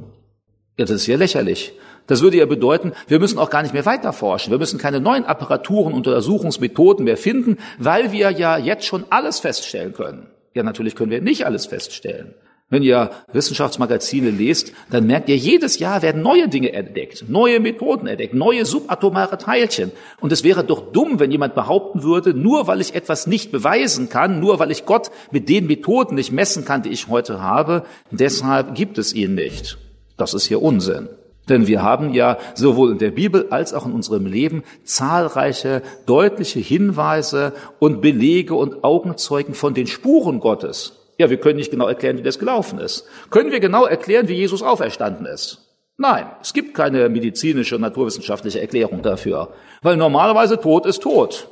Ja, 0.77 0.85
das 0.85 0.91
ist 0.91 1.07
ja 1.07 1.15
lächerlich. 1.15 1.73
Das 2.07 2.21
würde 2.21 2.37
ja 2.37 2.45
bedeuten, 2.45 2.91
wir 3.07 3.19
müssen 3.19 3.39
auch 3.39 3.49
gar 3.49 3.63
nicht 3.63 3.73
mehr 3.73 3.85
weiter 3.85 4.13
forschen. 4.13 4.51
Wir 4.51 4.59
müssen 4.59 4.77
keine 4.77 4.99
neuen 4.99 5.25
Apparaturen 5.25 5.93
und 5.93 6.05
Untersuchungsmethoden 6.05 7.05
mehr 7.05 7.17
finden, 7.17 7.57
weil 7.79 8.11
wir 8.11 8.29
ja 8.31 8.57
jetzt 8.57 8.85
schon 8.85 9.05
alles 9.09 9.39
feststellen 9.39 9.93
können. 9.93 10.27
Ja, 10.55 10.63
natürlich 10.63 10.95
können 10.95 11.11
wir 11.11 11.21
nicht 11.21 11.45
alles 11.45 11.65
feststellen. 11.65 12.33
Wenn 12.69 12.81
ihr 12.81 13.11
Wissenschaftsmagazine 13.31 14.31
lest, 14.31 14.71
dann 14.89 15.05
merkt 15.05 15.29
ihr, 15.29 15.35
jedes 15.35 15.77
Jahr 15.77 16.01
werden 16.01 16.23
neue 16.23 16.47
Dinge 16.47 16.73
entdeckt, 16.73 17.25
neue 17.27 17.59
Methoden 17.59 18.07
entdeckt, 18.07 18.33
neue 18.33 18.65
subatomare 18.65 19.37
Teilchen. 19.37 19.91
Und 20.19 20.31
es 20.31 20.43
wäre 20.43 20.63
doch 20.63 20.91
dumm, 20.91 21.19
wenn 21.19 21.29
jemand 21.29 21.53
behaupten 21.53 22.01
würde, 22.01 22.33
nur 22.33 22.65
weil 22.65 22.81
ich 22.81 22.95
etwas 22.95 23.27
nicht 23.27 23.51
beweisen 23.51 24.09
kann, 24.09 24.39
nur 24.39 24.57
weil 24.57 24.71
ich 24.71 24.85
Gott 24.85 25.11
mit 25.29 25.47
den 25.47 25.67
Methoden 25.67 26.15
nicht 26.15 26.31
messen 26.31 26.65
kann, 26.65 26.81
die 26.81 26.89
ich 26.89 27.07
heute 27.07 27.39
habe, 27.39 27.83
deshalb 28.09 28.73
gibt 28.73 28.97
es 28.97 29.13
ihn 29.13 29.35
nicht. 29.35 29.77
Das 30.17 30.33
ist 30.33 30.47
hier 30.47 30.61
Unsinn. 30.61 31.09
Denn 31.49 31.67
wir 31.67 31.83
haben 31.83 32.13
ja 32.13 32.37
sowohl 32.55 32.91
in 32.91 32.97
der 32.97 33.11
Bibel 33.11 33.47
als 33.49 33.73
auch 33.73 33.85
in 33.85 33.93
unserem 33.93 34.25
Leben 34.25 34.63
zahlreiche 34.83 35.83
deutliche 36.05 36.59
Hinweise 36.59 37.53
und 37.79 38.01
Belege 38.01 38.55
und 38.55 38.83
Augenzeugen 38.83 39.53
von 39.53 39.73
den 39.73 39.87
Spuren 39.87 40.39
Gottes. 40.39 40.93
Ja, 41.17 41.29
wir 41.29 41.37
können 41.37 41.57
nicht 41.57 41.71
genau 41.71 41.87
erklären, 41.87 42.17
wie 42.17 42.23
das 42.23 42.39
gelaufen 42.39 42.79
ist. 42.79 43.05
Können 43.29 43.51
wir 43.51 43.59
genau 43.59 43.85
erklären, 43.85 44.27
wie 44.27 44.33
Jesus 44.33 44.61
auferstanden 44.61 45.25
ist? 45.25 45.61
Nein, 45.97 46.25
es 46.41 46.53
gibt 46.53 46.73
keine 46.73 47.07
medizinische, 47.07 47.79
naturwissenschaftliche 47.79 48.59
Erklärung 48.59 49.01
dafür. 49.01 49.53
Weil 49.81 49.95
normalerweise 49.95 50.59
Tod 50.59 50.85
ist 50.85 51.03
tot. 51.03 51.47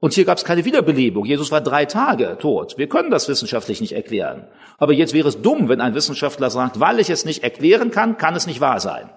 Und 0.00 0.12
hier 0.12 0.24
gab 0.24 0.38
es 0.38 0.44
keine 0.44 0.64
Wiederbelebung. 0.64 1.24
Jesus 1.24 1.52
war 1.52 1.60
drei 1.60 1.84
Tage 1.84 2.36
tot. 2.40 2.76
Wir 2.78 2.88
können 2.88 3.10
das 3.10 3.28
wissenschaftlich 3.28 3.80
nicht 3.80 3.92
erklären. 3.92 4.48
Aber 4.78 4.92
jetzt 4.92 5.14
wäre 5.14 5.28
es 5.28 5.40
dumm, 5.40 5.68
wenn 5.68 5.80
ein 5.80 5.94
Wissenschaftler 5.94 6.50
sagt, 6.50 6.80
weil 6.80 6.98
ich 6.98 7.10
es 7.10 7.24
nicht 7.24 7.44
erklären 7.44 7.90
kann, 7.92 8.18
kann 8.18 8.34
es 8.34 8.46
nicht 8.46 8.60
wahr 8.60 8.80
sein. 8.80 9.08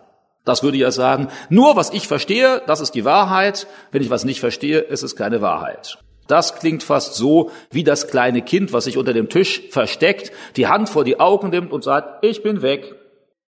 Das 0.45 0.63
würde 0.63 0.77
ja 0.77 0.91
sagen, 0.91 1.27
nur 1.49 1.75
was 1.75 1.91
ich 1.91 2.07
verstehe, 2.07 2.61
das 2.65 2.81
ist 2.81 2.95
die 2.95 3.05
Wahrheit. 3.05 3.67
Wenn 3.91 4.01
ich 4.01 4.09
was 4.09 4.25
nicht 4.25 4.39
verstehe, 4.39 4.79
ist 4.79 5.03
es 5.03 5.15
keine 5.15 5.41
Wahrheit. 5.41 5.97
Das 6.27 6.55
klingt 6.55 6.83
fast 6.83 7.15
so 7.15 7.51
wie 7.71 7.83
das 7.83 8.07
kleine 8.07 8.41
Kind, 8.41 8.71
was 8.71 8.85
sich 8.85 8.97
unter 8.97 9.13
dem 9.13 9.29
Tisch 9.29 9.63
versteckt, 9.71 10.31
die 10.55 10.67
Hand 10.67 10.87
vor 10.87 11.03
die 11.03 11.19
Augen 11.19 11.49
nimmt 11.49 11.71
und 11.71 11.83
sagt, 11.83 12.23
ich 12.23 12.43
bin 12.43 12.61
weg. 12.61 12.95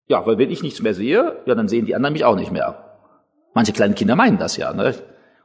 Ja, 0.07 0.25
weil 0.25 0.37
wenn 0.37 0.49
ich 0.49 0.63
nichts 0.63 0.81
mehr 0.81 0.93
sehe, 0.93 1.41
ja, 1.45 1.55
dann 1.55 1.67
sehen 1.67 1.85
die 1.85 1.93
anderen 1.93 2.13
mich 2.13 2.25
auch 2.25 2.35
nicht 2.35 2.51
mehr. 2.51 2.97
Manche 3.53 3.73
kleine 3.73 3.93
Kinder 3.95 4.15
meinen 4.15 4.37
das 4.37 4.57
ja, 4.57 4.73
ne? 4.73 4.95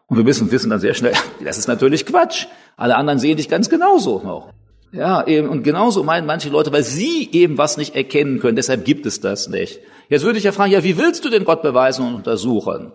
Und 0.07 0.17
wir 0.17 0.25
müssen 0.25 0.51
wissen 0.51 0.71
dann 0.71 0.81
sehr 0.81 0.95
schnell, 0.95 1.15
das 1.45 1.59
ist 1.59 1.67
natürlich 1.67 2.07
Quatsch. 2.07 2.47
Alle 2.77 2.97
anderen 2.97 3.19
sehen 3.19 3.37
dich 3.37 3.49
ganz 3.49 3.69
genauso 3.69 4.21
noch. 4.25 4.53
Ja, 4.93 5.27
eben, 5.27 5.49
und 5.49 5.65
genauso 5.65 6.05
meinen 6.05 6.27
manche 6.27 6.51
Leute, 6.51 6.73
weil 6.73 6.85
sie 6.85 7.29
eben 7.33 7.59
was 7.59 7.77
nicht 7.77 7.97
erkennen 7.97 8.39
können, 8.39 8.55
deshalb 8.55 8.85
gibt 8.85 9.07
es 9.07 9.21
das 9.21 9.49
nicht. 9.49 9.81
Jetzt 10.09 10.25
würde 10.25 10.39
ich 10.39 10.45
ja 10.45 10.53
fragen, 10.53 10.73
ja, 10.73 10.85
wie 10.85 10.99
willst 10.99 11.25
du 11.25 11.31
denn 11.31 11.45
Gott 11.45 11.63
beweisen 11.63 12.07
und 12.07 12.15
untersuchen? 12.15 12.93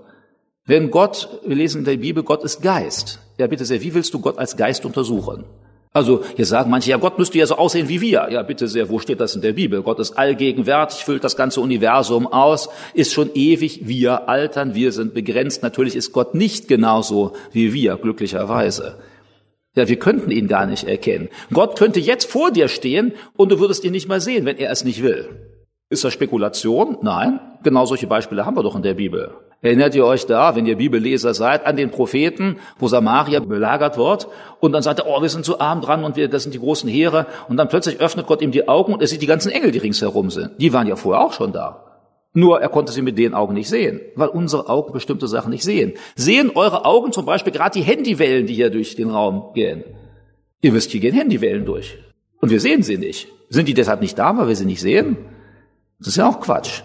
Wenn 0.65 0.91
Gott, 0.91 1.29
wir 1.45 1.55
lesen 1.55 1.79
in 1.79 1.85
der 1.85 1.97
Bibel, 1.97 2.23
Gott 2.23 2.43
ist 2.43 2.61
Geist. 2.61 3.19
Ja, 3.37 3.47
bitte 3.47 3.65
sehr, 3.65 3.81
wie 3.81 3.93
willst 3.93 4.13
du 4.13 4.19
Gott 4.19 4.37
als 4.37 4.55
Geist 4.55 4.85
untersuchen? 4.85 5.45
Also, 5.91 6.23
hier 6.35 6.45
sagen 6.45 6.69
manche, 6.69 6.91
ja, 6.91 6.97
Gott 6.97 7.17
müsste 7.17 7.39
ja 7.39 7.47
so 7.47 7.55
aussehen 7.55 7.89
wie 7.89 7.99
wir. 7.99 8.27
Ja, 8.29 8.43
bitte 8.43 8.67
sehr, 8.67 8.89
wo 8.89 8.99
steht 8.99 9.19
das 9.19 9.35
in 9.35 9.41
der 9.41 9.53
Bibel? 9.53 9.81
Gott 9.81 9.97
ist 9.97 10.19
allgegenwärtig, 10.19 11.03
füllt 11.03 11.23
das 11.23 11.35
ganze 11.35 11.61
Universum 11.61 12.27
aus, 12.27 12.69
ist 12.93 13.11
schon 13.11 13.31
ewig, 13.33 13.87
wir 13.87 14.29
altern, 14.29 14.75
wir 14.75 14.91
sind 14.91 15.15
begrenzt. 15.15 15.63
Natürlich 15.63 15.95
ist 15.95 16.11
Gott 16.11 16.35
nicht 16.35 16.67
genauso 16.67 17.33
wie 17.51 17.73
wir, 17.73 17.97
glücklicherweise. 17.97 18.99
Ja, 19.75 19.87
wir 19.87 19.97
könnten 19.97 20.29
ihn 20.29 20.47
gar 20.47 20.67
nicht 20.67 20.83
erkennen. 20.83 21.29
Gott 21.51 21.79
könnte 21.79 21.99
jetzt 21.99 22.29
vor 22.29 22.51
dir 22.51 22.67
stehen 22.67 23.13
und 23.35 23.51
du 23.51 23.59
würdest 23.59 23.83
ihn 23.83 23.91
nicht 23.91 24.07
mal 24.07 24.21
sehen, 24.21 24.45
wenn 24.45 24.57
er 24.57 24.71
es 24.71 24.83
nicht 24.83 25.01
will. 25.01 25.27
Ist 25.89 26.03
das 26.03 26.13
Spekulation? 26.13 26.97
Nein. 27.01 27.39
Genau 27.63 27.85
solche 27.85 28.05
Beispiele 28.05 28.45
haben 28.45 28.55
wir 28.55 28.63
doch 28.63 28.75
in 28.75 28.83
der 28.83 28.93
Bibel. 28.93 29.31
Erinnert 29.61 29.95
ihr 29.95 30.05
euch 30.05 30.25
da, 30.25 30.55
wenn 30.55 30.65
ihr 30.65 30.77
Bibelleser 30.77 31.33
seid, 31.33 31.65
an 31.65 31.75
den 31.75 31.89
Propheten, 31.89 32.57
wo 32.77 32.87
Samaria 32.87 33.39
belagert 33.41 33.97
wird 33.97 34.27
und 34.61 34.71
dann 34.71 34.83
sagt 34.83 34.99
er, 34.99 35.07
oh, 35.07 35.21
wir 35.21 35.27
sind 35.27 35.43
zu 35.43 35.59
arm 35.59 35.81
dran 35.81 36.03
und 36.05 36.15
wir, 36.15 36.29
das 36.29 36.43
sind 36.43 36.53
die 36.53 36.59
großen 36.59 36.89
Heere 36.89 37.25
und 37.49 37.57
dann 37.57 37.67
plötzlich 37.67 37.99
öffnet 37.99 38.27
Gott 38.27 38.41
ihm 38.41 38.51
die 38.51 38.69
Augen 38.69 38.93
und 38.93 39.01
er 39.01 39.07
sieht 39.07 39.21
die 39.21 39.27
ganzen 39.27 39.51
Engel, 39.51 39.71
die 39.71 39.79
ringsherum 39.79 40.29
sind. 40.29 40.51
Die 40.59 40.71
waren 40.71 40.87
ja 40.87 40.95
vorher 40.95 41.25
auch 41.25 41.33
schon 41.33 41.51
da. 41.51 41.83
Nur 42.33 42.61
er 42.61 42.69
konnte 42.69 42.93
sie 42.93 43.01
mit 43.01 43.17
den 43.17 43.33
Augen 43.33 43.55
nicht 43.55 43.67
sehen, 43.67 43.99
weil 44.15 44.29
unsere 44.29 44.69
Augen 44.69 44.93
bestimmte 44.93 45.27
Sachen 45.27 45.49
nicht 45.49 45.63
sehen. 45.63 45.93
Sehen 46.15 46.51
eure 46.53 46.85
Augen 46.85 47.11
zum 47.11 47.25
Beispiel 47.25 47.51
gerade 47.51 47.77
die 47.77 47.83
Handywellen, 47.83 48.45
die 48.45 48.53
hier 48.53 48.69
durch 48.69 48.95
den 48.95 49.09
Raum 49.09 49.51
gehen? 49.55 49.83
Ihr 50.61 50.73
wisst, 50.73 50.91
hier 50.91 51.01
gehen 51.01 51.15
Handywellen 51.15 51.65
durch. 51.65 51.97
Und 52.39 52.51
wir 52.51 52.61
sehen 52.61 52.83
sie 52.83 52.97
nicht. 52.97 53.27
Sind 53.49 53.67
die 53.67 53.73
deshalb 53.73 53.99
nicht 53.99 54.17
da, 54.17 54.37
weil 54.37 54.47
wir 54.47 54.55
sie 54.55 54.65
nicht 54.65 54.79
sehen? 54.79 55.17
Das 55.99 56.09
ist 56.09 56.17
ja 56.17 56.27
auch 56.27 56.39
Quatsch. 56.39 56.81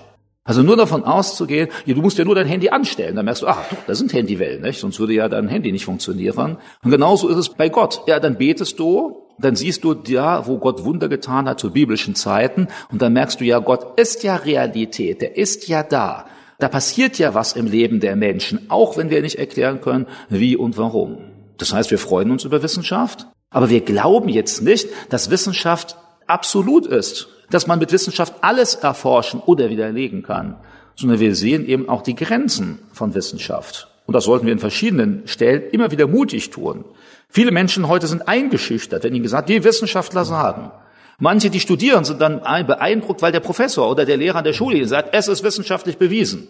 Also 0.46 0.62
nur 0.62 0.76
davon 0.76 1.04
auszugehen, 1.04 1.70
ja, 1.86 1.94
du 1.94 2.02
musst 2.02 2.18
ja 2.18 2.24
nur 2.26 2.34
dein 2.34 2.46
Handy 2.46 2.68
anstellen, 2.68 3.16
dann 3.16 3.24
merkst 3.24 3.42
du, 3.42 3.46
ach, 3.46 3.66
doch, 3.70 3.78
da 3.86 3.94
sind 3.94 4.12
Handywellen, 4.12 4.60
nicht? 4.60 4.78
sonst 4.78 5.00
würde 5.00 5.14
ja 5.14 5.26
dein 5.30 5.48
Handy 5.48 5.72
nicht 5.72 5.86
funktionieren. 5.86 6.58
Und 6.82 6.90
genauso 6.90 7.28
ist 7.28 7.38
es 7.38 7.48
bei 7.48 7.70
Gott. 7.70 8.02
Ja, 8.06 8.20
dann 8.20 8.36
betest 8.36 8.78
du, 8.78 9.24
dann 9.38 9.56
siehst 9.56 9.84
du 9.84 9.94
ja, 10.06 10.46
wo 10.46 10.58
Gott 10.58 10.84
Wunder 10.84 11.08
getan 11.08 11.48
hat 11.48 11.60
zu 11.60 11.70
biblischen 11.70 12.14
Zeiten, 12.14 12.68
und 12.92 13.00
dann 13.00 13.14
merkst 13.14 13.40
du 13.40 13.44
ja, 13.44 13.58
Gott 13.60 13.98
ist 13.98 14.22
ja 14.22 14.36
Realität, 14.36 15.22
der 15.22 15.38
ist 15.38 15.66
ja 15.68 15.82
da. 15.82 16.26
Da 16.58 16.68
passiert 16.68 17.18
ja 17.18 17.32
was 17.34 17.54
im 17.54 17.66
Leben 17.66 18.00
der 18.00 18.14
Menschen, 18.14 18.70
auch 18.70 18.98
wenn 18.98 19.08
wir 19.08 19.22
nicht 19.22 19.38
erklären 19.38 19.80
können, 19.80 20.06
wie 20.28 20.56
und 20.56 20.76
warum. 20.76 21.18
Das 21.56 21.72
heißt, 21.72 21.90
wir 21.90 21.98
freuen 21.98 22.30
uns 22.30 22.44
über 22.44 22.62
Wissenschaft, 22.62 23.26
aber 23.48 23.70
wir 23.70 23.80
glauben 23.80 24.28
jetzt 24.28 24.62
nicht, 24.62 24.88
dass 25.08 25.30
Wissenschaft 25.30 25.96
absolut 26.26 26.86
ist 26.86 27.28
dass 27.50 27.66
man 27.66 27.78
mit 27.78 27.92
Wissenschaft 27.92 28.34
alles 28.40 28.74
erforschen 28.74 29.40
oder 29.40 29.70
widerlegen 29.70 30.22
kann, 30.22 30.56
sondern 30.96 31.20
wir 31.20 31.34
sehen 31.34 31.66
eben 31.66 31.88
auch 31.88 32.02
die 32.02 32.14
Grenzen 32.14 32.80
von 32.92 33.14
Wissenschaft. 33.14 33.88
Und 34.06 34.14
das 34.14 34.24
sollten 34.24 34.46
wir 34.46 34.52
in 34.52 34.58
verschiedenen 34.58 35.22
Stellen 35.26 35.62
immer 35.70 35.90
wieder 35.90 36.06
mutig 36.06 36.50
tun. 36.50 36.84
Viele 37.28 37.50
Menschen 37.50 37.88
heute 37.88 38.06
sind 38.06 38.28
eingeschüchtert, 38.28 39.02
wenn 39.02 39.14
ihnen 39.14 39.22
gesagt, 39.22 39.48
die 39.48 39.64
Wissenschaftler 39.64 40.24
sagen. 40.24 40.70
Manche, 41.18 41.48
die 41.48 41.60
studieren, 41.60 42.04
sind 42.04 42.20
dann 42.20 42.40
beeindruckt, 42.66 43.22
weil 43.22 43.32
der 43.32 43.40
Professor 43.40 43.90
oder 43.90 44.04
der 44.04 44.16
Lehrer 44.16 44.38
an 44.38 44.44
der 44.44 44.52
Schule 44.52 44.86
sagt, 44.86 45.14
es 45.14 45.28
ist 45.28 45.42
wissenschaftlich 45.42 45.96
bewiesen. 45.96 46.48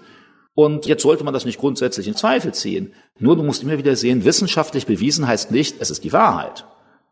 Und 0.55 0.87
jetzt 0.87 1.03
sollte 1.03 1.25
man 1.25 1.35
das 1.35 1.45
nicht 1.45 1.59
grundsätzlich 1.59 2.09
in 2.09 2.17
Zweifel 2.17 2.55
ziehen. 2.55 2.95
Nur 3.19 3.37
du 3.37 3.43
musst 3.43 3.63
immer 3.63 3.77
wieder 3.77 3.95
sehen, 3.97 4.25
wissenschaftlich 4.25 4.87
bewiesen 4.87 5.27
heißt 5.27 5.51
nicht, 5.51 5.77
es 5.81 5.91
ist 5.91 6.05
die 6.05 6.13
Wahrheit. 6.13 6.65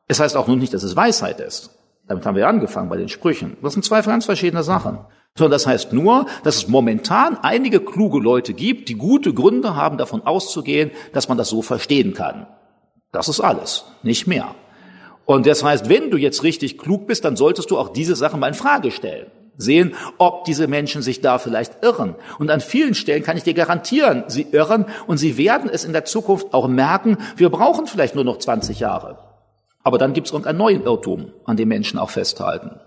Es 0.08 0.18
heißt 0.18 0.36
auch 0.36 0.46
nur 0.46 0.56
nicht, 0.56 0.72
dass 0.72 0.82
es 0.82 0.96
Weisheit 0.96 1.40
ist. 1.40 1.70
Damit 2.12 2.26
haben 2.26 2.36
wir 2.36 2.46
angefangen 2.46 2.90
bei 2.90 2.98
den 2.98 3.08
Sprüchen. 3.08 3.56
Das 3.62 3.72
sind 3.72 3.86
zwei 3.86 4.02
ganz 4.02 4.26
verschiedene 4.26 4.62
Sachen. 4.62 4.98
Sondern 5.34 5.52
das 5.52 5.66
heißt 5.66 5.94
nur, 5.94 6.26
dass 6.44 6.56
es 6.56 6.68
momentan 6.68 7.38
einige 7.38 7.80
kluge 7.80 8.18
Leute 8.18 8.52
gibt, 8.52 8.90
die 8.90 8.96
gute 8.96 9.32
Gründe 9.32 9.74
haben, 9.74 9.96
davon 9.96 10.26
auszugehen, 10.26 10.90
dass 11.14 11.30
man 11.30 11.38
das 11.38 11.48
so 11.48 11.62
verstehen 11.62 12.12
kann. 12.12 12.46
Das 13.12 13.30
ist 13.30 13.40
alles, 13.40 13.86
nicht 14.02 14.26
mehr. 14.26 14.54
Und 15.24 15.46
das 15.46 15.64
heißt, 15.64 15.88
wenn 15.88 16.10
du 16.10 16.18
jetzt 16.18 16.42
richtig 16.42 16.76
klug 16.76 17.06
bist, 17.06 17.24
dann 17.24 17.36
solltest 17.36 17.70
du 17.70 17.78
auch 17.78 17.88
diese 17.88 18.14
Sachen 18.14 18.40
mal 18.40 18.48
in 18.48 18.54
Frage 18.54 18.90
stellen. 18.90 19.30
Sehen, 19.56 19.94
ob 20.18 20.44
diese 20.44 20.66
Menschen 20.66 21.00
sich 21.00 21.22
da 21.22 21.38
vielleicht 21.38 21.82
irren. 21.82 22.14
Und 22.38 22.50
an 22.50 22.60
vielen 22.60 22.94
Stellen 22.94 23.22
kann 23.22 23.38
ich 23.38 23.42
dir 23.42 23.54
garantieren, 23.54 24.24
sie 24.28 24.46
irren 24.50 24.84
und 25.06 25.16
sie 25.16 25.38
werden 25.38 25.70
es 25.72 25.84
in 25.84 25.94
der 25.94 26.04
Zukunft 26.04 26.52
auch 26.52 26.68
merken, 26.68 27.16
wir 27.36 27.48
brauchen 27.48 27.86
vielleicht 27.86 28.14
nur 28.14 28.24
noch 28.24 28.38
20 28.38 28.80
Jahre. 28.80 29.31
Aber 29.82 29.98
dann 29.98 30.12
gibt 30.12 30.28
es 30.28 30.32
irgendeinen 30.32 30.58
neuen 30.58 30.84
Irrtum, 30.84 31.32
an 31.44 31.56
dem 31.56 31.68
Menschen 31.68 31.98
auch 31.98 32.10
festhalten. 32.10 32.80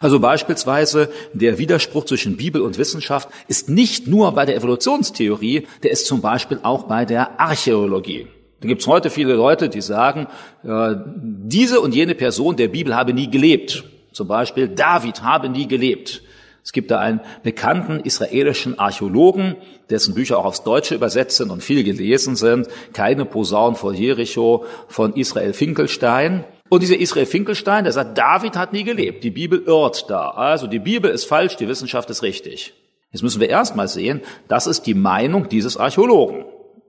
Also 0.00 0.20
beispielsweise 0.20 1.10
der 1.32 1.58
Widerspruch 1.58 2.04
zwischen 2.04 2.36
Bibel 2.36 2.62
und 2.62 2.78
Wissenschaft 2.78 3.28
ist 3.48 3.68
nicht 3.68 4.06
nur 4.06 4.32
bei 4.32 4.46
der 4.46 4.56
Evolutionstheorie, 4.56 5.66
der 5.82 5.90
ist 5.90 6.06
zum 6.06 6.20
Beispiel 6.20 6.60
auch 6.62 6.84
bei 6.84 7.04
der 7.04 7.40
Archäologie. 7.40 8.26
Da 8.60 8.68
gibt 8.68 8.80
es 8.80 8.86
heute 8.86 9.10
viele 9.10 9.34
Leute, 9.34 9.68
die 9.68 9.82
sagen, 9.82 10.26
äh, 10.62 10.94
diese 11.16 11.80
und 11.80 11.94
jene 11.94 12.14
Person 12.14 12.56
der 12.56 12.68
Bibel 12.68 12.96
habe 12.96 13.12
nie 13.12 13.30
gelebt. 13.30 13.84
Zum 14.12 14.28
Beispiel 14.28 14.68
David 14.68 15.22
habe 15.22 15.48
nie 15.48 15.68
gelebt. 15.68 16.22
Es 16.62 16.72
gibt 16.72 16.90
da 16.90 16.98
einen 16.98 17.20
bekannten 17.42 18.00
israelischen 18.00 18.78
Archäologen, 18.78 19.56
dessen 19.90 20.14
Bücher 20.14 20.38
auch 20.38 20.44
aufs 20.44 20.62
Deutsche 20.62 20.94
übersetzt 20.94 21.36
sind 21.36 21.50
und 21.50 21.62
viel 21.62 21.84
gelesen 21.84 22.36
sind. 22.36 22.68
Keine 22.92 23.24
Posaun 23.24 23.76
vor 23.76 23.92
Jericho 23.92 24.64
von 24.88 25.14
Israel 25.14 25.52
Finkelstein. 25.52 26.44
Und 26.68 26.82
dieser 26.82 26.98
Israel 26.98 27.26
Finkelstein, 27.26 27.84
der 27.84 27.92
sagt, 27.92 28.16
David 28.16 28.56
hat 28.56 28.72
nie 28.72 28.84
gelebt. 28.84 29.22
Die 29.24 29.30
Bibel 29.30 29.62
irrt 29.66 30.08
da. 30.08 30.30
Also 30.30 30.66
die 30.66 30.78
Bibel 30.78 31.10
ist 31.10 31.24
falsch, 31.24 31.56
die 31.56 31.68
Wissenschaft 31.68 32.08
ist 32.10 32.22
richtig. 32.22 32.74
Jetzt 33.12 33.22
müssen 33.22 33.40
wir 33.40 33.48
erstmal 33.48 33.88
sehen, 33.88 34.22
das 34.48 34.66
ist 34.66 34.82
die 34.86 34.94
Meinung 34.94 35.48
dieses 35.48 35.76
Archäologen. 35.76 36.46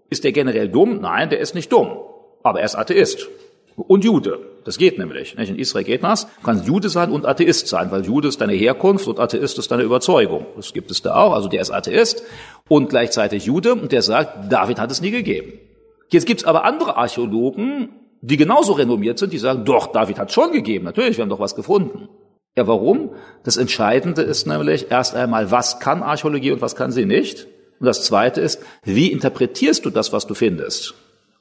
Ist 0.10 0.24
der 0.24 0.32
generell 0.32 0.70
dumm? 0.70 1.02
Nein, 1.02 1.30
der 1.30 1.40
ist 1.40 1.56
nicht 1.56 1.72
dumm. 1.72 1.98
Aber 2.42 2.60
er 2.60 2.66
ist 2.66 2.76
Atheist 2.76 3.28
und 3.76 4.04
Jude. 4.04 4.40
Das 4.64 4.78
geht 4.78 4.98
nämlich. 4.98 5.36
Nicht? 5.38 5.50
In 5.50 5.60
Israel 5.60 5.84
geht 5.84 6.04
das. 6.04 6.26
Du 6.26 6.44
kannst 6.44 6.66
Jude 6.66 6.90
sein 6.90 7.12
und 7.12 7.26
Atheist 7.26 7.68
sein, 7.68 7.92
weil 7.92 8.06
Jude 8.06 8.30
ist 8.30 8.42
deine 8.42 8.54
Herkunft 8.54 9.08
und 9.08 9.20
Atheist 9.20 9.60
ist 9.60 9.72
deine 9.72 9.84
Überzeugung. 9.84 10.46
Das 10.56 10.74
gibt 10.74 10.90
es 10.92 11.02
da 11.02 11.16
auch. 11.16 11.34
Also 11.34 11.50
der 11.50 11.62
ist 11.62 11.72
Atheist 11.72 12.24
und 12.68 12.90
gleichzeitig 12.90 13.46
Jude 13.46 13.74
und 13.74 13.92
der 13.92 14.02
sagt, 14.02 14.52
David 14.52 14.80
hat 14.80 14.92
es 14.92 15.02
nie 15.02 15.12
gegeben. 15.12 15.54
Jetzt 16.10 16.26
gibt 16.26 16.42
es 16.42 16.48
aber 16.48 16.66
andere 16.66 16.98
Archäologen, 16.98 17.90
die 18.22 18.38
genauso 18.38 18.74
renommiert 18.74 19.20
sind, 19.20 19.34
die 19.34 19.38
sagen, 19.38 19.66
doch, 19.66 19.88
David 19.88 20.18
hat 20.18 20.32
schon 20.32 20.52
gegeben. 20.52 20.86
Natürlich, 20.86 21.18
wir 21.18 21.22
haben 21.22 21.30
doch 21.30 21.40
was 21.40 21.56
gefunden. 21.56 22.10
Ja, 22.58 22.66
warum? 22.68 23.12
Das 23.44 23.58
Entscheidende 23.58 24.22
ist 24.22 24.48
nämlich 24.48 24.90
erst 24.90 25.14
einmal, 25.14 25.52
was 25.52 25.80
kann 25.80 26.02
Archäologie 26.02 26.52
und 26.52 26.62
was 26.62 26.76
kann 26.76 26.92
sie 26.92 27.06
nicht? 27.06 27.48
Und 27.80 27.86
das 27.86 28.04
Zweite 28.04 28.42
ist, 28.42 28.62
wie 28.84 29.12
interpretierst 29.12 29.86
du 29.86 29.90
das, 29.90 30.14
was 30.14 30.26
du 30.26 30.34
findest? 30.34 30.96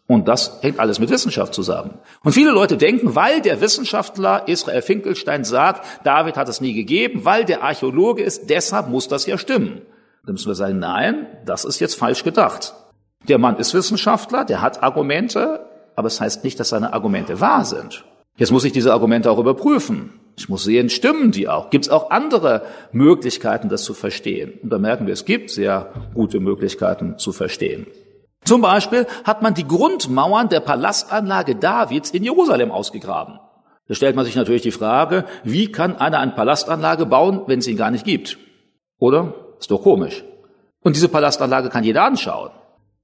Und 0.07 0.29
das 0.29 0.59
hängt 0.61 0.79
alles 0.79 0.99
mit 0.99 1.09
Wissenschaft 1.09 1.55
zusammen. 1.55 1.99
Und 2.23 2.33
viele 2.33 2.51
Leute 2.51 2.77
denken, 2.77 3.15
weil 3.15 3.41
der 3.41 3.61
Wissenschaftler 3.63 4.47
Israel 4.49 4.83
Finkelstein 4.83 5.45
sagt, 5.45 5.87
David 6.05 6.37
hat 6.37 6.49
es 6.49 6.61
nie 6.61 6.75
gegeben, 6.75 7.25
weil 7.25 7.45
der 7.45 7.63
Archäologe 7.63 8.23
ist, 8.23 8.51
deshalb 8.51 8.89
muss 8.89 9.09
das 9.09 9.25
ja 9.25 9.39
stimmen. 9.39 9.81
Da 10.27 10.33
müssen 10.33 10.49
wir 10.49 10.55
sagen, 10.55 10.79
nein, 10.79 11.27
das 11.47 11.65
ist 11.65 11.81
jetzt 11.81 11.95
falsch 11.95 12.23
gedacht. 12.23 12.75
Der 13.29 13.39
Mann 13.39 13.57
ist 13.57 13.73
Wissenschaftler, 13.73 14.45
der 14.45 14.61
hat 14.61 14.83
Argumente, 14.83 15.67
aber 15.97 16.09
es 16.09 16.21
heißt 16.21 16.45
nicht, 16.45 16.61
dass 16.61 16.69
seine 16.69 16.93
Argumente 16.93 17.41
wahr 17.41 17.65
sind. 17.65 18.05
Jetzt 18.37 18.53
muss 18.53 18.65
ich 18.65 18.73
diese 18.73 18.93
Argumente 18.93 19.31
auch 19.31 19.39
überprüfen. 19.39 20.21
Ich 20.37 20.49
muss 20.49 20.65
sehen, 20.65 20.91
stimmen 20.91 21.31
die 21.31 21.49
auch? 21.49 21.71
Gibt 21.71 21.87
es 21.87 21.91
auch 21.91 22.11
andere 22.11 22.63
Möglichkeiten, 22.93 23.69
das 23.69 23.85
zu 23.85 23.95
verstehen? 23.95 24.55
Und 24.63 24.71
da 24.71 24.79
merken 24.79 25.07
wir, 25.07 25.13
es 25.13 25.25
gibt 25.25 25.51
sehr 25.51 25.93
gute 26.13 26.41
Möglichkeiten 26.41 27.17
zu 27.19 27.33
verstehen. 27.33 27.87
Zum 28.45 28.61
Beispiel 28.61 29.07
hat 29.25 29.43
man 29.43 29.55
die 29.55 29.67
Grundmauern 29.67 30.49
der 30.49 30.61
Palastanlage 30.61 31.57
Davids 31.57 32.11
in 32.11 32.25
Jerusalem 32.25 32.71
ausgegraben. 32.71 33.41
Da 33.89 33.95
stellt 33.95 34.17
man 34.17 34.25
sich 34.25 34.37
natürlich 34.37 34.63
die 34.63 34.71
Frage, 34.71 35.25
wie 35.43 35.71
kann 35.71 35.97
einer 35.97 36.19
eine 36.19 36.33
Palastanlage 36.33 37.07
bauen, 37.07 37.43
wenn 37.47 37.59
es 37.59 37.69
ihn 37.69 37.77
gar 37.77 37.91
nicht 37.91 38.05
gibt? 38.05 38.39
Oder? 38.99 39.35
Ist 39.59 39.71
doch 39.71 39.83
komisch. 39.83 40.25
Und 40.83 40.97
diese 40.97 41.09
Palastanlage 41.09 41.69
kann 41.69 41.85
jeder 41.85 42.05
anschauen. 42.05 42.51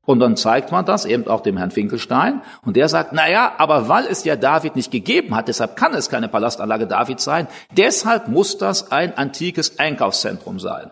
Und 0.06 0.20
dann 0.20 0.36
zeigt 0.36 0.72
man 0.72 0.84
das 0.84 1.04
eben 1.04 1.28
auch 1.28 1.42
dem 1.42 1.56
Herrn 1.56 1.70
Finkelstein. 1.70 2.42
Und 2.64 2.76
der 2.76 2.88
sagt, 2.88 3.12
na 3.12 3.30
ja, 3.30 3.52
aber 3.58 3.88
weil 3.88 4.06
es 4.06 4.24
ja 4.24 4.36
David 4.36 4.74
nicht 4.74 4.90
gegeben 4.90 5.36
hat, 5.36 5.48
deshalb 5.48 5.76
kann 5.76 5.94
es 5.94 6.08
keine 6.08 6.28
Palastanlage 6.28 6.86
Davids 6.86 7.24
sein. 7.24 7.46
Deshalb 7.76 8.28
muss 8.28 8.58
das 8.58 8.90
ein 8.90 9.16
antikes 9.16 9.78
Einkaufszentrum 9.78 10.58
sein. 10.58 10.90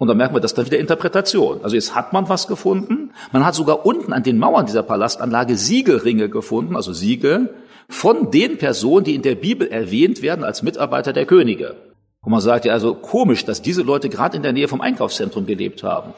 Und 0.00 0.08
dann 0.08 0.16
merken 0.16 0.34
wir, 0.34 0.40
das 0.40 0.52
ist 0.52 0.56
dann 0.56 0.64
wieder 0.64 0.78
Interpretation. 0.78 1.60
Also 1.62 1.76
jetzt 1.76 1.94
hat 1.94 2.14
man 2.14 2.26
was 2.30 2.46
gefunden. 2.46 3.10
Man 3.32 3.44
hat 3.44 3.54
sogar 3.54 3.84
unten 3.84 4.14
an 4.14 4.22
den 4.22 4.38
Mauern 4.38 4.64
dieser 4.64 4.82
Palastanlage 4.82 5.58
Siegelringe 5.58 6.30
gefunden, 6.30 6.74
also 6.74 6.94
Siegel, 6.94 7.52
von 7.86 8.30
den 8.30 8.56
Personen, 8.56 9.04
die 9.04 9.14
in 9.14 9.20
der 9.20 9.34
Bibel 9.34 9.68
erwähnt 9.68 10.22
werden 10.22 10.42
als 10.42 10.62
Mitarbeiter 10.62 11.12
der 11.12 11.26
Könige. 11.26 11.76
Und 12.22 12.32
man 12.32 12.40
sagt 12.40 12.64
ja 12.64 12.72
also 12.72 12.94
komisch, 12.94 13.44
dass 13.44 13.60
diese 13.60 13.82
Leute 13.82 14.08
gerade 14.08 14.38
in 14.38 14.42
der 14.42 14.54
Nähe 14.54 14.68
vom 14.68 14.80
Einkaufszentrum 14.80 15.44
gelebt 15.44 15.82
haben. 15.82 16.14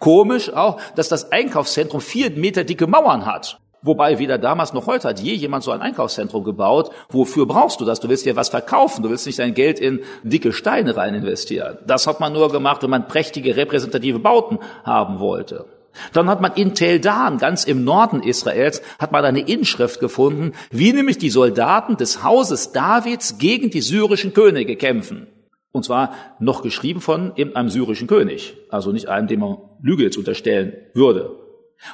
Komisch 0.00 0.52
auch, 0.52 0.80
dass 0.96 1.08
das 1.08 1.30
Einkaufszentrum 1.30 2.00
vier 2.00 2.32
Meter 2.32 2.64
dicke 2.64 2.88
Mauern 2.88 3.24
hat. 3.24 3.60
Wobei 3.82 4.20
weder 4.20 4.38
damals 4.38 4.72
noch 4.72 4.86
heute 4.86 5.08
hat 5.08 5.20
je 5.20 5.34
jemand 5.34 5.64
so 5.64 5.72
ein 5.72 5.80
Einkaufszentrum 5.80 6.44
gebaut. 6.44 6.90
Wofür 7.08 7.46
brauchst 7.46 7.80
du 7.80 7.84
das? 7.84 7.98
Du 7.98 8.08
willst 8.08 8.24
dir 8.24 8.36
was 8.36 8.48
verkaufen. 8.48 9.02
Du 9.02 9.10
willst 9.10 9.26
nicht 9.26 9.40
dein 9.40 9.54
Geld 9.54 9.80
in 9.80 10.00
dicke 10.22 10.52
Steine 10.52 10.96
rein 10.96 11.14
investieren. 11.14 11.78
Das 11.84 12.06
hat 12.06 12.20
man 12.20 12.32
nur 12.32 12.52
gemacht, 12.52 12.82
wenn 12.82 12.90
man 12.90 13.08
prächtige 13.08 13.56
repräsentative 13.56 14.20
Bauten 14.20 14.60
haben 14.84 15.18
wollte. 15.18 15.66
Dann 16.12 16.28
hat 16.28 16.40
man 16.40 16.52
in 16.54 16.74
Tel 16.74 17.00
Dan, 17.00 17.38
ganz 17.38 17.64
im 17.64 17.84
Norden 17.84 18.22
Israels, 18.22 18.82
hat 18.98 19.12
man 19.12 19.24
eine 19.24 19.40
Inschrift 19.40 20.00
gefunden, 20.00 20.52
wie 20.70 20.92
nämlich 20.92 21.18
die 21.18 21.28
Soldaten 21.28 21.96
des 21.96 22.22
Hauses 22.22 22.72
Davids 22.72 23.38
gegen 23.38 23.70
die 23.70 23.82
syrischen 23.82 24.32
Könige 24.32 24.76
kämpfen. 24.76 25.26
Und 25.72 25.84
zwar 25.84 26.14
noch 26.38 26.62
geschrieben 26.62 27.00
von 27.00 27.32
einem 27.36 27.68
syrischen 27.68 28.06
König, 28.06 28.54
also 28.70 28.92
nicht 28.92 29.08
einem, 29.08 29.26
dem 29.26 29.40
man 29.40 29.58
Lüge 29.82 30.04
jetzt 30.04 30.18
unterstellen 30.18 30.74
würde. 30.94 31.41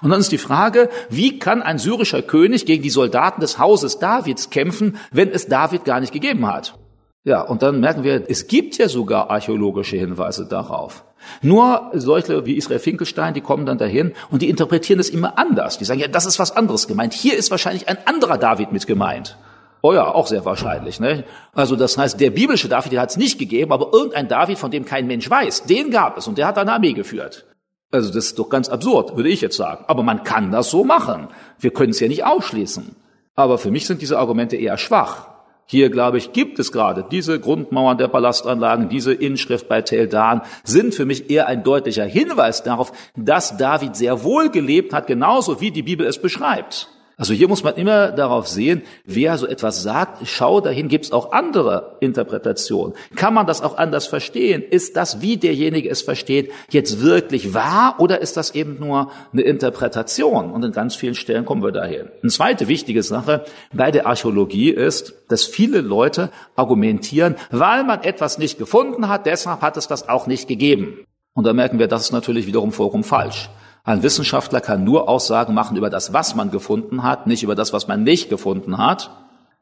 Und 0.02 0.10
dann 0.10 0.20
ist 0.20 0.32
die 0.32 0.38
Frage, 0.38 0.90
wie 1.08 1.38
kann 1.38 1.62
ein 1.62 1.78
syrischer 1.78 2.22
König 2.22 2.66
gegen 2.66 2.82
die 2.82 2.90
Soldaten 2.90 3.40
des 3.40 3.58
Hauses 3.58 3.98
Davids 3.98 4.50
kämpfen, 4.50 4.98
wenn 5.10 5.30
es 5.30 5.46
David 5.46 5.84
gar 5.84 6.00
nicht 6.00 6.12
gegeben 6.12 6.46
hat? 6.46 6.78
Ja, 7.24 7.42
und 7.42 7.62
dann 7.62 7.80
merken 7.80 8.04
wir, 8.04 8.24
es 8.28 8.46
gibt 8.46 8.78
ja 8.78 8.88
sogar 8.88 9.30
archäologische 9.30 9.96
Hinweise 9.96 10.46
darauf. 10.46 11.04
Nur 11.42 11.90
solche 11.94 12.46
wie 12.46 12.56
Israel 12.56 12.78
Finkelstein, 12.78 13.34
die 13.34 13.40
kommen 13.40 13.66
dann 13.66 13.78
dahin 13.78 14.12
und 14.30 14.40
die 14.42 14.48
interpretieren 14.48 15.00
es 15.00 15.10
immer 15.10 15.38
anders. 15.38 15.78
Die 15.78 15.84
sagen, 15.84 16.00
ja, 16.00 16.08
das 16.08 16.26
ist 16.26 16.38
was 16.38 16.56
anderes 16.56 16.86
gemeint. 16.86 17.12
Hier 17.12 17.36
ist 17.36 17.50
wahrscheinlich 17.50 17.88
ein 17.88 17.98
anderer 18.06 18.38
David 18.38 18.72
mit 18.72 18.86
gemeint. 18.86 19.36
Oh 19.80 19.92
ja, 19.92 20.06
auch 20.06 20.26
sehr 20.26 20.44
wahrscheinlich. 20.44 21.00
Ne? 21.00 21.24
Also 21.54 21.76
das 21.76 21.98
heißt, 21.98 22.20
der 22.20 22.30
biblische 22.30 22.68
David, 22.68 22.98
hat 22.98 23.10
es 23.10 23.16
nicht 23.16 23.38
gegeben, 23.38 23.72
aber 23.72 23.92
irgendein 23.92 24.28
David, 24.28 24.58
von 24.58 24.70
dem 24.70 24.84
kein 24.84 25.06
Mensch 25.06 25.28
weiß, 25.28 25.64
den 25.64 25.90
gab 25.90 26.18
es 26.18 26.26
und 26.26 26.38
der 26.38 26.46
hat 26.46 26.58
eine 26.58 26.72
Armee 26.72 26.94
geführt. 26.94 27.46
Also 27.90 28.12
das 28.12 28.26
ist 28.26 28.38
doch 28.38 28.50
ganz 28.50 28.68
absurd, 28.68 29.16
würde 29.16 29.30
ich 29.30 29.40
jetzt 29.40 29.56
sagen. 29.56 29.84
Aber 29.88 30.02
man 30.02 30.22
kann 30.22 30.50
das 30.50 30.70
so 30.70 30.84
machen. 30.84 31.28
Wir 31.58 31.70
können 31.70 31.90
es 31.90 32.00
ja 32.00 32.08
nicht 32.08 32.24
ausschließen. 32.24 32.96
Aber 33.34 33.56
für 33.58 33.70
mich 33.70 33.86
sind 33.86 34.02
diese 34.02 34.18
Argumente 34.18 34.56
eher 34.56 34.76
schwach. 34.76 35.28
Hier, 35.64 35.90
glaube 35.90 36.16
ich, 36.16 36.32
gibt 36.32 36.58
es 36.58 36.72
gerade 36.72 37.04
diese 37.10 37.38
Grundmauern 37.40 37.98
der 37.98 38.08
Palastanlagen, 38.08 38.88
diese 38.88 39.12
Inschrift 39.12 39.68
bei 39.68 39.82
Tel 39.82 40.08
Dan, 40.08 40.40
sind 40.64 40.94
für 40.94 41.04
mich 41.04 41.28
eher 41.30 41.46
ein 41.46 41.62
deutlicher 41.62 42.06
Hinweis 42.06 42.62
darauf, 42.62 42.90
dass 43.16 43.58
David 43.58 43.94
sehr 43.94 44.24
wohl 44.24 44.50
gelebt 44.50 44.94
hat, 44.94 45.06
genauso 45.06 45.60
wie 45.60 45.70
die 45.70 45.82
Bibel 45.82 46.06
es 46.06 46.20
beschreibt. 46.20 46.88
Also 47.20 47.34
hier 47.34 47.48
muss 47.48 47.64
man 47.64 47.74
immer 47.74 48.12
darauf 48.12 48.46
sehen, 48.46 48.82
wer 49.04 49.36
so 49.38 49.48
etwas 49.48 49.82
sagt, 49.82 50.24
schau 50.28 50.60
dahin, 50.60 50.86
gibt 50.86 51.06
es 51.06 51.12
auch 51.12 51.32
andere 51.32 51.96
Interpretationen. 51.98 52.94
Kann 53.16 53.34
man 53.34 53.44
das 53.44 53.60
auch 53.60 53.76
anders 53.76 54.06
verstehen? 54.06 54.62
Ist 54.62 54.96
das, 54.96 55.20
wie 55.20 55.36
derjenige 55.36 55.90
es 55.90 56.00
versteht, 56.00 56.52
jetzt 56.70 57.00
wirklich 57.02 57.54
wahr 57.54 57.96
oder 57.98 58.20
ist 58.20 58.36
das 58.36 58.54
eben 58.54 58.78
nur 58.78 59.10
eine 59.32 59.42
Interpretation? 59.42 60.52
Und 60.52 60.64
in 60.64 60.70
ganz 60.70 60.94
vielen 60.94 61.16
Stellen 61.16 61.44
kommen 61.44 61.64
wir 61.64 61.72
dahin. 61.72 62.06
Eine 62.22 62.30
zweite 62.30 62.68
wichtige 62.68 63.02
Sache 63.02 63.44
bei 63.72 63.90
der 63.90 64.06
Archäologie 64.06 64.70
ist, 64.70 65.14
dass 65.28 65.44
viele 65.44 65.80
Leute 65.80 66.30
argumentieren, 66.54 67.34
weil 67.50 67.82
man 67.82 68.04
etwas 68.04 68.38
nicht 68.38 68.58
gefunden 68.58 69.08
hat, 69.08 69.26
deshalb 69.26 69.62
hat 69.62 69.76
es 69.76 69.88
das 69.88 70.08
auch 70.08 70.28
nicht 70.28 70.46
gegeben. 70.46 71.04
Und 71.34 71.48
da 71.48 71.52
merken 71.52 71.80
wir, 71.80 71.88
das 71.88 72.02
ist 72.02 72.12
natürlich 72.12 72.46
wiederum 72.46 72.70
vollkommen 72.70 73.02
falsch. 73.02 73.50
Ein 73.84 74.02
Wissenschaftler 74.02 74.60
kann 74.60 74.84
nur 74.84 75.08
Aussagen 75.08 75.54
machen 75.54 75.76
über 75.76 75.90
das, 75.90 76.12
was 76.12 76.34
man 76.34 76.50
gefunden 76.50 77.02
hat, 77.02 77.26
nicht 77.26 77.42
über 77.42 77.54
das, 77.54 77.72
was 77.72 77.88
man 77.88 78.02
nicht 78.02 78.28
gefunden 78.28 78.78
hat. 78.78 79.10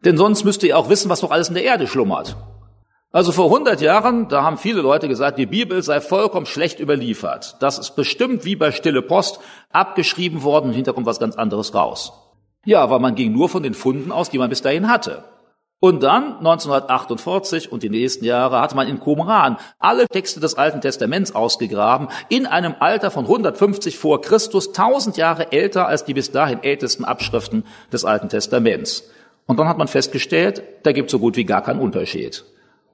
Denn 0.05 0.17
sonst 0.17 0.45
müsste 0.45 0.67
er 0.67 0.79
auch 0.79 0.89
wissen, 0.89 1.09
was 1.09 1.21
doch 1.21 1.31
alles 1.31 1.49
in 1.49 1.55
der 1.55 1.65
Erde 1.65 1.87
schlummert. 1.87 2.37
Also 3.13 3.33
vor 3.33 3.47
100 3.47 3.81
Jahren, 3.81 4.29
da 4.29 4.43
haben 4.43 4.59
viele 4.59 4.83
Leute 4.83 5.09
gesagt, 5.09 5.39
die 5.39 5.47
Bibel 5.47 5.83
sei 5.83 6.01
vollkommen 6.01 6.45
schlecht 6.45 6.81
überliefert. 6.81 7.57
Das 7.61 7.79
ist 7.79 7.97
bestimmt 7.97 8.45
wie 8.45 8.57
bei 8.57 8.73
Stille 8.73 9.01
Post 9.01 9.41
abgeschrieben 9.71 10.43
worden 10.43 10.69
und 10.69 10.75
hinter 10.75 10.93
kommt 10.93 11.07
was 11.07 11.21
ganz 11.21 11.37
anderes 11.37 11.75
raus. 11.75 12.13
Ja, 12.65 12.83
aber 12.83 12.99
man 12.99 13.15
ging 13.15 13.33
nur 13.33 13.49
von 13.49 13.63
den 13.63 13.75
Funden 13.75 14.13
aus, 14.13 14.29
die 14.29 14.39
man 14.39 14.51
bis 14.51 14.61
dahin 14.61 14.89
hatte. 14.89 15.25
Und 15.79 16.03
dann 16.03 16.39
1948 16.39 17.71
und 17.71 17.83
die 17.83 17.91
nächsten 17.91 18.25
Jahre 18.25 18.61
hat 18.61 18.75
man 18.75 18.89
in 18.89 18.99
Qumran 18.99 19.59
alle 19.79 20.09
Texte 20.09 20.41
des 20.41 20.55
Alten 20.55 20.81
Testaments 20.81 21.35
ausgegraben, 21.35 22.09
in 22.31 22.47
einem 22.47 22.75
Alter 22.81 23.11
von 23.11 23.25
150 23.25 23.99
vor 23.99 24.23
Christus, 24.23 24.69
1000 24.69 25.19
Jahre 25.19 25.53
älter 25.53 25.87
als 25.87 26.07
die 26.07 26.15
bis 26.15 26.33
dahin 26.33 26.63
ältesten 26.63 27.05
Abschriften 27.05 27.65
des 27.93 28.07
Alten 28.07 28.31
Testaments. 28.31 29.05
Und 29.47 29.59
dann 29.59 29.69
hat 29.69 29.77
man 29.77 29.87
festgestellt, 29.87 30.63
da 30.83 30.93
gibt 30.93 31.09
es 31.09 31.13
so 31.13 31.19
gut 31.19 31.37
wie 31.37 31.45
gar 31.45 31.63
keinen 31.63 31.81
Unterschied. 31.81 32.45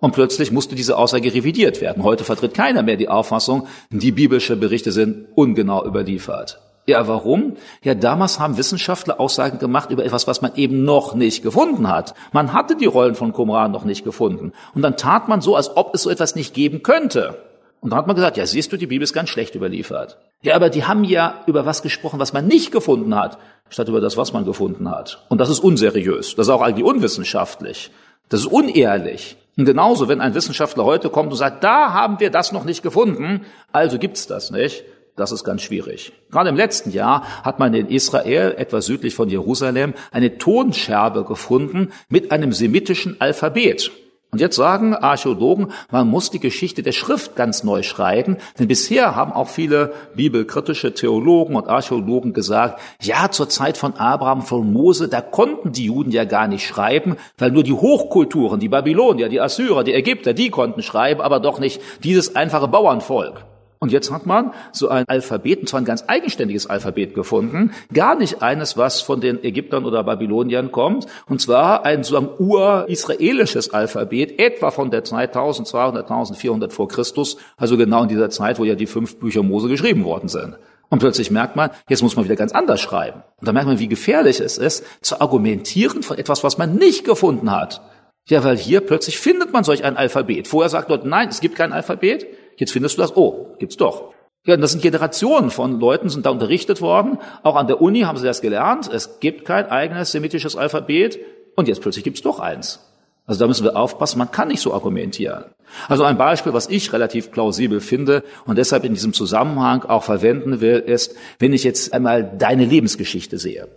Und 0.01 0.12
plötzlich 0.12 0.51
musste 0.51 0.74
diese 0.74 0.99
Aussage 0.99 1.33
revidiert 1.33 1.80
werden. 1.80 2.03
Heute 2.03 2.24
vertritt 2.24 2.55
keiner 2.55 2.83
mehr 2.83 2.97
die 2.97 3.09
Auffassung, 3.09 3.68
die 3.91 4.11
biblische 4.11 4.57
Berichte 4.57 4.91
sind 4.91 5.28
ungenau 5.37 5.87
überliefert. 5.87 6.59
Ja, 6.87 7.07
warum? 7.07 7.57
Ja, 7.83 7.95
damals 7.95 8.41
haben 8.41 8.57
Wissenschaftler 8.57 9.20
Aussagen 9.20 9.59
gemacht 9.59 9.91
über 9.91 10.05
etwas, 10.05 10.26
was 10.26 10.43
man 10.43 10.57
eben 10.57 10.85
noch 10.85 11.14
nicht 11.14 11.43
gefunden 11.43 11.89
hat. 11.89 12.14
Man 12.33 12.53
hatte 12.53 12.76
die 12.76 12.87
Rollen 12.87 13.14
von 13.14 13.33
Qumran 13.33 13.70
noch 13.70 13.85
nicht 13.85 14.05
gefunden. 14.05 14.53
Und 14.74 14.83
dann 14.83 14.97
tat 14.97 15.28
man 15.28 15.41
so, 15.41 15.55
als 15.55 15.76
ob 15.76 15.95
es 15.95 16.03
so 16.03 16.11
etwas 16.11 16.35
nicht 16.35 16.55
geben 16.55 16.83
könnte. 16.83 17.39
Und 17.80 17.91
dann 17.91 17.99
hat 17.99 18.07
man 18.09 18.16
gesagt, 18.16 18.37
ja, 18.37 18.47
siehst 18.47 18.72
du, 18.72 18.76
die 18.76 18.87
Bibel 18.87 19.05
ist 19.05 19.12
ganz 19.12 19.28
schlecht 19.28 19.55
überliefert. 19.55 20.18
Ja, 20.43 20.57
aber 20.57 20.70
die 20.70 20.85
haben 20.85 21.05
ja 21.05 21.43
über 21.47 21.66
was 21.66 21.83
gesprochen, 21.83 22.18
was 22.18 22.33
man 22.33 22.47
nicht 22.47 22.72
gefunden 22.72 23.14
hat, 23.14 23.39
statt 23.68 23.89
über 23.89 24.01
das, 24.01 24.16
was 24.16 24.33
man 24.33 24.45
gefunden 24.45 24.91
hat. 24.91 25.24
Und 25.28 25.41
das 25.41 25.51
ist 25.51 25.61
unseriös. 25.61 26.35
Das 26.35 26.47
ist 26.47 26.53
auch 26.53 26.62
eigentlich 26.62 26.85
unwissenschaftlich. 26.85 27.93
Das 28.28 28.41
ist 28.41 28.47
unehrlich. 28.47 29.37
Und 29.57 29.66
genauso, 29.66 30.09
wenn 30.09 30.20
ein 30.20 30.35
Wissenschaftler 30.35 30.85
heute 30.85 31.11
kommt 31.11 31.30
und 31.30 31.37
sagt, 31.37 31.62
da 31.62 31.93
haben 31.93 32.18
wir 32.18 32.30
das 32.30 32.53
noch 32.53 32.64
nicht 32.64 32.83
gefunden, 32.83 33.45
also 33.70 33.99
gibt's 33.99 34.26
das 34.26 34.51
nicht, 34.51 34.85
das 35.16 35.32
ist 35.32 35.44
ganz 35.44 35.62
schwierig. 35.62 36.12
Gerade 36.30 36.48
im 36.48 36.56
letzten 36.56 36.90
Jahr 36.90 37.22
hat 37.42 37.58
man 37.58 37.74
in 37.74 37.88
Israel, 37.88 38.54
etwa 38.56 38.80
südlich 38.80 39.14
von 39.14 39.28
Jerusalem, 39.28 39.94
eine 40.10 40.38
Tonscherbe 40.38 41.24
gefunden 41.24 41.92
mit 42.08 42.32
einem 42.32 42.52
semitischen 42.52 43.20
Alphabet. 43.20 43.90
Und 44.34 44.40
jetzt 44.40 44.56
sagen 44.56 44.94
Archäologen, 44.94 45.72
man 45.90 46.08
muss 46.08 46.30
die 46.30 46.40
Geschichte 46.40 46.82
der 46.82 46.92
Schrift 46.92 47.36
ganz 47.36 47.64
neu 47.64 47.82
schreiben, 47.82 48.38
denn 48.58 48.66
bisher 48.66 49.14
haben 49.14 49.30
auch 49.30 49.48
viele 49.48 49.92
bibelkritische 50.14 50.94
Theologen 50.94 51.54
und 51.54 51.68
Archäologen 51.68 52.32
gesagt, 52.32 52.80
ja, 53.02 53.30
zur 53.30 53.50
Zeit 53.50 53.76
von 53.76 53.96
Abraham, 53.96 54.40
von 54.40 54.72
Mose, 54.72 55.08
da 55.08 55.20
konnten 55.20 55.72
die 55.72 55.84
Juden 55.84 56.12
ja 56.12 56.24
gar 56.24 56.48
nicht 56.48 56.66
schreiben, 56.66 57.16
weil 57.36 57.50
nur 57.50 57.62
die 57.62 57.74
Hochkulturen, 57.74 58.58
die 58.58 58.70
Babylonier, 58.70 59.28
die 59.28 59.42
Assyrer, 59.42 59.84
die 59.84 59.92
Ägypter, 59.92 60.32
die 60.32 60.48
konnten 60.48 60.82
schreiben, 60.82 61.20
aber 61.20 61.38
doch 61.38 61.58
nicht 61.58 61.82
dieses 62.02 62.34
einfache 62.34 62.68
Bauernvolk. 62.68 63.44
Und 63.83 63.91
jetzt 63.91 64.12
hat 64.12 64.26
man 64.26 64.53
so 64.70 64.91
ein 64.91 65.09
Alphabet, 65.09 65.59
und 65.59 65.68
zwar 65.68 65.80
ein 65.80 65.85
ganz 65.85 66.05
eigenständiges 66.07 66.68
Alphabet 66.68 67.16
gefunden, 67.16 67.72
gar 67.93 68.14
nicht 68.14 68.41
eines, 68.41 68.76
was 68.76 69.01
von 69.01 69.20
den 69.20 69.43
Ägyptern 69.43 69.85
oder 69.85 70.05
Babyloniern 70.05 70.70
kommt, 70.70 71.07
und 71.28 71.41
zwar 71.41 71.85
ein 71.85 72.05
sozusagen 72.05 72.30
ur-israelisches 72.39 73.74
Alphabet, 73.74 74.39
etwa 74.39 74.70
von 74.70 74.93
der 74.93 75.03
Zeit 75.03 75.30
1200, 75.30 76.09
1400 76.09 76.72
vor 76.72 76.87
Christus, 76.87 77.39
also 77.57 77.76
genau 77.76 78.05
in 78.05 78.09
dieser 78.09 78.30
Zeit, 78.30 78.61
wo 78.61 78.64
ja 78.64 78.76
die 78.76 78.87
fünf 78.87 79.18
Bücher 79.18 79.43
Mose 79.43 79.66
geschrieben 79.66 80.05
worden 80.05 80.28
sind. 80.28 80.59
Und 80.89 81.01
plötzlich 81.01 81.33
merkt 81.33 81.57
man, 81.57 81.70
jetzt 81.89 82.03
muss 82.03 82.14
man 82.14 82.24
wieder 82.24 82.37
ganz 82.37 82.53
anders 82.53 82.80
schreiben. 82.80 83.24
Und 83.41 83.49
da 83.49 83.53
merkt 83.53 83.66
man, 83.66 83.80
wie 83.80 83.89
gefährlich 83.89 84.39
es 84.39 84.59
ist, 84.59 84.85
zu 85.01 85.20
argumentieren 85.20 86.05
von 86.05 86.18
etwas, 86.18 86.45
was 86.45 86.57
man 86.57 86.76
nicht 86.76 87.05
gefunden 87.05 87.51
hat. 87.51 87.80
Ja, 88.28 88.45
weil 88.45 88.57
hier 88.57 88.80
plötzlich 88.80 89.18
findet 89.18 89.53
man 89.53 89.64
solch 89.64 89.83
ein 89.83 89.97
Alphabet. 89.97 90.47
Vorher 90.47 90.68
sagt 90.68 90.89
dort, 90.89 91.05
nein, 91.05 91.30
es 91.30 91.41
gibt 91.41 91.57
kein 91.57 91.72
Alphabet. 91.72 92.28
Jetzt 92.57 92.72
findest 92.72 92.96
du 92.96 93.03
das, 93.03 93.16
oh, 93.16 93.55
gibt's 93.59 93.76
doch. 93.76 94.12
Ja, 94.44 94.57
das 94.57 94.72
sind 94.72 94.82
Generationen 94.82 95.50
von 95.50 95.78
Leuten, 95.78 96.09
sind 96.09 96.26
da 96.26 96.30
unterrichtet 96.30 96.80
worden. 96.80 97.18
Auch 97.44 97.55
an 97.55 97.68
der 97.68 97.80
Uni 97.80 98.00
haben 98.00 98.18
sie 98.18 98.26
das 98.26 98.40
gelernt. 98.40 98.90
Es 98.92 99.20
gibt 99.20 99.44
kein 99.44 99.70
eigenes 99.70 100.11
semitisches 100.11 100.57
Alphabet. 100.57 101.20
Und 101.55 101.68
jetzt 101.68 101.80
plötzlich 101.80 102.03
gibt's 102.03 102.22
doch 102.22 102.40
eins. 102.40 102.80
Also 103.24 103.38
da 103.38 103.46
müssen 103.46 103.64
wir 103.64 103.76
aufpassen, 103.76 104.18
man 104.18 104.32
kann 104.32 104.48
nicht 104.48 104.61
so 104.61 104.74
argumentieren. 104.74 105.44
Also 105.88 106.03
ein 106.03 106.18
Beispiel, 106.18 106.53
was 106.53 106.68
ich 106.68 106.92
relativ 106.92 107.30
plausibel 107.30 107.80
finde 107.80 108.24
und 108.46 108.59
deshalb 108.59 108.84
in 108.84 108.94
diesem 108.94 109.12
Zusammenhang 109.12 109.84
auch 109.84 110.03
verwenden 110.03 110.61
will, 110.61 110.80
ist, 110.80 111.14
wenn 111.38 111.53
ich 111.53 111.62
jetzt 111.62 111.94
einmal 111.94 112.24
deine 112.36 112.64
Lebensgeschichte 112.64 113.38
sehe. 113.38 113.68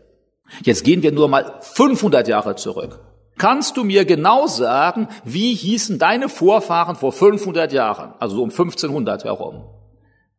Jetzt 0.64 0.84
gehen 0.84 1.04
wir 1.04 1.12
nur 1.12 1.28
mal 1.28 1.60
500 1.62 2.28
Jahre 2.28 2.56
zurück. 2.56 3.00
Kannst 3.38 3.76
du 3.76 3.84
mir 3.84 4.06
genau 4.06 4.48
sagen, 4.48 5.10
wie 5.24 5.54
hießen 5.54 6.00
deine 6.00 6.30
Vorfahren 6.30 6.96
vor 6.96 7.12
500 7.12 7.74
Jahren, 7.74 8.14
also 8.20 8.38
so 8.38 8.44
um 8.44 8.50
1500 8.50 9.26
herum? 9.26 9.66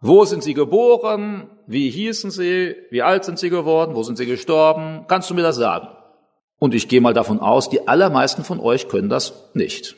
Wo 0.01 0.25
sind 0.25 0.43
sie 0.43 0.55
geboren? 0.55 1.49
Wie 1.67 1.91
hießen 1.91 2.31
sie? 2.31 2.77
Wie 2.91 3.03
alt 3.03 3.25
sind 3.25 3.39
sie 3.39 3.51
geworden? 3.51 3.95
Wo 3.95 4.03
sind 4.03 4.17
sie 4.17 4.27
gestorben? 4.27 5.05
Kannst 5.09 5.31
du 5.31 5.35
mir 5.35 5.43
das 5.43 5.57
sagen? 5.57 5.89
Und 6.59 6.75
ich 6.75 6.89
gehe 6.89 7.01
mal 7.01 7.15
davon 7.15 7.41
aus, 7.41 7.69
die 7.69 7.87
allermeisten 7.87 8.45
von 8.45 8.61
euch 8.61 8.89
können 8.89 9.09
das 9.09 9.51
nicht. 9.55 9.97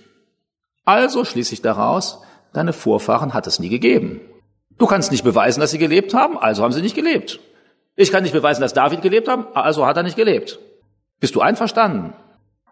Also 0.85 1.25
schließe 1.25 1.55
ich 1.55 1.63
daraus, 1.63 2.23
deine 2.53 2.73
Vorfahren 2.73 3.35
hat 3.35 3.47
es 3.47 3.59
nie 3.59 3.69
gegeben. 3.69 4.21
Du 4.79 4.87
kannst 4.87 5.11
nicht 5.11 5.25
beweisen, 5.25 5.61
dass 5.61 5.71
sie 5.71 5.79
gelebt 5.79 6.15
haben, 6.15 6.39
also 6.39 6.63
haben 6.63 6.73
sie 6.73 6.83
nicht 6.83 6.97
gelebt. 6.97 7.41
Ich 7.95 8.11
kann 8.11 8.23
nicht 8.23 8.33
beweisen, 8.33 8.61
dass 8.61 8.75
David 8.75 9.03
gelebt 9.03 9.29
hat, 9.29 9.55
also 9.55 9.85
hat 9.87 9.97
er 9.97 10.05
nicht 10.05 10.17
gelebt. 10.17 10.59
Bist 11.21 11.35
du 11.35 11.41
einverstanden? 11.41 12.13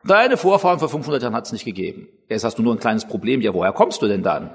Deine 0.06 0.36
Vorfahren 0.36 0.78
vor 0.78 0.88
500 0.88 1.22
Jahren 1.22 1.34
hat 1.34 1.46
es 1.46 1.52
nicht 1.52 1.64
gegeben. 1.64 2.08
Jetzt 2.28 2.44
hast 2.44 2.58
du 2.58 2.62
nur 2.62 2.74
ein 2.74 2.78
kleines 2.78 3.06
Problem. 3.06 3.40
Ja, 3.40 3.52
woher 3.54 3.72
kommst 3.72 4.02
du 4.02 4.06
denn 4.06 4.22
dann? 4.22 4.50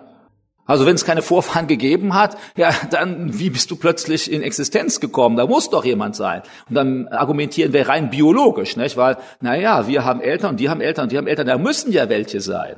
Also 0.66 0.86
wenn 0.86 0.96
es 0.96 1.04
keine 1.04 1.22
Vorfahren 1.22 1.68
gegeben 1.68 2.14
hat, 2.14 2.38
ja, 2.56 2.72
dann 2.90 3.38
wie 3.38 3.50
bist 3.50 3.70
du 3.72 3.76
plötzlich 3.76 4.32
in 4.32 4.42
Existenz 4.42 5.00
gekommen? 5.00 5.36
Da 5.36 5.46
muss 5.46 5.70
doch 5.70 5.84
jemand 5.84 6.16
sein. 6.16 6.44
Und 6.70 6.76
dann 6.76 7.08
argumentieren 7.10 7.74
wir 7.74 7.90
rein 7.90 8.10
biologisch, 8.10 8.78
nicht? 8.78 8.96
Weil, 8.96 9.18
na 9.42 9.56
ja, 9.56 9.88
wir 9.88 10.06
haben 10.06 10.22
Eltern 10.22 10.52
und 10.52 10.60
die 10.60 10.70
haben 10.70 10.82
Eltern 10.82 11.04
und 11.04 11.12
die 11.12 11.18
haben 11.18 11.28
Eltern, 11.28 11.48
da 11.48 11.58
müssen 11.58 11.92
ja 11.92 12.08
welche 12.08 12.40
sein. 12.40 12.78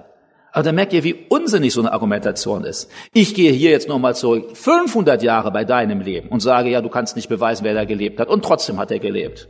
Aber 0.51 0.63
dann 0.63 0.75
merkt 0.75 0.93
ihr, 0.93 1.03
wie 1.03 1.15
unsinnig 1.29 1.73
so 1.73 1.81
eine 1.81 1.91
Argumentation 1.91 2.63
ist. 2.63 2.89
Ich 3.11 3.33
gehe 3.33 3.51
hier 3.51 3.71
jetzt 3.71 3.87
nochmal 3.87 4.15
zurück, 4.15 4.55
500 4.55 5.21
Jahre 5.23 5.51
bei 5.51 5.65
deinem 5.65 5.99
Leben 5.99 6.29
und 6.29 6.41
sage, 6.41 6.69
ja, 6.69 6.81
du 6.81 6.89
kannst 6.89 7.15
nicht 7.15 7.27
beweisen, 7.27 7.63
wer 7.63 7.73
da 7.73 7.85
gelebt 7.85 8.19
hat. 8.19 8.29
Und 8.29 8.45
trotzdem 8.45 8.79
hat 8.79 8.91
er 8.91 8.99
gelebt. 8.99 9.49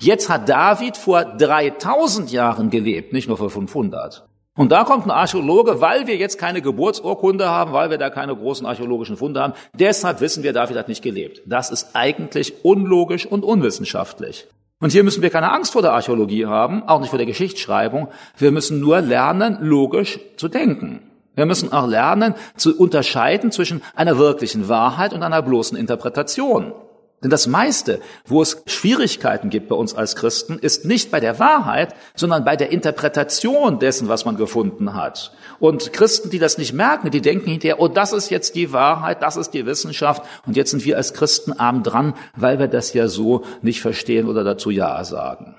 Jetzt 0.00 0.28
hat 0.28 0.48
David 0.48 0.96
vor 0.96 1.24
3000 1.24 2.30
Jahren 2.30 2.70
gelebt, 2.70 3.12
nicht 3.12 3.26
nur 3.26 3.36
vor 3.36 3.50
500. 3.50 4.24
Und 4.56 4.70
da 4.70 4.84
kommt 4.84 5.06
ein 5.06 5.10
Archäologe, 5.10 5.80
weil 5.80 6.06
wir 6.06 6.16
jetzt 6.16 6.38
keine 6.38 6.62
Geburtsurkunde 6.62 7.48
haben, 7.48 7.72
weil 7.72 7.90
wir 7.90 7.98
da 7.98 8.08
keine 8.08 8.34
großen 8.36 8.66
archäologischen 8.66 9.16
Funde 9.16 9.40
haben. 9.40 9.54
Deshalb 9.72 10.20
wissen 10.20 10.42
wir, 10.42 10.52
David 10.52 10.76
hat 10.76 10.88
nicht 10.88 11.02
gelebt. 11.02 11.42
Das 11.46 11.70
ist 11.70 11.90
eigentlich 11.94 12.64
unlogisch 12.64 13.26
und 13.26 13.44
unwissenschaftlich. 13.44 14.46
Und 14.80 14.92
hier 14.92 15.02
müssen 15.02 15.22
wir 15.22 15.30
keine 15.30 15.52
Angst 15.52 15.72
vor 15.72 15.82
der 15.82 15.92
Archäologie 15.92 16.46
haben, 16.46 16.84
auch 16.88 17.00
nicht 17.00 17.10
vor 17.10 17.18
der 17.18 17.26
Geschichtsschreibung. 17.26 18.08
Wir 18.36 18.52
müssen 18.52 18.78
nur 18.78 19.00
lernen, 19.00 19.58
logisch 19.60 20.20
zu 20.36 20.46
denken. 20.46 21.02
Wir 21.34 21.46
müssen 21.46 21.72
auch 21.72 21.88
lernen, 21.88 22.34
zu 22.56 22.78
unterscheiden 22.78 23.50
zwischen 23.50 23.82
einer 23.96 24.18
wirklichen 24.18 24.68
Wahrheit 24.68 25.12
und 25.12 25.24
einer 25.24 25.42
bloßen 25.42 25.76
Interpretation. 25.76 26.72
Denn 27.22 27.30
das 27.30 27.48
meiste, 27.48 28.00
wo 28.26 28.42
es 28.42 28.62
Schwierigkeiten 28.66 29.50
gibt 29.50 29.68
bei 29.68 29.74
uns 29.74 29.92
als 29.92 30.14
Christen, 30.14 30.56
ist 30.58 30.84
nicht 30.84 31.10
bei 31.10 31.18
der 31.18 31.40
Wahrheit, 31.40 31.94
sondern 32.14 32.44
bei 32.44 32.54
der 32.54 32.70
Interpretation 32.70 33.80
dessen, 33.80 34.08
was 34.08 34.24
man 34.24 34.36
gefunden 34.36 34.94
hat. 34.94 35.32
Und 35.58 35.92
Christen, 35.92 36.30
die 36.30 36.38
das 36.38 36.58
nicht 36.58 36.72
merken, 36.72 37.10
die 37.10 37.20
denken 37.20 37.50
hinterher, 37.50 37.80
oh, 37.80 37.88
das 37.88 38.12
ist 38.12 38.30
jetzt 38.30 38.54
die 38.54 38.72
Wahrheit, 38.72 39.20
das 39.20 39.36
ist 39.36 39.50
die 39.50 39.66
Wissenschaft, 39.66 40.22
und 40.46 40.56
jetzt 40.56 40.70
sind 40.70 40.84
wir 40.84 40.96
als 40.96 41.12
Christen 41.12 41.52
arm 41.52 41.82
dran, 41.82 42.14
weil 42.36 42.60
wir 42.60 42.68
das 42.68 42.92
ja 42.92 43.08
so 43.08 43.44
nicht 43.62 43.80
verstehen 43.80 44.28
oder 44.28 44.44
dazu 44.44 44.70
Ja 44.70 45.02
sagen. 45.02 45.56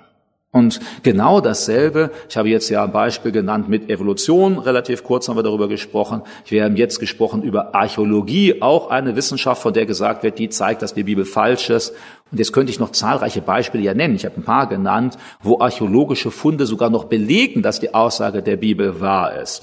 Und 0.51 0.79
genau 1.03 1.41
dasselbe, 1.41 2.09
ich 2.27 2.35
habe 2.35 2.49
jetzt 2.49 2.69
ja 2.69 2.83
ein 2.83 2.91
Beispiel 2.91 3.31
genannt 3.31 3.69
mit 3.69 3.87
Evolution, 3.87 4.57
relativ 4.57 5.03
kurz 5.03 5.29
haben 5.29 5.35
wir 5.35 5.43
darüber 5.43 5.67
gesprochen. 5.67 6.23
Wir 6.47 6.63
haben 6.63 6.75
jetzt 6.75 6.99
gesprochen 6.99 7.43
über 7.43 7.75
Archäologie, 7.75 8.59
auch 8.59 8.89
eine 8.89 9.15
Wissenschaft, 9.15 9.61
von 9.61 9.75
der 9.75 9.85
gesagt 9.85 10.23
wird, 10.23 10.39
die 10.39 10.49
zeigt, 10.49 10.81
dass 10.81 10.95
die 10.95 11.03
Bibel 11.03 11.23
falsch 11.23 11.69
ist. 11.69 11.93
Und 12.31 12.39
jetzt 12.39 12.51
könnte 12.51 12.71
ich 12.71 12.79
noch 12.79 12.91
zahlreiche 12.91 13.41
Beispiele 13.41 13.83
ja 13.83 13.93
nennen. 13.93 14.15
Ich 14.15 14.25
habe 14.25 14.37
ein 14.37 14.43
paar 14.43 14.67
genannt, 14.67 15.19
wo 15.43 15.59
archäologische 15.59 16.31
Funde 16.31 16.65
sogar 16.65 16.89
noch 16.89 17.05
belegen, 17.05 17.61
dass 17.61 17.79
die 17.79 17.93
Aussage 17.93 18.41
der 18.41 18.57
Bibel 18.57 18.99
wahr 18.99 19.39
ist. 19.39 19.61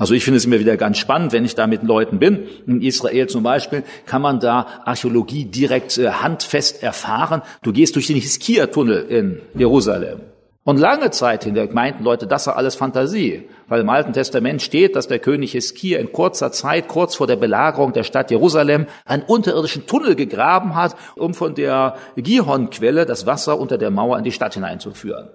Also 0.00 0.14
ich 0.14 0.24
finde 0.24 0.38
es 0.38 0.46
immer 0.46 0.58
wieder 0.58 0.78
ganz 0.78 0.96
spannend, 0.96 1.32
wenn 1.32 1.44
ich 1.44 1.54
da 1.54 1.66
mit 1.66 1.82
Leuten 1.82 2.18
bin. 2.18 2.48
In 2.66 2.80
Israel 2.80 3.26
zum 3.26 3.42
Beispiel 3.42 3.82
kann 4.06 4.22
man 4.22 4.40
da 4.40 4.66
Archäologie 4.86 5.44
direkt 5.44 5.98
äh, 5.98 6.08
handfest 6.08 6.82
erfahren. 6.82 7.42
Du 7.62 7.70
gehst 7.70 7.96
durch 7.96 8.06
den 8.06 8.16
Hiskia-Tunnel 8.16 9.04
in 9.10 9.42
Jerusalem. 9.54 10.20
Und 10.64 10.78
lange 10.78 11.10
Zeit 11.10 11.44
hinter 11.44 11.70
meinten 11.70 12.02
Leute, 12.02 12.26
das 12.26 12.44
sei 12.44 12.52
alles 12.52 12.76
Fantasie, 12.76 13.46
weil 13.68 13.82
im 13.82 13.90
Alten 13.90 14.14
Testament 14.14 14.62
steht, 14.62 14.96
dass 14.96 15.06
der 15.06 15.18
König 15.18 15.52
Hiskia 15.52 15.98
in 15.98 16.12
kurzer 16.12 16.50
Zeit, 16.50 16.88
kurz 16.88 17.14
vor 17.14 17.26
der 17.26 17.36
Belagerung 17.36 17.92
der 17.92 18.04
Stadt 18.04 18.30
Jerusalem, 18.30 18.86
einen 19.04 19.24
unterirdischen 19.24 19.86
Tunnel 19.86 20.14
gegraben 20.14 20.76
hat, 20.76 20.96
um 21.16 21.34
von 21.34 21.54
der 21.54 21.96
Gihon-Quelle 22.16 23.04
das 23.04 23.26
Wasser 23.26 23.60
unter 23.60 23.76
der 23.76 23.90
Mauer 23.90 24.16
in 24.16 24.24
die 24.24 24.32
Stadt 24.32 24.54
hineinzuführen. 24.54 25.28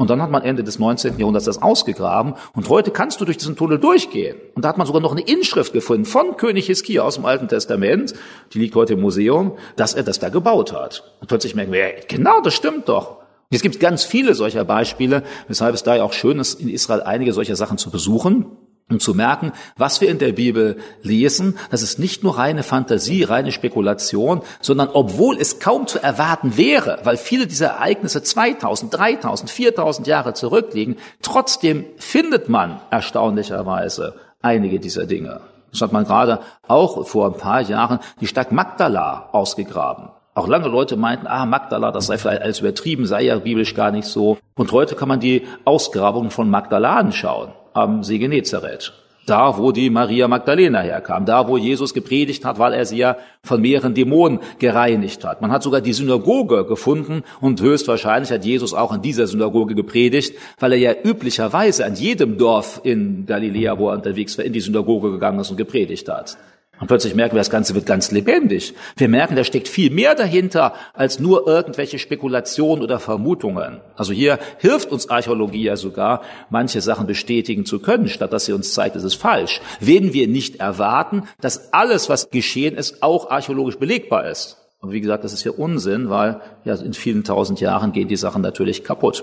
Und 0.00 0.08
dann 0.08 0.22
hat 0.22 0.30
man 0.30 0.40
Ende 0.40 0.64
des 0.64 0.78
19. 0.78 1.18
Jahrhunderts 1.18 1.44
das 1.44 1.60
ausgegraben 1.60 2.32
und 2.54 2.70
heute 2.70 2.90
kannst 2.90 3.20
du 3.20 3.26
durch 3.26 3.36
diesen 3.36 3.54
Tunnel 3.54 3.78
durchgehen. 3.78 4.38
Und 4.54 4.64
da 4.64 4.70
hat 4.70 4.78
man 4.78 4.86
sogar 4.86 5.02
noch 5.02 5.10
eine 5.12 5.20
Inschrift 5.20 5.74
gefunden 5.74 6.06
von 6.06 6.38
König 6.38 6.68
Hiskia 6.68 7.02
aus 7.02 7.16
dem 7.16 7.26
Alten 7.26 7.48
Testament, 7.48 8.14
die 8.54 8.60
liegt 8.60 8.74
heute 8.76 8.94
im 8.94 9.02
Museum, 9.02 9.58
dass 9.76 9.92
er 9.92 10.02
das 10.02 10.18
da 10.18 10.30
gebaut 10.30 10.72
hat. 10.72 11.04
Und 11.20 11.28
plötzlich 11.28 11.54
merken 11.54 11.72
wir, 11.72 11.96
genau, 12.08 12.40
das 12.40 12.54
stimmt 12.54 12.88
doch. 12.88 13.18
Es 13.50 13.60
gibt 13.60 13.78
ganz 13.78 14.02
viele 14.02 14.34
solcher 14.34 14.64
Beispiele, 14.64 15.22
weshalb 15.48 15.74
es 15.74 15.82
da 15.82 15.96
ja 15.96 16.02
auch 16.02 16.14
schön 16.14 16.38
ist, 16.38 16.62
in 16.62 16.70
Israel 16.70 17.02
einige 17.02 17.34
solcher 17.34 17.56
Sachen 17.56 17.76
zu 17.76 17.90
besuchen 17.90 18.46
um 18.90 19.00
zu 19.00 19.14
merken, 19.14 19.52
was 19.76 20.00
wir 20.00 20.08
in 20.08 20.18
der 20.18 20.32
Bibel 20.32 20.78
lesen, 21.02 21.56
das 21.70 21.82
ist 21.82 21.98
nicht 21.98 22.22
nur 22.22 22.38
reine 22.38 22.62
Fantasie, 22.62 23.22
reine 23.22 23.52
Spekulation, 23.52 24.42
sondern 24.60 24.88
obwohl 24.92 25.38
es 25.38 25.60
kaum 25.60 25.86
zu 25.86 26.02
erwarten 26.02 26.56
wäre, 26.56 26.98
weil 27.04 27.16
viele 27.16 27.46
dieser 27.46 27.68
Ereignisse 27.68 28.22
2000, 28.22 28.92
3000, 28.92 29.50
4000 29.50 30.06
Jahre 30.06 30.34
zurückliegen, 30.34 30.96
trotzdem 31.22 31.84
findet 31.96 32.48
man 32.48 32.80
erstaunlicherweise 32.90 34.14
einige 34.42 34.80
dieser 34.80 35.06
Dinge. 35.06 35.40
Das 35.70 35.82
hat 35.82 35.92
man 35.92 36.04
gerade 36.04 36.40
auch 36.66 37.06
vor 37.06 37.26
ein 37.26 37.38
paar 37.38 37.60
Jahren 37.60 38.00
die 38.20 38.26
Stadt 38.26 38.50
Magdala 38.50 39.28
ausgegraben. 39.30 40.08
Auch 40.34 40.48
lange 40.48 40.68
Leute 40.68 40.96
meinten, 40.96 41.26
ah, 41.26 41.46
Magdala, 41.46 41.92
das 41.92 42.06
sei 42.06 42.18
vielleicht 42.18 42.42
alles 42.42 42.60
übertrieben, 42.60 43.06
sei 43.06 43.22
ja 43.22 43.38
biblisch 43.38 43.74
gar 43.74 43.90
nicht 43.90 44.06
so. 44.06 44.38
Und 44.56 44.72
heute 44.72 44.94
kann 44.94 45.08
man 45.08 45.20
die 45.20 45.46
Ausgrabungen 45.64 46.30
von 46.30 46.50
Magdala 46.50 46.96
anschauen 46.96 47.52
am 47.72 48.02
See 48.02 48.18
Genezareth. 48.18 48.92
Da, 49.26 49.58
wo 49.58 49.70
die 49.70 49.90
Maria 49.90 50.26
Magdalena 50.26 50.80
herkam, 50.80 51.24
da, 51.24 51.46
wo 51.46 51.56
Jesus 51.56 51.94
gepredigt 51.94 52.44
hat, 52.44 52.58
weil 52.58 52.72
er 52.72 52.84
sie 52.84 52.96
ja 52.96 53.16
von 53.44 53.60
mehreren 53.60 53.94
Dämonen 53.94 54.40
gereinigt 54.58 55.24
hat. 55.24 55.40
Man 55.40 55.52
hat 55.52 55.62
sogar 55.62 55.80
die 55.80 55.92
Synagoge 55.92 56.64
gefunden 56.64 57.22
und 57.40 57.60
höchstwahrscheinlich 57.60 58.32
hat 58.32 58.44
Jesus 58.44 58.74
auch 58.74 58.92
in 58.92 59.02
dieser 59.02 59.26
Synagoge 59.26 59.74
gepredigt, 59.74 60.34
weil 60.58 60.72
er 60.72 60.78
ja 60.78 60.94
üblicherweise 61.04 61.84
an 61.84 61.94
jedem 61.94 62.38
Dorf 62.38 62.80
in 62.82 63.26
Galiläa, 63.26 63.78
wo 63.78 63.90
er 63.90 63.96
unterwegs 63.96 64.36
war, 64.36 64.44
in 64.44 64.52
die 64.52 64.60
Synagoge 64.60 65.12
gegangen 65.12 65.38
ist 65.38 65.50
und 65.50 65.58
gepredigt 65.58 66.08
hat. 66.08 66.36
Und 66.80 66.86
plötzlich 66.86 67.14
merken 67.14 67.34
wir, 67.34 67.40
das 67.40 67.50
Ganze 67.50 67.74
wird 67.74 67.84
ganz 67.84 68.10
lebendig. 68.10 68.74
Wir 68.96 69.08
merken, 69.08 69.36
da 69.36 69.44
steckt 69.44 69.68
viel 69.68 69.90
mehr 69.90 70.14
dahinter 70.14 70.72
als 70.94 71.20
nur 71.20 71.46
irgendwelche 71.46 71.98
Spekulationen 71.98 72.82
oder 72.82 72.98
Vermutungen. 72.98 73.82
Also 73.96 74.14
hier 74.14 74.38
hilft 74.58 74.90
uns 74.90 75.10
Archäologie 75.10 75.64
ja 75.64 75.76
sogar, 75.76 76.22
manche 76.48 76.80
Sachen 76.80 77.06
bestätigen 77.06 77.66
zu 77.66 77.80
können, 77.80 78.08
statt 78.08 78.32
dass 78.32 78.46
sie 78.46 78.54
uns 78.54 78.72
zeigt, 78.72 78.96
es 78.96 79.04
ist 79.04 79.16
falsch. 79.16 79.60
Wenn 79.78 80.14
wir 80.14 80.26
nicht 80.26 80.56
erwarten, 80.56 81.24
dass 81.42 81.70
alles, 81.74 82.08
was 82.08 82.30
geschehen 82.30 82.76
ist, 82.76 83.02
auch 83.02 83.30
archäologisch 83.30 83.76
belegbar 83.76 84.26
ist. 84.26 84.56
Und 84.80 84.92
wie 84.92 85.02
gesagt, 85.02 85.24
das 85.24 85.34
ist 85.34 85.44
ja 85.44 85.52
Unsinn, 85.52 86.08
weil 86.08 86.40
ja 86.64 86.74
in 86.76 86.94
vielen 86.94 87.24
tausend 87.24 87.60
Jahren 87.60 87.92
gehen 87.92 88.08
die 88.08 88.16
Sachen 88.16 88.40
natürlich 88.40 88.84
kaputt. 88.84 89.22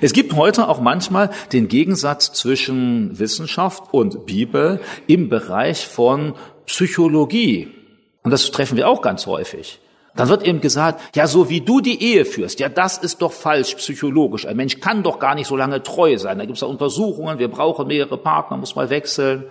Es 0.00 0.12
gibt 0.12 0.34
heute 0.34 0.68
auch 0.68 0.80
manchmal 0.80 1.30
den 1.52 1.68
Gegensatz 1.68 2.32
zwischen 2.32 3.18
Wissenschaft 3.18 3.92
und 3.92 4.26
Bibel 4.26 4.80
im 5.06 5.28
Bereich 5.28 5.86
von 5.86 6.34
Psychologie. 6.70 7.68
Und 8.22 8.30
das 8.30 8.50
treffen 8.52 8.76
wir 8.76 8.88
auch 8.88 9.02
ganz 9.02 9.26
häufig. 9.26 9.80
Dann 10.14 10.28
wird 10.28 10.44
eben 10.44 10.60
gesagt, 10.60 11.16
ja, 11.16 11.26
so 11.26 11.50
wie 11.50 11.60
du 11.60 11.80
die 11.80 12.02
Ehe 12.02 12.24
führst, 12.24 12.60
ja, 12.60 12.68
das 12.68 12.98
ist 12.98 13.22
doch 13.22 13.32
falsch 13.32 13.74
psychologisch. 13.74 14.46
Ein 14.46 14.56
Mensch 14.56 14.80
kann 14.80 15.02
doch 15.02 15.18
gar 15.18 15.34
nicht 15.34 15.48
so 15.48 15.56
lange 15.56 15.82
treu 15.82 16.16
sein. 16.18 16.38
Da 16.38 16.44
gibt 16.44 16.56
es 16.56 16.62
ja 16.62 16.68
Untersuchungen, 16.68 17.38
wir 17.38 17.48
brauchen 17.48 17.88
mehrere 17.88 18.18
Partner, 18.18 18.56
muss 18.56 18.76
mal 18.76 18.88
wechseln. 18.88 19.44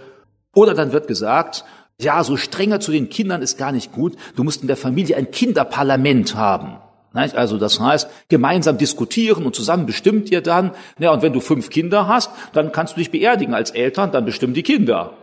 Oder 0.55 0.73
dann 0.73 0.93
wird 0.93 1.07
gesagt, 1.07 1.65
ja, 1.99 2.23
so 2.23 2.37
strenger 2.37 2.79
zu 2.79 2.91
den 2.91 3.09
Kindern 3.09 3.41
ist 3.41 3.57
gar 3.57 3.73
nicht 3.73 3.91
gut. 3.91 4.15
Du 4.35 4.43
musst 4.43 4.61
in 4.61 4.67
der 4.67 4.77
Familie 4.77 5.17
ein 5.17 5.31
Kinderparlament 5.31 6.35
haben. 6.35 6.77
Also 7.13 7.57
das 7.57 7.79
heißt, 7.79 8.09
gemeinsam 8.29 8.77
diskutieren 8.77 9.45
und 9.45 9.55
zusammen 9.55 9.85
bestimmt 9.85 10.31
ihr 10.31 10.41
dann. 10.41 10.71
Ja, 10.99 11.11
und 11.11 11.21
wenn 11.21 11.33
du 11.33 11.41
fünf 11.41 11.69
Kinder 11.69 12.07
hast, 12.07 12.31
dann 12.53 12.71
kannst 12.71 12.95
du 12.95 12.99
dich 12.99 13.11
beerdigen 13.11 13.53
als 13.53 13.71
Eltern, 13.71 14.11
dann 14.11 14.25
bestimmen 14.25 14.53
die 14.53 14.63
Kinder. 14.63 15.13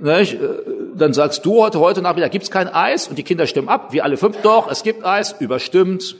Nicht? 0.00 0.34
Äh, 0.34 0.48
dann 0.96 1.12
sagst 1.12 1.44
du 1.44 1.62
heute, 1.62 1.80
heute 1.80 2.02
Nachmittag 2.02 2.30
gibt's 2.32 2.50
kein 2.50 2.68
Eis 2.68 3.08
und 3.08 3.16
die 3.16 3.22
Kinder 3.22 3.46
stimmen 3.46 3.68
ab, 3.68 3.92
wie 3.92 4.02
alle 4.02 4.16
fünf, 4.16 4.36
doch, 4.42 4.70
es 4.70 4.82
gibt 4.82 5.04
Eis, 5.04 5.36
überstimmt. 5.40 6.16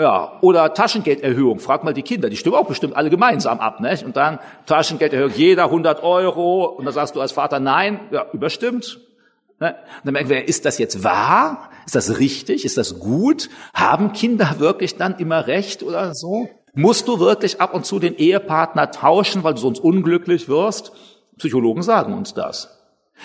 Ja, 0.00 0.38
oder 0.42 0.74
Taschengelderhöhung, 0.74 1.58
frag 1.58 1.82
mal 1.82 1.92
die 1.92 2.02
Kinder, 2.02 2.30
die 2.30 2.36
stimmen 2.36 2.54
auch 2.54 2.68
bestimmt 2.68 2.96
alle 2.96 3.10
gemeinsam 3.10 3.58
ab, 3.58 3.80
nicht? 3.80 4.04
Und 4.04 4.16
dann 4.16 4.38
Taschengelderhöhung, 4.66 5.32
jeder 5.34 5.64
100 5.64 6.04
Euro, 6.04 6.66
und 6.66 6.84
dann 6.84 6.94
sagst 6.94 7.16
du 7.16 7.20
als 7.20 7.32
Vater 7.32 7.58
nein, 7.58 8.00
ja, 8.12 8.26
überstimmt. 8.32 9.00
Ne? 9.58 9.70
Und 9.70 10.04
dann 10.04 10.12
merken 10.12 10.28
wir, 10.28 10.46
ist 10.46 10.64
das 10.64 10.78
jetzt 10.78 11.02
wahr? 11.02 11.70
Ist 11.84 11.96
das 11.96 12.20
richtig? 12.20 12.64
Ist 12.64 12.78
das 12.78 13.00
gut? 13.00 13.48
Haben 13.74 14.12
Kinder 14.12 14.56
wirklich 14.58 14.96
dann 14.96 15.16
immer 15.18 15.48
recht 15.48 15.82
oder 15.82 16.14
so? 16.14 16.48
Musst 16.74 17.08
du 17.08 17.18
wirklich 17.18 17.60
ab 17.60 17.74
und 17.74 17.84
zu 17.84 17.98
den 17.98 18.14
Ehepartner 18.16 18.92
tauschen, 18.92 19.42
weil 19.42 19.54
du 19.54 19.60
sonst 19.60 19.80
unglücklich 19.80 20.48
wirst? 20.48 20.92
Psychologen 21.38 21.82
sagen 21.82 22.14
uns 22.14 22.34
das. 22.34 22.77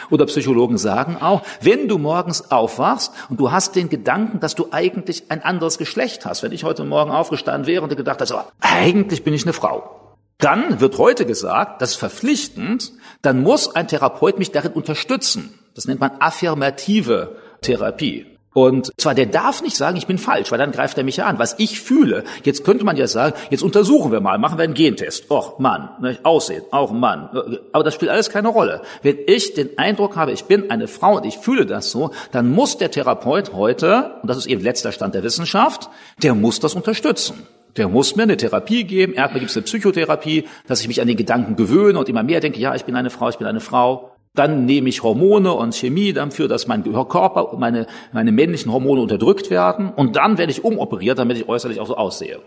Oder 0.10 0.26
Psychologen 0.26 0.78
sagen 0.78 1.18
auch, 1.20 1.42
wenn 1.62 1.88
du 1.88 1.98
morgens 1.98 2.52
aufwachst 2.52 3.14
und 3.30 3.40
du 3.40 3.52
hast 3.52 3.76
den 3.76 3.90
Gedanken, 3.90 4.40
dass 4.40 4.56
du 4.56 4.68
eigentlich 4.72 5.30
ein 5.30 5.44
anderes 5.44 5.78
Geschlecht 5.78 6.26
hast, 6.26 6.44
wenn 6.44 6.52
ich 6.52 6.64
heute 6.64 6.84
Morgen 6.84 7.12
aufgestanden 7.12 7.68
wäre 7.68 7.84
und 7.84 7.96
gedacht 7.96 8.22
habe, 8.22 8.46
eigentlich 8.62 9.24
bin 9.24 9.34
ich 9.34 9.44
eine 9.44 9.54
Frau, 9.54 10.18
dann 10.38 10.80
wird 10.80 10.98
heute 10.98 11.26
gesagt, 11.26 11.82
das 11.82 11.92
ist 11.92 11.96
verpflichtend, 11.98 12.92
dann 13.22 13.42
muss 13.42 13.76
ein 13.76 13.88
Therapeut 13.88 14.40
mich 14.40 14.52
darin 14.52 14.74
unterstützen. 14.74 15.58
Das 15.76 15.86
nennt 15.86 16.00
man 16.00 16.12
affirmative 16.20 17.38
Therapie. 17.62 18.33
Und 18.54 18.92
zwar, 18.98 19.16
der 19.16 19.26
darf 19.26 19.62
nicht 19.62 19.76
sagen, 19.76 19.98
ich 19.98 20.08
bin 20.08 20.18
falsch, 20.18 20.52
weil 20.52 20.60
dann 20.60 20.72
greift 20.72 20.98
er 20.98 21.04
mich 21.04 21.18
ja 21.18 21.26
an. 21.26 21.40
Was 21.40 21.56
ich 21.58 21.82
fühle, 21.82 22.24
jetzt 22.44 22.64
könnte 22.64 22.86
man 22.86 22.96
ja 22.98 23.08
sagen, 23.08 23.36
jetzt 23.50 23.64
untersuchen 23.64 24.12
wir 24.12 24.22
mal, 24.22 24.38
machen 24.38 24.58
wir 24.58 24.64
einen 24.64 24.76
Gentest. 24.76 25.30
Och, 25.30 25.60
Mann, 25.60 25.90
ne, 26.00 26.18
Aussehen, 26.24 26.64
auch 26.72 26.92
Mann. 26.92 27.30
Aber 27.72 27.84
das 27.84 27.96
spielt 27.96 28.12
alles 28.12 28.30
keine 28.30 28.50
Rolle. 28.50 28.82
Wenn 29.02 29.18
ich 29.26 29.54
den 29.54 29.78
Eindruck 29.78 30.16
habe, 30.16 30.32
ich 30.32 30.46
bin 30.46 30.70
eine 30.70 30.88
Frau 30.88 31.18
und 31.18 31.26
ich 31.26 31.38
fühle 31.38 31.66
das 31.66 31.92
so, 31.92 32.12
dann 32.32 32.52
muss 32.52 32.78
der 32.78 32.92
Therapeut 32.92 33.54
heute, 33.54 34.16
und 34.22 34.30
das 34.30 34.38
ist 34.38 34.46
eben 34.46 34.62
letzter 34.62 34.92
Stand 34.92 35.16
der 35.16 35.24
Wissenschaft, 35.24 35.90
der 36.22 36.36
muss 36.36 36.60
das 36.60 36.76
unterstützen. 36.76 37.48
Der 37.78 37.88
muss 37.88 38.16
mir 38.16 38.24
eine 38.24 38.38
Therapie 38.38 38.84
geben. 38.84 39.14
Erstmal 39.14 39.40
gibt 39.40 39.50
es 39.50 39.58
eine 39.58 39.64
Psychotherapie, 39.64 40.46
dass 40.68 40.82
ich 40.82 40.88
mich 40.88 41.02
an 41.02 41.08
den 41.08 41.18
Gedanken 41.18 41.56
gewöhne 41.56 41.98
und 41.98 42.08
immer 42.08 42.22
mehr 42.22 42.40
denke, 42.40 42.60
ja, 42.60 42.76
ich 42.76 42.86
bin 42.86 42.96
eine 42.96 43.10
Frau, 43.10 43.30
ich 43.30 43.38
bin 43.38 43.48
eine 43.48 43.62
Frau. 43.62 44.13
Dann 44.36 44.66
nehme 44.66 44.90
ich 44.90 45.04
Hormone 45.04 45.54
und 45.54 45.76
Chemie 45.76 46.12
dafür, 46.12 46.48
dass 46.48 46.68
mein 46.68 46.84
Körper, 46.84 47.56
meine, 47.58 47.86
meine 48.12 48.32
männlichen 48.32 48.72
Hormone 48.72 49.02
unterdrückt 49.02 49.50
werden. 49.50 49.92
Und 49.96 50.16
dann 50.16 50.38
werde 50.38 50.52
ich 50.52 50.64
umoperiert, 50.64 51.20
damit 51.20 51.38
ich 51.38 51.48
äußerlich 51.48 51.80
auch 51.80 51.88
so 51.88 51.96
aussehe. 51.96 52.40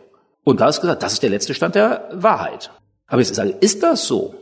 Und 0.42 0.60
da 0.60 0.68
ist 0.68 0.80
gesagt, 0.80 1.02
das 1.02 1.14
ist 1.14 1.22
der 1.22 1.30
letzte 1.30 1.54
Stand 1.54 1.74
der 1.74 2.08
Wahrheit. 2.12 2.70
Aber 3.06 3.20
jetzt 3.20 3.34
sage 3.34 3.50
ist 3.60 3.82
das 3.82 4.06
so? 4.06 4.34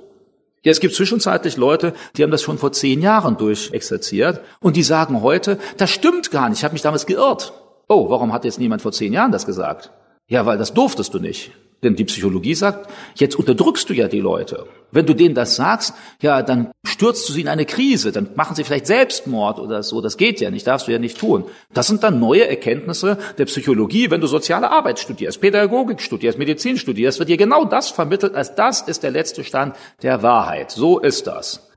Ja, 0.65 0.71
es 0.71 0.81
gibt 0.81 0.95
zwischenzeitlich 0.95 1.59
Leute, 1.59 1.93
die 2.17 2.23
haben 2.23 2.31
das 2.31 2.41
schon 2.41 2.57
vor 2.57 2.73
zehn 2.73 3.03
Jahren 3.03 3.37
durchexerziert 3.37 4.41
und 4.61 4.77
die 4.77 4.83
sagen 4.83 5.21
heute, 5.21 5.59
das 5.77 5.91
stimmt 5.91 6.31
gar 6.31 6.49
nicht, 6.49 6.59
ich 6.59 6.65
habe 6.65 6.73
mich 6.73 6.81
damals 6.81 7.05
geirrt. 7.05 7.53
Oh, 7.87 8.09
warum 8.09 8.33
hat 8.33 8.47
jetzt 8.47 8.59
niemand 8.59 8.81
vor 8.81 8.93
zehn 8.93 9.13
Jahren 9.13 9.31
das 9.31 9.45
gesagt? 9.45 9.91
Ja, 10.27 10.47
weil 10.47 10.57
das 10.57 10.73
durftest 10.73 11.13
du 11.13 11.19
nicht. 11.19 11.53
Denn 11.85 11.97
die 11.97 12.05
Psychologie 12.05 12.55
sagt, 12.55 12.91
jetzt 13.15 13.37
unterdrückst 13.37 13.89
du 13.91 13.95
ja 13.95 14.09
die 14.09 14.21
Leute. 14.21 14.67
Wenn 14.91 15.07
du 15.07 15.15
denen 15.15 15.35
das 15.35 15.57
sagst, 15.57 15.95
ja, 16.23 16.43
dann 16.43 16.73
stürzt 16.85 17.29
du 17.29 17.33
sie 17.33 17.43
in 17.43 17.49
eine 17.49 17.67
Krise, 17.67 18.11
dann 18.11 18.31
machen 18.37 18.57
sie 18.57 18.65
vielleicht 18.65 18.87
Selbstmord 18.87 19.59
oder 19.59 19.83
so. 19.83 20.01
Das 20.01 20.17
geht 20.17 20.41
ja 20.41 20.51
nicht, 20.51 20.67
darfst 20.67 20.89
du 20.89 20.93
ja 20.93 20.99
nicht 20.99 21.19
tun. 21.19 21.45
Das 21.73 21.87
sind 21.87 22.03
dann 22.03 22.19
neue 22.19 22.49
Erkenntnisse 22.49 23.19
der 23.37 23.45
Psychologie. 23.45 24.11
Wenn 24.11 24.21
du 24.21 24.27
soziale 24.27 24.71
Arbeit 24.71 24.99
studierst, 24.99 25.41
Pädagogik 25.41 26.01
studierst, 26.01 26.39
Medizin 26.39 26.79
studierst, 26.79 27.19
wird 27.19 27.29
dir 27.29 27.37
genau 27.37 27.65
das 27.65 27.91
vermittelt, 27.91 28.35
als 28.35 28.55
das 28.55 28.81
ist 28.81 29.03
der 29.03 29.11
letzte 29.11 29.45
Stand 29.45 29.77
der 30.03 30.23
Wahrheit. 30.23 30.71
So 30.71 30.99
ist 30.99 31.27
das. 31.27 31.69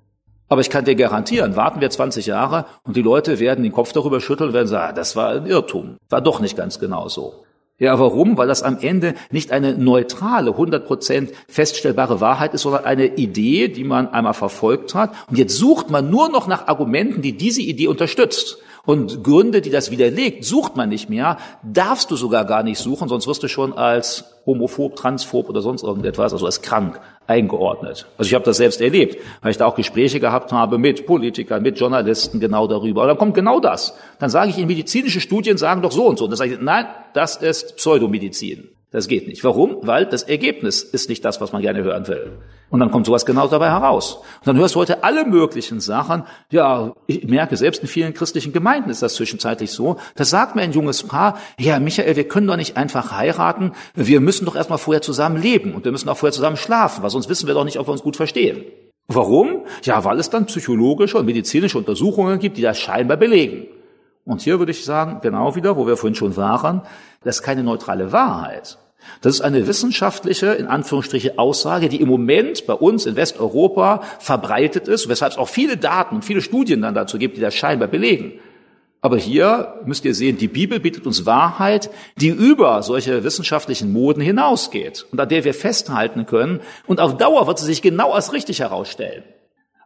Aber 0.47 0.61
ich 0.61 0.69
kann 0.69 0.85
dir 0.85 0.95
garantieren, 0.95 1.57
warten 1.57 1.81
wir 1.81 1.89
20 1.89 2.27
Jahre 2.27 2.65
und 2.83 2.95
die 2.95 3.01
Leute 3.01 3.39
werden 3.39 3.63
den 3.63 3.73
Kopf 3.73 3.91
darüber 3.91 4.21
schütteln 4.21 4.49
und 4.49 4.53
werden 4.53 4.67
sagen, 4.67 4.91
ah, 4.91 4.93
das 4.93 5.17
war 5.17 5.31
ein 5.31 5.45
Irrtum. 5.45 5.97
War 6.07 6.21
doch 6.21 6.39
nicht 6.39 6.55
ganz 6.55 6.79
genau 6.79 7.09
so. 7.09 7.43
Ja, 7.79 7.99
warum? 7.99 8.37
Weil 8.37 8.47
das 8.47 8.63
am 8.63 8.79
Ende 8.81 9.13
nicht 9.29 9.51
eine 9.51 9.77
neutrale, 9.77 10.51
100% 10.51 11.29
feststellbare 11.47 12.19
Wahrheit 12.21 12.55
ist, 12.55 12.63
sondern 12.63 12.85
eine 12.85 13.05
Idee, 13.17 13.67
die 13.67 13.83
man 13.83 14.07
einmal 14.07 14.33
verfolgt 14.33 14.95
hat. 14.95 15.13
Und 15.29 15.37
jetzt 15.37 15.55
sucht 15.57 15.91
man 15.91 16.09
nur 16.09 16.29
noch 16.29 16.47
nach 16.47 16.67
Argumenten, 16.67 17.21
die 17.21 17.37
diese 17.37 17.61
Idee 17.61 17.87
unterstützt. 17.87 18.57
Und 18.87 19.21
Gründe, 19.21 19.59
die 19.59 19.69
das 19.69 19.91
widerlegt, 19.91 20.45
sucht 20.45 20.77
man 20.77 20.87
nicht 20.87 21.09
mehr, 21.09 21.35
darfst 21.61 22.09
du 22.09 22.15
sogar 22.15 22.45
gar 22.45 22.63
nicht 22.63 22.79
suchen, 22.79 23.09
sonst 23.09 23.27
wirst 23.27 23.43
du 23.43 23.49
schon 23.49 23.73
als 23.73 24.37
homophob, 24.45 24.95
transphob 24.95 25.49
oder 25.49 25.61
sonst 25.61 25.83
irgendetwas, 25.83 26.31
also 26.31 26.45
als 26.45 26.61
krank 26.61 27.01
eingeordnet. 27.27 28.07
Also 28.17 28.29
ich 28.29 28.33
habe 28.33 28.45
das 28.45 28.55
selbst 28.55 28.79
erlebt, 28.79 29.17
weil 29.41 29.51
ich 29.51 29.57
da 29.57 29.65
auch 29.65 29.75
Gespräche 29.75 30.21
gehabt 30.21 30.53
habe 30.53 30.77
mit 30.77 31.05
Politikern, 31.05 31.63
mit 31.63 31.77
Journalisten 31.77 32.39
genau 32.39 32.65
darüber. 32.65 33.01
Und 33.01 33.09
dann 33.09 33.17
kommt 33.17 33.33
genau 33.33 33.59
das. 33.59 33.93
Dann 34.19 34.29
sage 34.29 34.51
ich, 34.51 34.57
in 34.57 34.67
medizinische 34.67 35.19
Studien 35.19 35.57
sagen 35.57 35.81
doch 35.81 35.91
so 35.91 36.05
und 36.05 36.17
so. 36.17 36.23
Und 36.23 36.31
dann 36.31 36.37
sage 36.37 36.53
ich, 36.53 36.61
nein, 36.61 36.85
das 37.11 37.35
ist 37.35 37.75
Pseudomedizin. 37.75 38.69
Das 38.91 39.09
geht 39.09 39.27
nicht. 39.27 39.43
Warum? 39.43 39.77
Weil 39.81 40.05
das 40.05 40.23
Ergebnis 40.23 40.81
ist 40.81 41.09
nicht 41.09 41.25
das, 41.25 41.41
was 41.41 41.51
man 41.51 41.61
gerne 41.61 41.83
hören 41.83 42.07
will. 42.07 42.37
Und 42.69 42.79
dann 42.79 42.89
kommt 42.89 43.05
sowas 43.05 43.25
genau 43.25 43.47
dabei 43.47 43.69
heraus. 43.69 44.15
Und 44.39 44.47
dann 44.47 44.57
hörst 44.57 44.75
du 44.75 44.79
heute 44.79 45.03
alle 45.03 45.25
möglichen 45.25 45.81
Sachen. 45.81 46.23
Ja, 46.51 46.93
ich 47.05 47.27
merke, 47.27 47.57
selbst 47.57 47.81
in 47.81 47.89
vielen 47.89 48.13
christlichen 48.13 48.53
Gemeinden 48.53 48.89
ist 48.89 49.01
das 49.01 49.15
zwischenzeitlich 49.15 49.71
so. 49.71 49.97
Da 50.15 50.23
sagt 50.23 50.55
mir 50.55 50.61
ein 50.61 50.71
junges 50.71 51.03
Paar, 51.03 51.37
ja, 51.59 51.79
Michael, 51.79 52.15
wir 52.15 52.27
können 52.29 52.47
doch 52.47 52.55
nicht 52.55 52.77
einfach 52.77 53.11
heiraten. 53.11 53.73
Wir 53.93 54.21
müssen 54.21 54.45
doch 54.45 54.55
erstmal 54.55 54.79
vorher 54.79 55.01
zusammen 55.01 55.41
leben 55.41 55.75
und 55.75 55.83
wir 55.83 55.91
müssen 55.91 56.07
auch 56.07 56.17
vorher 56.17 56.33
zusammen 56.33 56.57
schlafen, 56.57 57.03
weil 57.03 57.09
sonst 57.09 57.27
wissen 57.27 57.47
wir 57.47 57.53
doch 57.53 57.65
nicht, 57.65 57.79
ob 57.79 57.87
wir 57.87 57.91
uns 57.91 58.03
gut 58.03 58.15
verstehen. 58.15 58.63
Warum? 59.09 59.65
Ja, 59.83 60.03
weil 60.03 60.19
es 60.19 60.29
dann 60.29 60.45
psychologische 60.45 61.17
und 61.17 61.25
medizinische 61.25 61.77
Untersuchungen 61.77 62.39
gibt, 62.39 62.57
die 62.57 62.61
das 62.61 62.77
scheinbar 62.79 63.17
belegen. 63.17 63.67
Und 64.27 64.41
hier 64.41 64.59
würde 64.59 64.73
ich 64.73 64.83
sagen, 64.83 65.19
genau 65.21 65.55
wieder, 65.55 65.77
wo 65.77 65.87
wir 65.87 65.95
vorhin 65.95 66.15
schon 66.15 66.35
waren, 66.35 66.81
das 67.23 67.37
ist 67.37 67.43
keine 67.43 67.63
neutrale 67.63 68.11
Wahrheit. 68.11 68.77
Das 69.21 69.33
ist 69.33 69.41
eine 69.41 69.67
wissenschaftliche, 69.67 70.47
in 70.47 70.67
Anführungsstriche, 70.67 71.39
Aussage, 71.39 71.87
die 71.87 72.01
im 72.01 72.09
Moment 72.09 72.67
bei 72.67 72.73
uns 72.73 73.05
in 73.05 73.15
Westeuropa 73.15 74.01
verbreitet 74.19 74.89
ist, 74.89 75.07
weshalb 75.07 75.31
es 75.31 75.37
auch 75.37 75.47
viele 75.47 75.77
Daten 75.77 76.15
und 76.15 76.25
viele 76.25 76.41
Studien 76.41 76.81
dann 76.81 76.93
dazu 76.93 77.17
gibt, 77.17 77.37
die 77.37 77.41
das 77.41 77.55
scheinbar 77.55 77.87
belegen. 77.87 78.33
Aber 78.99 79.15
hier 79.15 79.75
müsst 79.85 80.03
ihr 80.03 80.13
sehen, 80.13 80.37
die 80.37 80.49
Bibel 80.49 80.81
bietet 80.81 81.05
uns 81.05 81.25
Wahrheit, 81.25 81.89
die 82.17 82.27
über 82.27 82.83
solche 82.83 83.23
wissenschaftlichen 83.23 83.93
Moden 83.93 84.19
hinausgeht 84.19 85.05
und 85.09 85.21
an 85.21 85.29
der 85.29 85.45
wir 85.45 85.53
festhalten 85.53 86.25
können. 86.25 86.59
Und 86.85 86.99
auf 86.99 87.15
Dauer 87.15 87.47
wird 87.47 87.59
sie 87.59 87.65
sich 87.65 87.81
genau 87.81 88.11
als 88.11 88.33
richtig 88.33 88.59
herausstellen. 88.59 89.23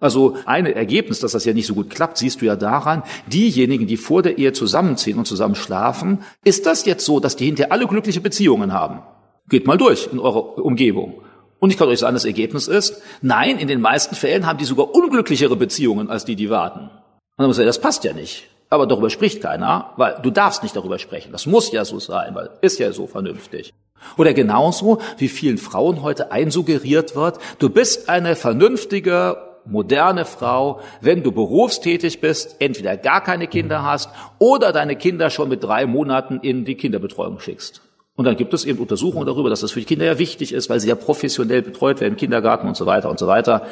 Also 0.02 0.36
ein 0.46 0.66
Ergebnis, 0.66 1.20
dass 1.20 1.34
das 1.34 1.46
ja 1.46 1.54
nicht 1.54 1.68
so 1.68 1.76
gut 1.76 1.92
klappt, 1.92 2.18
siehst 2.18 2.42
du 2.42 2.46
ja 2.46 2.56
daran, 2.56 3.04
diejenigen, 3.28 3.86
die 3.86 3.98
vor 3.98 4.24
der 4.24 4.40
Ehe 4.40 4.52
zusammenziehen 4.52 5.20
und 5.20 5.26
zusammen 5.26 5.54
schlafen, 5.54 6.24
ist 6.44 6.66
das 6.66 6.86
jetzt 6.86 7.06
so, 7.06 7.20
dass 7.20 7.36
die 7.36 7.46
hinterher 7.46 7.72
alle 7.72 7.86
glückliche 7.86 8.20
Beziehungen 8.20 8.74
haben? 8.74 9.04
Geht 9.48 9.68
mal 9.68 9.78
durch 9.78 10.10
in 10.12 10.20
eurer 10.20 10.58
Umgebung. 10.58 11.22
Und 11.60 11.70
ich 11.70 11.78
kann 11.78 11.88
euch 11.88 12.00
sagen, 12.00 12.16
das 12.16 12.26
Ergebnis 12.26 12.68
ist, 12.68 13.00
nein, 13.22 13.60
in 13.60 13.68
den 13.68 13.80
meisten 13.80 14.16
Fällen 14.16 14.48
haben 14.48 14.58
die 14.58 14.66
sogar 14.66 14.96
unglücklichere 14.96 15.56
Beziehungen 15.56 16.10
als 16.10 16.26
die, 16.26 16.36
die 16.36 16.50
warten. 16.50 16.80
Und 16.80 16.90
dann 17.38 17.48
muss 17.48 17.58
ich 17.58 17.58
sagen, 17.58 17.68
das 17.68 17.80
passt 17.80 18.04
ja 18.04 18.14
nicht. 18.14 18.48
Aber 18.72 18.88
darüber 18.88 19.12
spricht 19.12 19.44
keiner, 19.44 19.94
weil 19.98 20.18
du 20.24 20.32
darfst 20.32 20.64
nicht 20.64 20.76
darüber 20.76 20.98
sprechen. 20.98 21.32
Das 21.32 21.46
muss 21.46 21.72
ja 21.72 21.86
so 21.86 22.00
sein, 22.00 22.34
weil 22.34 22.50
ist 22.62 22.80
ja 22.80 22.92
so 22.92 23.06
vernünftig. 23.06 23.76
Oder 24.18 24.34
genauso, 24.34 25.00
wie 25.20 25.28
vielen 25.28 25.60
Frauen 25.60 26.02
heute 26.02 26.32
einsuggeriert 26.32 27.16
wird, 27.16 27.38
du 27.60 27.70
bist 27.70 28.10
eine 28.10 28.36
vernünftige 28.36 29.51
moderne 29.66 30.26
Frau, 30.26 30.80
wenn 31.02 31.24
du 31.24 31.32
berufstätig 31.32 32.22
bist, 32.22 32.56
entweder 32.60 32.98
gar 32.98 33.24
keine 33.24 33.48
Kinder 33.48 33.84
hast 33.84 34.10
oder 34.40 34.72
deine 34.72 34.96
Kinder 34.96 35.30
schon 35.30 35.50
mit 35.50 35.64
drei 35.64 35.86
Monaten 35.86 36.40
in 36.42 36.66
die 36.66 36.76
Kinderbetreuung 36.76 37.40
schickst. 37.40 37.82
Und 38.16 38.26
dann 38.26 38.36
gibt 38.36 38.54
es 38.54 38.66
eben 38.66 38.80
Untersuchungen 38.80 39.26
darüber, 39.26 39.50
dass 39.50 39.62
das 39.62 39.72
für 39.72 39.80
die 39.80 39.86
Kinder 39.86 40.06
ja 40.06 40.20
wichtig 40.20 40.54
ist, 40.54 40.70
weil 40.70 40.80
sie 40.80 40.90
ja 40.90 40.96
professionell 40.96 41.62
betreut 41.62 42.02
werden 42.02 42.14
im 42.14 42.18
Kindergarten 42.18 42.68
und 42.68 42.78
so 42.78 42.86
weiter 42.86 43.10
und 43.10 43.18
so 43.18 43.28
weiter. 43.28 43.66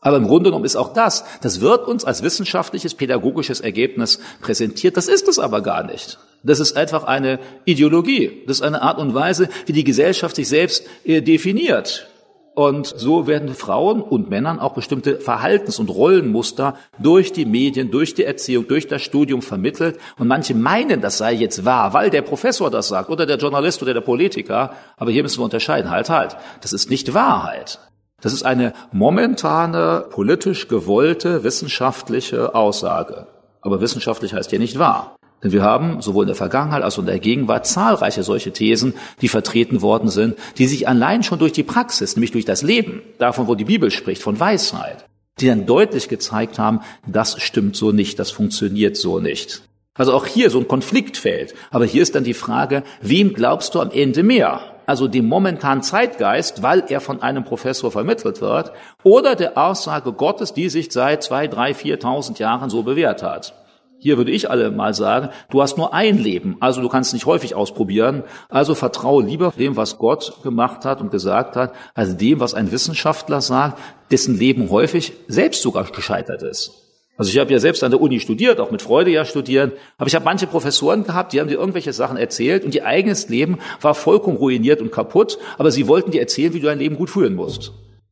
Aber 0.00 0.16
im 0.16 0.26
Grunde 0.26 0.50
genommen 0.50 0.64
ist 0.64 0.76
auch 0.76 0.92
das, 0.92 1.24
das 1.42 1.60
wird 1.60 1.86
uns 1.86 2.04
als 2.04 2.22
wissenschaftliches, 2.22 2.94
pädagogisches 2.94 3.60
Ergebnis 3.60 4.18
präsentiert. 4.40 4.96
Das 4.96 5.08
ist 5.08 5.28
es 5.28 5.38
aber 5.38 5.60
gar 5.60 5.84
nicht. 5.84 6.18
Das 6.42 6.58
ist 6.58 6.76
einfach 6.76 7.04
eine 7.04 7.38
Ideologie. 7.64 8.42
Das 8.46 8.58
ist 8.58 8.62
eine 8.62 8.82
Art 8.82 8.98
und 8.98 9.14
Weise, 9.14 9.48
wie 9.66 9.72
die 9.72 9.84
Gesellschaft 9.84 10.34
sich 10.36 10.48
selbst 10.48 10.84
äh, 11.04 11.20
definiert. 11.20 12.08
Und 12.54 12.86
so 12.86 13.26
werden 13.26 13.54
Frauen 13.54 14.02
und 14.02 14.28
Männern 14.28 14.60
auch 14.60 14.74
bestimmte 14.74 15.20
Verhaltens- 15.20 15.78
und 15.78 15.88
Rollenmuster 15.88 16.76
durch 16.98 17.32
die 17.32 17.46
Medien, 17.46 17.90
durch 17.90 18.14
die 18.14 18.24
Erziehung, 18.24 18.68
durch 18.68 18.88
das 18.88 19.00
Studium 19.00 19.40
vermittelt. 19.40 19.98
Und 20.18 20.28
manche 20.28 20.54
meinen, 20.54 21.00
das 21.00 21.16
sei 21.16 21.32
jetzt 21.32 21.64
wahr, 21.64 21.94
weil 21.94 22.10
der 22.10 22.20
Professor 22.20 22.70
das 22.70 22.88
sagt 22.88 23.08
oder 23.08 23.24
der 23.24 23.38
Journalist 23.38 23.82
oder 23.82 23.94
der 23.94 24.02
Politiker. 24.02 24.74
Aber 24.98 25.10
hier 25.10 25.22
müssen 25.22 25.40
wir 25.40 25.44
unterscheiden. 25.44 25.90
Halt, 25.90 26.10
halt. 26.10 26.36
Das 26.60 26.74
ist 26.74 26.90
nicht 26.90 27.14
Wahrheit. 27.14 27.78
Das 28.20 28.34
ist 28.34 28.44
eine 28.44 28.74
momentane, 28.92 30.04
politisch 30.10 30.68
gewollte, 30.68 31.44
wissenschaftliche 31.44 32.54
Aussage. 32.54 33.26
Aber 33.62 33.80
wissenschaftlich 33.80 34.34
heißt 34.34 34.52
ja 34.52 34.58
nicht 34.58 34.78
wahr. 34.78 35.16
Denn 35.42 35.52
wir 35.52 35.62
haben 35.62 36.00
sowohl 36.00 36.24
in 36.24 36.28
der 36.28 36.36
Vergangenheit 36.36 36.82
als 36.82 36.94
auch 36.94 37.00
in 37.00 37.06
der 37.06 37.18
Gegenwart 37.18 37.66
zahlreiche 37.66 38.22
solche 38.22 38.52
Thesen, 38.52 38.94
die 39.20 39.28
vertreten 39.28 39.82
worden 39.82 40.08
sind, 40.08 40.36
die 40.58 40.66
sich 40.66 40.86
allein 40.86 41.22
schon 41.22 41.38
durch 41.38 41.52
die 41.52 41.64
Praxis, 41.64 42.16
nämlich 42.16 42.30
durch 42.30 42.44
das 42.44 42.62
Leben, 42.62 43.02
davon, 43.18 43.48
wo 43.48 43.54
die 43.54 43.64
Bibel 43.64 43.90
spricht, 43.90 44.22
von 44.22 44.38
Weisheit, 44.38 45.06
die 45.40 45.48
dann 45.48 45.66
deutlich 45.66 46.08
gezeigt 46.08 46.58
haben, 46.58 46.80
das 47.06 47.40
stimmt 47.42 47.76
so 47.76 47.90
nicht, 47.90 48.18
das 48.18 48.30
funktioniert 48.30 48.96
so 48.96 49.18
nicht. 49.18 49.62
Also 49.94 50.14
auch 50.14 50.26
hier 50.26 50.48
so 50.48 50.58
ein 50.58 50.68
Konfliktfeld. 50.68 51.54
Aber 51.70 51.84
hier 51.84 52.02
ist 52.02 52.14
dann 52.14 52.24
die 52.24 52.34
Frage, 52.34 52.82
wem 53.02 53.34
glaubst 53.34 53.74
du 53.74 53.80
am 53.80 53.90
Ende 53.90 54.22
mehr? 54.22 54.60
Also 54.86 55.06
dem 55.06 55.26
momentanen 55.26 55.82
Zeitgeist, 55.82 56.62
weil 56.62 56.84
er 56.88 57.00
von 57.00 57.22
einem 57.22 57.44
Professor 57.44 57.90
vermittelt 57.90 58.40
wird, 58.40 58.72
oder 59.02 59.36
der 59.36 59.58
Aussage 59.58 60.12
Gottes, 60.12 60.54
die 60.54 60.68
sich 60.70 60.90
seit 60.92 61.22
zwei, 61.22 61.46
drei, 61.46 61.74
viertausend 61.74 62.38
Jahren 62.38 62.70
so 62.70 62.82
bewährt 62.82 63.22
hat. 63.22 63.54
Hier 64.02 64.16
würde 64.16 64.32
ich 64.32 64.50
alle 64.50 64.72
mal 64.72 64.94
sagen, 64.94 65.28
du 65.48 65.62
hast 65.62 65.78
nur 65.78 65.94
ein 65.94 66.18
Leben, 66.18 66.56
also 66.58 66.82
du 66.82 66.88
kannst 66.88 67.12
nicht 67.12 67.24
häufig 67.24 67.54
ausprobieren, 67.54 68.24
also 68.48 68.74
vertraue 68.74 69.22
lieber 69.22 69.52
dem, 69.56 69.76
was 69.76 69.96
Gott 69.96 70.42
gemacht 70.42 70.84
hat 70.84 71.00
und 71.00 71.12
gesagt 71.12 71.54
hat, 71.54 71.72
als 71.94 72.16
dem, 72.16 72.40
was 72.40 72.52
ein 72.52 72.72
Wissenschaftler 72.72 73.40
sagt, 73.40 73.78
dessen 74.10 74.36
Leben 74.36 74.70
häufig 74.70 75.12
selbst 75.28 75.62
sogar 75.62 75.84
gescheitert 75.84 76.42
ist. 76.42 76.72
Also 77.16 77.30
ich 77.30 77.38
habe 77.38 77.52
ja 77.52 77.60
selbst 77.60 77.84
an 77.84 77.92
der 77.92 78.00
Uni 78.00 78.18
studiert, 78.18 78.58
auch 78.58 78.72
mit 78.72 78.82
Freude 78.82 79.12
ja 79.12 79.24
studieren, 79.24 79.70
aber 79.98 80.08
ich 80.08 80.16
habe 80.16 80.24
manche 80.24 80.48
Professoren 80.48 81.04
gehabt, 81.04 81.32
die 81.32 81.38
haben 81.38 81.46
dir 81.46 81.60
irgendwelche 81.60 81.92
Sachen 81.92 82.16
erzählt 82.16 82.64
und 82.64 82.74
ihr 82.74 82.84
eigenes 82.84 83.28
Leben 83.28 83.60
war 83.80 83.94
vollkommen 83.94 84.36
ruiniert 84.36 84.80
und 84.80 84.90
kaputt, 84.90 85.38
aber 85.58 85.70
sie 85.70 85.86
wollten 85.86 86.10
dir 86.10 86.22
erzählen, 86.22 86.52
wie 86.54 86.58
du 86.58 86.66
dein 86.66 86.80
Leben 86.80 86.96
gut 86.96 87.10
führen 87.10 87.36
musst. 87.36 87.70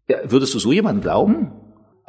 Ja, 0.09 0.18
würdest 0.22 0.55
du 0.55 0.61
so 0.61 0.70
jemanden 0.70 1.03
glauben? 1.03 1.51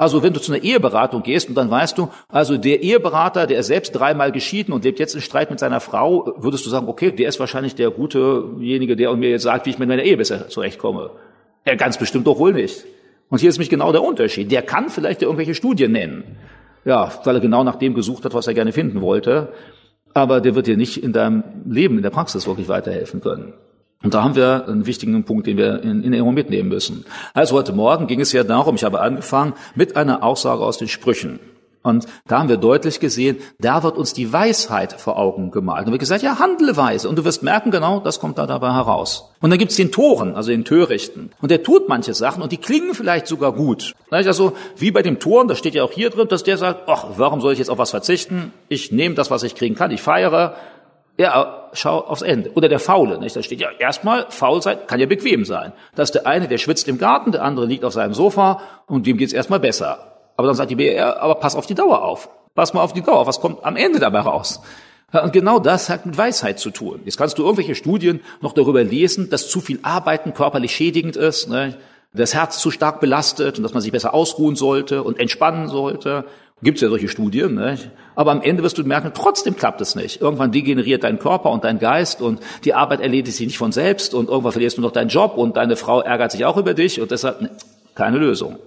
Also 0.01 0.23
wenn 0.23 0.33
du 0.33 0.41
zu 0.41 0.51
einer 0.51 0.63
Eheberatung 0.63 1.21
gehst 1.21 1.47
und 1.47 1.53
dann 1.53 1.69
weißt 1.69 1.95
du, 1.95 2.09
also 2.27 2.57
der 2.57 2.81
Eheberater, 2.81 3.45
der 3.45 3.59
ist 3.59 3.67
selbst 3.67 3.91
dreimal 3.91 4.31
geschieden 4.31 4.73
und 4.73 4.83
lebt 4.83 4.97
jetzt 4.97 5.13
in 5.13 5.21
Streit 5.21 5.51
mit 5.51 5.59
seiner 5.59 5.79
Frau, 5.79 6.33
würdest 6.37 6.65
du 6.65 6.71
sagen, 6.71 6.87
okay, 6.87 7.11
der 7.11 7.29
ist 7.29 7.39
wahrscheinlich 7.39 7.75
der 7.75 7.91
gutejenige, 7.91 8.95
der 8.95 9.15
mir 9.15 9.29
jetzt 9.29 9.43
sagt, 9.43 9.67
wie 9.67 9.69
ich 9.69 9.77
mit 9.77 9.87
meiner 9.87 10.01
Ehe 10.01 10.17
besser 10.17 10.49
zurechtkomme. 10.49 11.11
Ja, 11.67 11.75
ganz 11.75 11.99
bestimmt 11.99 12.25
doch 12.25 12.39
wohl 12.39 12.53
nicht. 12.53 12.83
Und 13.29 13.41
hier 13.41 13.49
ist 13.51 13.59
mich 13.59 13.69
genau 13.69 13.91
der 13.91 14.01
Unterschied. 14.01 14.51
Der 14.51 14.63
kann 14.63 14.89
vielleicht 14.89 15.21
irgendwelche 15.21 15.53
Studien 15.53 15.91
nennen. 15.91 16.23
Ja, 16.83 17.11
weil 17.23 17.35
er 17.35 17.39
genau 17.39 17.63
nach 17.63 17.75
dem 17.75 17.93
gesucht 17.93 18.25
hat, 18.25 18.33
was 18.33 18.47
er 18.47 18.55
gerne 18.55 18.71
finden 18.71 19.01
wollte. 19.01 19.49
Aber 20.15 20.41
der 20.41 20.55
wird 20.55 20.65
dir 20.65 20.77
nicht 20.77 21.03
in 21.03 21.13
deinem 21.13 21.43
Leben, 21.69 21.97
in 21.97 22.01
der 22.01 22.09
Praxis 22.09 22.47
wirklich 22.47 22.69
weiterhelfen 22.69 23.21
können. 23.21 23.53
Und 24.03 24.13
da 24.13 24.23
haben 24.23 24.35
wir 24.35 24.67
einen 24.67 24.85
wichtigen 24.85 25.23
Punkt, 25.23 25.47
den 25.47 25.57
wir 25.57 25.83
in, 25.83 26.03
in 26.03 26.13
Erinnerung 26.13 26.33
mitnehmen 26.33 26.69
müssen. 26.69 27.05
Also 27.33 27.55
heute 27.55 27.73
Morgen 27.73 28.07
ging 28.07 28.19
es 28.19 28.31
ja 28.31 28.43
darum, 28.43 28.75
ich 28.75 28.83
habe 28.83 28.99
angefangen 28.99 29.53
mit 29.75 29.95
einer 29.95 30.23
Aussage 30.23 30.63
aus 30.63 30.77
den 30.77 30.87
Sprüchen. 30.87 31.39
Und 31.83 32.05
da 32.27 32.39
haben 32.39 32.49
wir 32.49 32.57
deutlich 32.57 32.99
gesehen, 32.99 33.37
da 33.59 33.81
wird 33.81 33.97
uns 33.97 34.13
die 34.13 34.31
Weisheit 34.31 34.93
vor 34.93 35.17
Augen 35.17 35.49
gemalt. 35.49 35.87
Und 35.87 35.93
wir 35.93 35.97
gesagt, 35.97 36.21
ja, 36.21 36.37
handle 36.37 36.77
weise. 36.77 37.09
Und 37.09 37.17
du 37.17 37.25
wirst 37.25 37.41
merken, 37.41 37.71
genau, 37.71 37.99
das 37.99 38.19
kommt 38.19 38.37
da 38.37 38.45
dabei 38.45 38.71
heraus. 38.71 39.31
Und 39.41 39.49
dann 39.49 39.57
gibt's 39.57 39.77
den 39.77 39.91
Toren, 39.91 40.35
also 40.35 40.51
den 40.51 40.63
Törichten. 40.63 41.31
Und 41.41 41.49
der 41.49 41.63
tut 41.63 41.89
manche 41.89 42.13
Sachen 42.13 42.43
und 42.43 42.51
die 42.51 42.57
klingen 42.57 42.93
vielleicht 42.93 43.25
sogar 43.25 43.53
gut. 43.53 43.95
Also 44.11 44.53
wie 44.77 44.91
bei 44.91 45.01
dem 45.01 45.19
Toren, 45.19 45.47
das 45.47 45.57
steht 45.57 45.73
ja 45.73 45.83
auch 45.83 45.91
hier 45.91 46.11
drin, 46.11 46.27
dass 46.27 46.43
der 46.43 46.59
sagt, 46.59 46.83
ach, 46.87 47.05
warum 47.17 47.41
soll 47.41 47.53
ich 47.53 47.59
jetzt 47.59 47.69
auf 47.71 47.79
was 47.79 47.89
verzichten? 47.89 48.53
Ich 48.69 48.91
nehme 48.91 49.15
das, 49.15 49.31
was 49.31 49.41
ich 49.41 49.55
kriegen 49.55 49.73
kann, 49.73 49.89
ich 49.89 50.03
feiere. 50.03 50.55
Ja, 51.21 51.69
schau 51.73 51.99
aufs 51.99 52.23
Ende. 52.23 52.51
Oder 52.55 52.67
der 52.67 52.79
Faule, 52.79 53.19
nicht? 53.19 53.35
Da 53.35 53.43
steht 53.43 53.61
ja 53.61 53.69
erstmal, 53.77 54.25
faul 54.29 54.59
sein 54.63 54.79
kann 54.87 54.99
ja 54.99 55.05
bequem 55.05 55.45
sein. 55.45 55.71
Das 55.93 56.09
ist 56.09 56.15
der 56.15 56.25
eine, 56.25 56.47
der 56.47 56.57
schwitzt 56.57 56.87
im 56.87 56.97
Garten, 56.97 57.31
der 57.31 57.43
andere 57.43 57.67
liegt 57.67 57.85
auf 57.85 57.93
seinem 57.93 58.15
Sofa 58.15 58.59
und 58.87 59.05
dem 59.05 59.17
geht's 59.17 59.31
erstmal 59.31 59.59
besser. 59.59 60.17
Aber 60.35 60.47
dann 60.47 60.55
sagt 60.55 60.71
die 60.71 60.75
BR, 60.75 61.21
aber 61.21 61.35
pass 61.35 61.55
auf 61.55 61.67
die 61.67 61.75
Dauer 61.75 62.03
auf. 62.03 62.27
Pass 62.55 62.73
mal 62.73 62.81
auf 62.81 62.93
die 62.93 63.03
Dauer. 63.03 63.27
Was 63.27 63.39
kommt 63.39 63.63
am 63.63 63.75
Ende 63.75 63.99
dabei 63.99 64.21
raus? 64.21 64.61
Und 65.11 65.31
genau 65.31 65.59
das 65.59 65.91
hat 65.91 66.07
mit 66.07 66.17
Weisheit 66.17 66.57
zu 66.57 66.71
tun. 66.71 67.01
Jetzt 67.05 67.17
kannst 67.17 67.37
du 67.37 67.43
irgendwelche 67.43 67.75
Studien 67.75 68.21
noch 68.41 68.53
darüber 68.53 68.83
lesen, 68.83 69.29
dass 69.29 69.47
zu 69.47 69.61
viel 69.61 69.77
Arbeiten 69.83 70.33
körperlich 70.33 70.75
schädigend 70.75 71.17
ist, 71.17 71.49
ne? 71.49 71.77
Das 72.13 72.33
Herz 72.33 72.59
zu 72.59 72.71
stark 72.71 72.99
belastet 72.99 73.57
und 73.57 73.63
dass 73.63 73.73
man 73.73 73.81
sich 73.81 73.91
besser 73.91 74.13
ausruhen 74.13 74.55
sollte 74.55 75.03
und 75.03 75.19
entspannen 75.19 75.67
sollte. 75.69 76.25
Gibt 76.63 76.77
es 76.77 76.81
ja 76.81 76.89
solche 76.89 77.07
Studien. 77.07 77.55
Ne? 77.55 77.77
Aber 78.15 78.31
am 78.31 78.41
Ende 78.41 78.61
wirst 78.61 78.77
du 78.77 78.83
merken, 78.83 79.11
trotzdem 79.15 79.55
klappt 79.55 79.81
es 79.81 79.95
nicht. 79.95 80.21
Irgendwann 80.21 80.51
degeneriert 80.51 81.03
dein 81.03 81.17
Körper 81.17 81.49
und 81.49 81.63
dein 81.63 81.79
Geist 81.79 82.21
und 82.21 82.39
die 82.65 82.73
Arbeit 82.73 82.99
erledigt 82.99 83.37
sich 83.37 83.47
nicht 83.47 83.57
von 83.57 83.71
selbst 83.71 84.13
und 84.13 84.29
irgendwann 84.29 84.51
verlierst 84.51 84.77
du 84.77 84.81
noch 84.81 84.91
deinen 84.91 85.09
Job 85.09 85.37
und 85.37 85.57
deine 85.57 85.75
Frau 85.75 86.01
ärgert 86.01 86.31
sich 86.31 86.45
auch 86.45 86.57
über 86.57 86.73
dich 86.73 87.01
und 87.01 87.09
deshalb 87.11 87.41
ne, 87.41 87.49
keine 87.95 88.17
Lösung. 88.17 88.57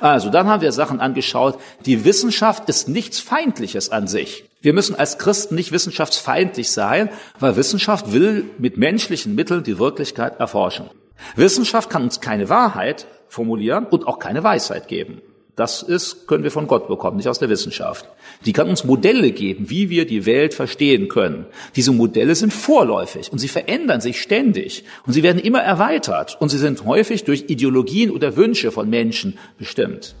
Also, 0.00 0.30
dann 0.30 0.46
haben 0.46 0.62
wir 0.62 0.72
Sachen 0.72 1.00
angeschaut. 1.00 1.58
Die 1.84 2.04
Wissenschaft 2.04 2.68
ist 2.68 2.88
nichts 2.88 3.20
Feindliches 3.20 3.90
an 3.90 4.06
sich. 4.06 4.44
Wir 4.60 4.72
müssen 4.72 4.94
als 4.94 5.18
Christen 5.18 5.56
nicht 5.56 5.72
wissenschaftsfeindlich 5.72 6.70
sein, 6.70 7.10
weil 7.38 7.56
Wissenschaft 7.56 8.12
will 8.12 8.46
mit 8.58 8.78
menschlichen 8.78 9.34
Mitteln 9.34 9.62
die 9.62 9.78
Wirklichkeit 9.78 10.40
erforschen. 10.40 10.88
Wissenschaft 11.36 11.90
kann 11.90 12.04
uns 12.04 12.20
keine 12.20 12.48
Wahrheit 12.48 13.06
formulieren 13.28 13.86
und 13.86 14.06
auch 14.06 14.18
keine 14.18 14.44
Weisheit 14.44 14.88
geben. 14.88 15.20
Das 15.56 15.82
ist, 15.82 16.26
können 16.26 16.42
wir 16.42 16.50
von 16.50 16.66
Gott 16.66 16.88
bekommen, 16.88 17.16
nicht 17.16 17.28
aus 17.28 17.38
der 17.38 17.48
Wissenschaft. 17.48 18.08
Die 18.44 18.52
kann 18.52 18.68
uns 18.68 18.82
Modelle 18.82 19.30
geben, 19.30 19.70
wie 19.70 19.88
wir 19.88 20.04
die 20.04 20.26
Welt 20.26 20.52
verstehen 20.52 21.08
können. 21.08 21.46
Diese 21.76 21.92
Modelle 21.92 22.34
sind 22.34 22.52
vorläufig 22.52 23.30
und 23.30 23.38
sie 23.38 23.46
verändern 23.46 24.00
sich 24.00 24.20
ständig 24.20 24.84
und 25.06 25.12
sie 25.12 25.22
werden 25.22 25.40
immer 25.40 25.60
erweitert 25.60 26.36
und 26.40 26.48
sie 26.48 26.58
sind 26.58 26.84
häufig 26.84 27.22
durch 27.22 27.44
Ideologien 27.46 28.10
oder 28.10 28.36
Wünsche 28.36 28.72
von 28.72 28.90
Menschen 28.90 29.38
bestimmt. 29.56 30.16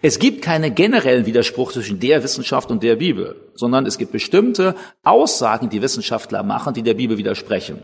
Es 0.00 0.18
gibt 0.18 0.40
keinen 0.40 0.74
generellen 0.74 1.26
Widerspruch 1.26 1.72
zwischen 1.72 2.00
der 2.00 2.22
Wissenschaft 2.22 2.70
und 2.70 2.82
der 2.82 2.96
Bibel, 2.96 3.36
sondern 3.54 3.84
es 3.84 3.98
gibt 3.98 4.12
bestimmte 4.12 4.74
Aussagen, 5.02 5.68
die 5.68 5.82
Wissenschaftler 5.82 6.42
machen, 6.42 6.72
die 6.72 6.82
der 6.82 6.94
Bibel 6.94 7.18
widersprechen. 7.18 7.82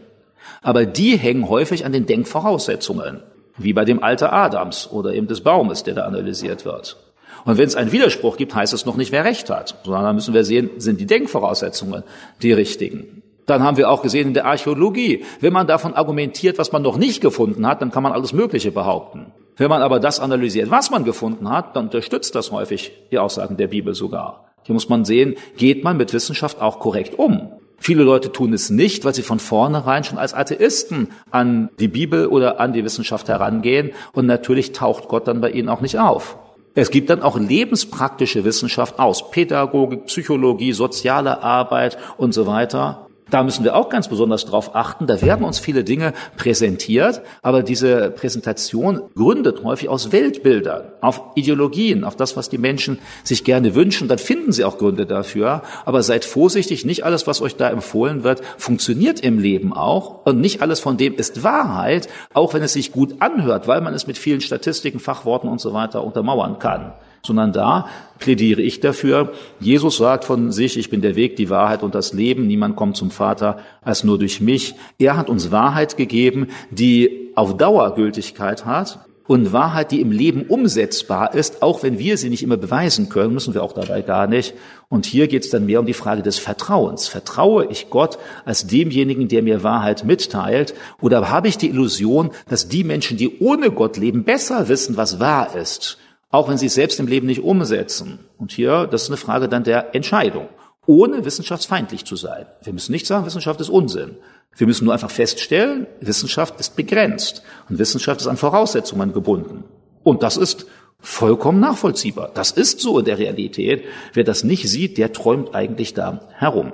Aber 0.62 0.86
die 0.86 1.16
hängen 1.16 1.48
häufig 1.48 1.84
an 1.84 1.92
den 1.92 2.06
Denkvoraussetzungen 2.06 3.22
wie 3.62 3.72
bei 3.72 3.84
dem 3.84 4.02
Alter 4.02 4.32
Adams 4.32 4.88
oder 4.90 5.14
eben 5.14 5.26
des 5.26 5.42
Baumes, 5.42 5.82
der 5.82 5.94
da 5.94 6.04
analysiert 6.04 6.64
wird. 6.64 6.96
Und 7.44 7.58
wenn 7.58 7.66
es 7.66 7.76
einen 7.76 7.92
Widerspruch 7.92 8.36
gibt, 8.36 8.54
heißt 8.54 8.72
es 8.72 8.86
noch 8.86 8.96
nicht, 8.96 9.12
wer 9.12 9.24
recht 9.24 9.50
hat, 9.50 9.76
sondern 9.84 10.04
dann 10.04 10.14
müssen 10.14 10.34
wir 10.34 10.44
sehen, 10.44 10.70
sind 10.78 11.00
die 11.00 11.06
Denkvoraussetzungen 11.06 12.02
die 12.42 12.52
richtigen. 12.52 13.22
Dann 13.46 13.62
haben 13.62 13.76
wir 13.76 13.90
auch 13.90 14.02
gesehen 14.02 14.28
in 14.28 14.34
der 14.34 14.46
Archäologie, 14.46 15.24
wenn 15.40 15.52
man 15.52 15.66
davon 15.66 15.94
argumentiert, 15.94 16.58
was 16.58 16.72
man 16.72 16.82
noch 16.82 16.96
nicht 16.96 17.20
gefunden 17.20 17.66
hat, 17.66 17.82
dann 17.82 17.90
kann 17.90 18.02
man 18.02 18.12
alles 18.12 18.32
Mögliche 18.32 18.70
behaupten. 18.70 19.32
Wenn 19.56 19.70
man 19.70 19.82
aber 19.82 20.00
das 20.00 20.20
analysiert, 20.20 20.70
was 20.70 20.90
man 20.90 21.04
gefunden 21.04 21.50
hat, 21.50 21.76
dann 21.76 21.86
unterstützt 21.86 22.34
das 22.34 22.52
häufig 22.52 22.92
die 23.10 23.18
Aussagen 23.18 23.56
der 23.56 23.66
Bibel 23.66 23.94
sogar. 23.94 24.52
Hier 24.62 24.74
muss 24.74 24.88
man 24.88 25.04
sehen, 25.04 25.34
geht 25.56 25.82
man 25.82 25.96
mit 25.96 26.12
Wissenschaft 26.12 26.60
auch 26.60 26.78
korrekt 26.78 27.18
um? 27.18 27.52
Viele 27.82 28.02
Leute 28.02 28.30
tun 28.30 28.52
es 28.52 28.68
nicht, 28.68 29.06
weil 29.06 29.14
sie 29.14 29.22
von 29.22 29.38
vornherein 29.38 30.04
schon 30.04 30.18
als 30.18 30.34
Atheisten 30.34 31.08
an 31.30 31.70
die 31.80 31.88
Bibel 31.88 32.26
oder 32.26 32.60
an 32.60 32.74
die 32.74 32.84
Wissenschaft 32.84 33.26
herangehen 33.28 33.92
und 34.12 34.26
natürlich 34.26 34.72
taucht 34.72 35.08
Gott 35.08 35.26
dann 35.26 35.40
bei 35.40 35.50
ihnen 35.50 35.70
auch 35.70 35.80
nicht 35.80 35.98
auf. 35.98 36.36
Es 36.74 36.90
gibt 36.90 37.08
dann 37.08 37.22
auch 37.22 37.38
lebenspraktische 37.38 38.44
Wissenschaft 38.44 38.98
aus, 38.98 39.30
Pädagogik, 39.30 40.04
Psychologie, 40.06 40.72
soziale 40.72 41.42
Arbeit 41.42 41.96
und 42.18 42.32
so 42.32 42.46
weiter. 42.46 43.09
Da 43.30 43.44
müssen 43.44 43.64
wir 43.64 43.76
auch 43.76 43.88
ganz 43.88 44.08
besonders 44.08 44.44
drauf 44.44 44.74
achten. 44.74 45.06
Da 45.06 45.22
werden 45.22 45.44
uns 45.44 45.58
viele 45.58 45.84
Dinge 45.84 46.12
präsentiert, 46.36 47.22
aber 47.42 47.62
diese 47.62 48.10
Präsentation 48.10 49.02
gründet 49.14 49.62
häufig 49.62 49.88
aus 49.88 50.12
Weltbildern, 50.12 50.82
auf 51.00 51.22
Ideologien, 51.36 52.04
auf 52.04 52.16
das, 52.16 52.36
was 52.36 52.48
die 52.48 52.58
Menschen 52.58 52.98
sich 53.22 53.44
gerne 53.44 53.74
wünschen. 53.74 54.08
Dann 54.08 54.18
finden 54.18 54.52
sie 54.52 54.64
auch 54.64 54.78
Gründe 54.78 55.06
dafür. 55.06 55.62
Aber 55.84 56.02
seid 56.02 56.24
vorsichtig, 56.24 56.84
nicht 56.84 57.04
alles, 57.04 57.26
was 57.26 57.40
euch 57.40 57.56
da 57.56 57.70
empfohlen 57.70 58.24
wird, 58.24 58.42
funktioniert 58.58 59.20
im 59.20 59.38
Leben 59.38 59.72
auch. 59.72 60.26
Und 60.26 60.40
nicht 60.40 60.60
alles 60.60 60.80
von 60.80 60.96
dem 60.96 61.14
ist 61.14 61.42
Wahrheit, 61.44 62.08
auch 62.34 62.54
wenn 62.54 62.62
es 62.62 62.72
sich 62.72 62.92
gut 62.92 63.16
anhört, 63.20 63.68
weil 63.68 63.80
man 63.80 63.94
es 63.94 64.06
mit 64.06 64.18
vielen 64.18 64.40
Statistiken, 64.40 64.98
Fachworten 64.98 65.48
und 65.48 65.60
so 65.60 65.72
weiter 65.72 66.02
untermauern 66.02 66.58
kann 66.58 66.92
sondern 67.22 67.52
da 67.52 67.88
plädiere 68.18 68.62
ich 68.62 68.80
dafür. 68.80 69.32
Jesus 69.60 69.96
sagt 69.96 70.24
von 70.24 70.52
sich, 70.52 70.78
ich 70.78 70.90
bin 70.90 71.00
der 71.00 71.16
Weg, 71.16 71.36
die 71.36 71.50
Wahrheit 71.50 71.82
und 71.82 71.94
das 71.94 72.12
Leben. 72.12 72.46
Niemand 72.46 72.76
kommt 72.76 72.96
zum 72.96 73.10
Vater 73.10 73.58
als 73.82 74.04
nur 74.04 74.18
durch 74.18 74.40
mich. 74.40 74.74
Er 74.98 75.16
hat 75.16 75.28
uns 75.28 75.50
Wahrheit 75.50 75.96
gegeben, 75.96 76.48
die 76.70 77.30
auf 77.34 77.56
Dauer 77.56 77.94
Gültigkeit 77.94 78.66
hat 78.66 78.98
und 79.30 79.52
Wahrheit, 79.52 79.92
die 79.92 80.00
im 80.00 80.10
Leben 80.10 80.42
umsetzbar 80.48 81.34
ist, 81.34 81.62
auch 81.62 81.84
wenn 81.84 82.00
wir 82.00 82.16
sie 82.16 82.30
nicht 82.30 82.42
immer 82.42 82.56
beweisen 82.56 83.08
können, 83.08 83.32
müssen 83.32 83.54
wir 83.54 83.62
auch 83.62 83.72
dabei 83.72 84.02
gar 84.02 84.26
nicht. 84.26 84.54
Und 84.88 85.06
hier 85.06 85.28
geht 85.28 85.44
es 85.44 85.50
dann 85.50 85.66
mehr 85.66 85.78
um 85.78 85.86
die 85.86 85.94
Frage 85.94 86.22
des 86.22 86.40
Vertrauens. 86.40 87.06
Vertraue 87.06 87.66
ich 87.66 87.90
Gott 87.90 88.18
als 88.44 88.66
demjenigen, 88.66 89.28
der 89.28 89.44
mir 89.44 89.62
Wahrheit 89.62 90.04
mitteilt? 90.04 90.74
Oder 91.00 91.30
habe 91.30 91.46
ich 91.46 91.56
die 91.56 91.68
Illusion, 91.68 92.30
dass 92.48 92.68
die 92.68 92.82
Menschen, 92.82 93.18
die 93.18 93.38
ohne 93.38 93.70
Gott 93.70 93.96
leben, 93.98 94.24
besser 94.24 94.68
wissen, 94.68 94.96
was 94.96 95.20
wahr 95.20 95.54
ist? 95.54 95.96
Auch 96.30 96.48
wenn 96.48 96.58
sie 96.58 96.66
es 96.66 96.74
selbst 96.74 97.00
im 97.00 97.08
Leben 97.08 97.26
nicht 97.26 97.42
umsetzen. 97.42 98.20
Und 98.38 98.52
hier, 98.52 98.86
das 98.86 99.02
ist 99.02 99.08
eine 99.08 99.16
Frage 99.16 99.48
dann 99.48 99.64
der 99.64 99.94
Entscheidung, 99.94 100.48
ohne 100.86 101.24
wissenschaftsfeindlich 101.24 102.04
zu 102.04 102.16
sein. 102.16 102.46
Wir 102.62 102.72
müssen 102.72 102.92
nicht 102.92 103.06
sagen, 103.06 103.26
Wissenschaft 103.26 103.60
ist 103.60 103.68
Unsinn. 103.68 104.16
Wir 104.56 104.66
müssen 104.66 104.84
nur 104.84 104.94
einfach 104.94 105.10
feststellen, 105.10 105.86
Wissenschaft 106.00 106.58
ist 106.58 106.76
begrenzt 106.76 107.42
und 107.68 107.78
Wissenschaft 107.78 108.20
ist 108.20 108.26
an 108.26 108.36
Voraussetzungen 108.36 109.12
gebunden. 109.12 109.64
Und 110.02 110.22
das 110.22 110.36
ist 110.36 110.66
vollkommen 111.00 111.60
nachvollziehbar. 111.60 112.30
Das 112.34 112.50
ist 112.50 112.80
so 112.80 112.98
in 112.98 113.04
der 113.04 113.18
Realität. 113.18 113.84
Wer 114.12 114.24
das 114.24 114.44
nicht 114.44 114.68
sieht, 114.68 114.98
der 114.98 115.12
träumt 115.12 115.54
eigentlich 115.54 115.94
da 115.94 116.28
herum. 116.36 116.72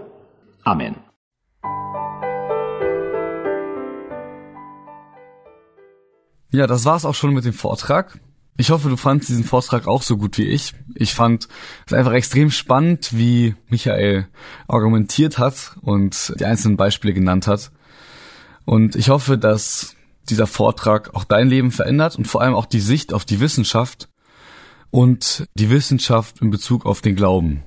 Amen. 0.64 0.96
Ja, 6.50 6.66
das 6.66 6.84
war's 6.84 7.04
auch 7.04 7.14
schon 7.14 7.34
mit 7.34 7.44
dem 7.44 7.52
Vortrag. 7.52 8.18
Ich 8.58 8.70
hoffe, 8.70 8.88
du 8.88 8.96
fandst 8.96 9.28
diesen 9.28 9.44
Vortrag 9.44 9.86
auch 9.86 10.02
so 10.02 10.16
gut 10.16 10.38
wie 10.38 10.46
ich. 10.46 10.72
Ich 10.94 11.14
fand 11.14 11.48
es 11.86 11.92
einfach 11.92 12.12
extrem 12.12 12.50
spannend, 12.50 13.10
wie 13.12 13.54
Michael 13.68 14.28
argumentiert 14.66 15.38
hat 15.38 15.76
und 15.82 16.32
die 16.40 16.44
einzelnen 16.44 16.76
Beispiele 16.76 17.12
genannt 17.12 17.46
hat. 17.46 17.70
Und 18.64 18.96
ich 18.96 19.10
hoffe, 19.10 19.36
dass 19.36 19.94
dieser 20.28 20.46
Vortrag 20.46 21.14
auch 21.14 21.24
dein 21.24 21.48
Leben 21.48 21.70
verändert 21.70 22.16
und 22.16 22.26
vor 22.26 22.40
allem 22.40 22.54
auch 22.54 22.66
die 22.66 22.80
Sicht 22.80 23.12
auf 23.12 23.24
die 23.24 23.40
Wissenschaft 23.40 24.08
und 24.90 25.46
die 25.54 25.70
Wissenschaft 25.70 26.40
in 26.40 26.50
Bezug 26.50 26.86
auf 26.86 27.00
den 27.00 27.14
Glauben. 27.14 27.62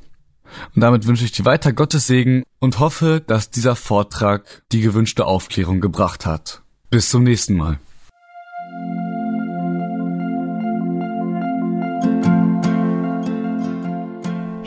Und 0.75 0.81
damit 0.81 1.05
wünsche 1.05 1.23
ich 1.23 1.31
dir 1.31 1.45
weiter 1.45 1.73
Gottes 1.73 2.07
Segen 2.07 2.43
und 2.59 2.79
hoffe, 2.79 3.21
dass 3.25 3.51
dieser 3.51 3.75
Vortrag 3.75 4.63
die 4.71 4.81
gewünschte 4.81 5.25
Aufklärung 5.25 5.79
gebracht 5.79 6.25
hat. 6.25 6.63
Bis 6.89 7.09
zum 7.09 7.23
nächsten 7.23 7.55
Mal. 7.55 7.79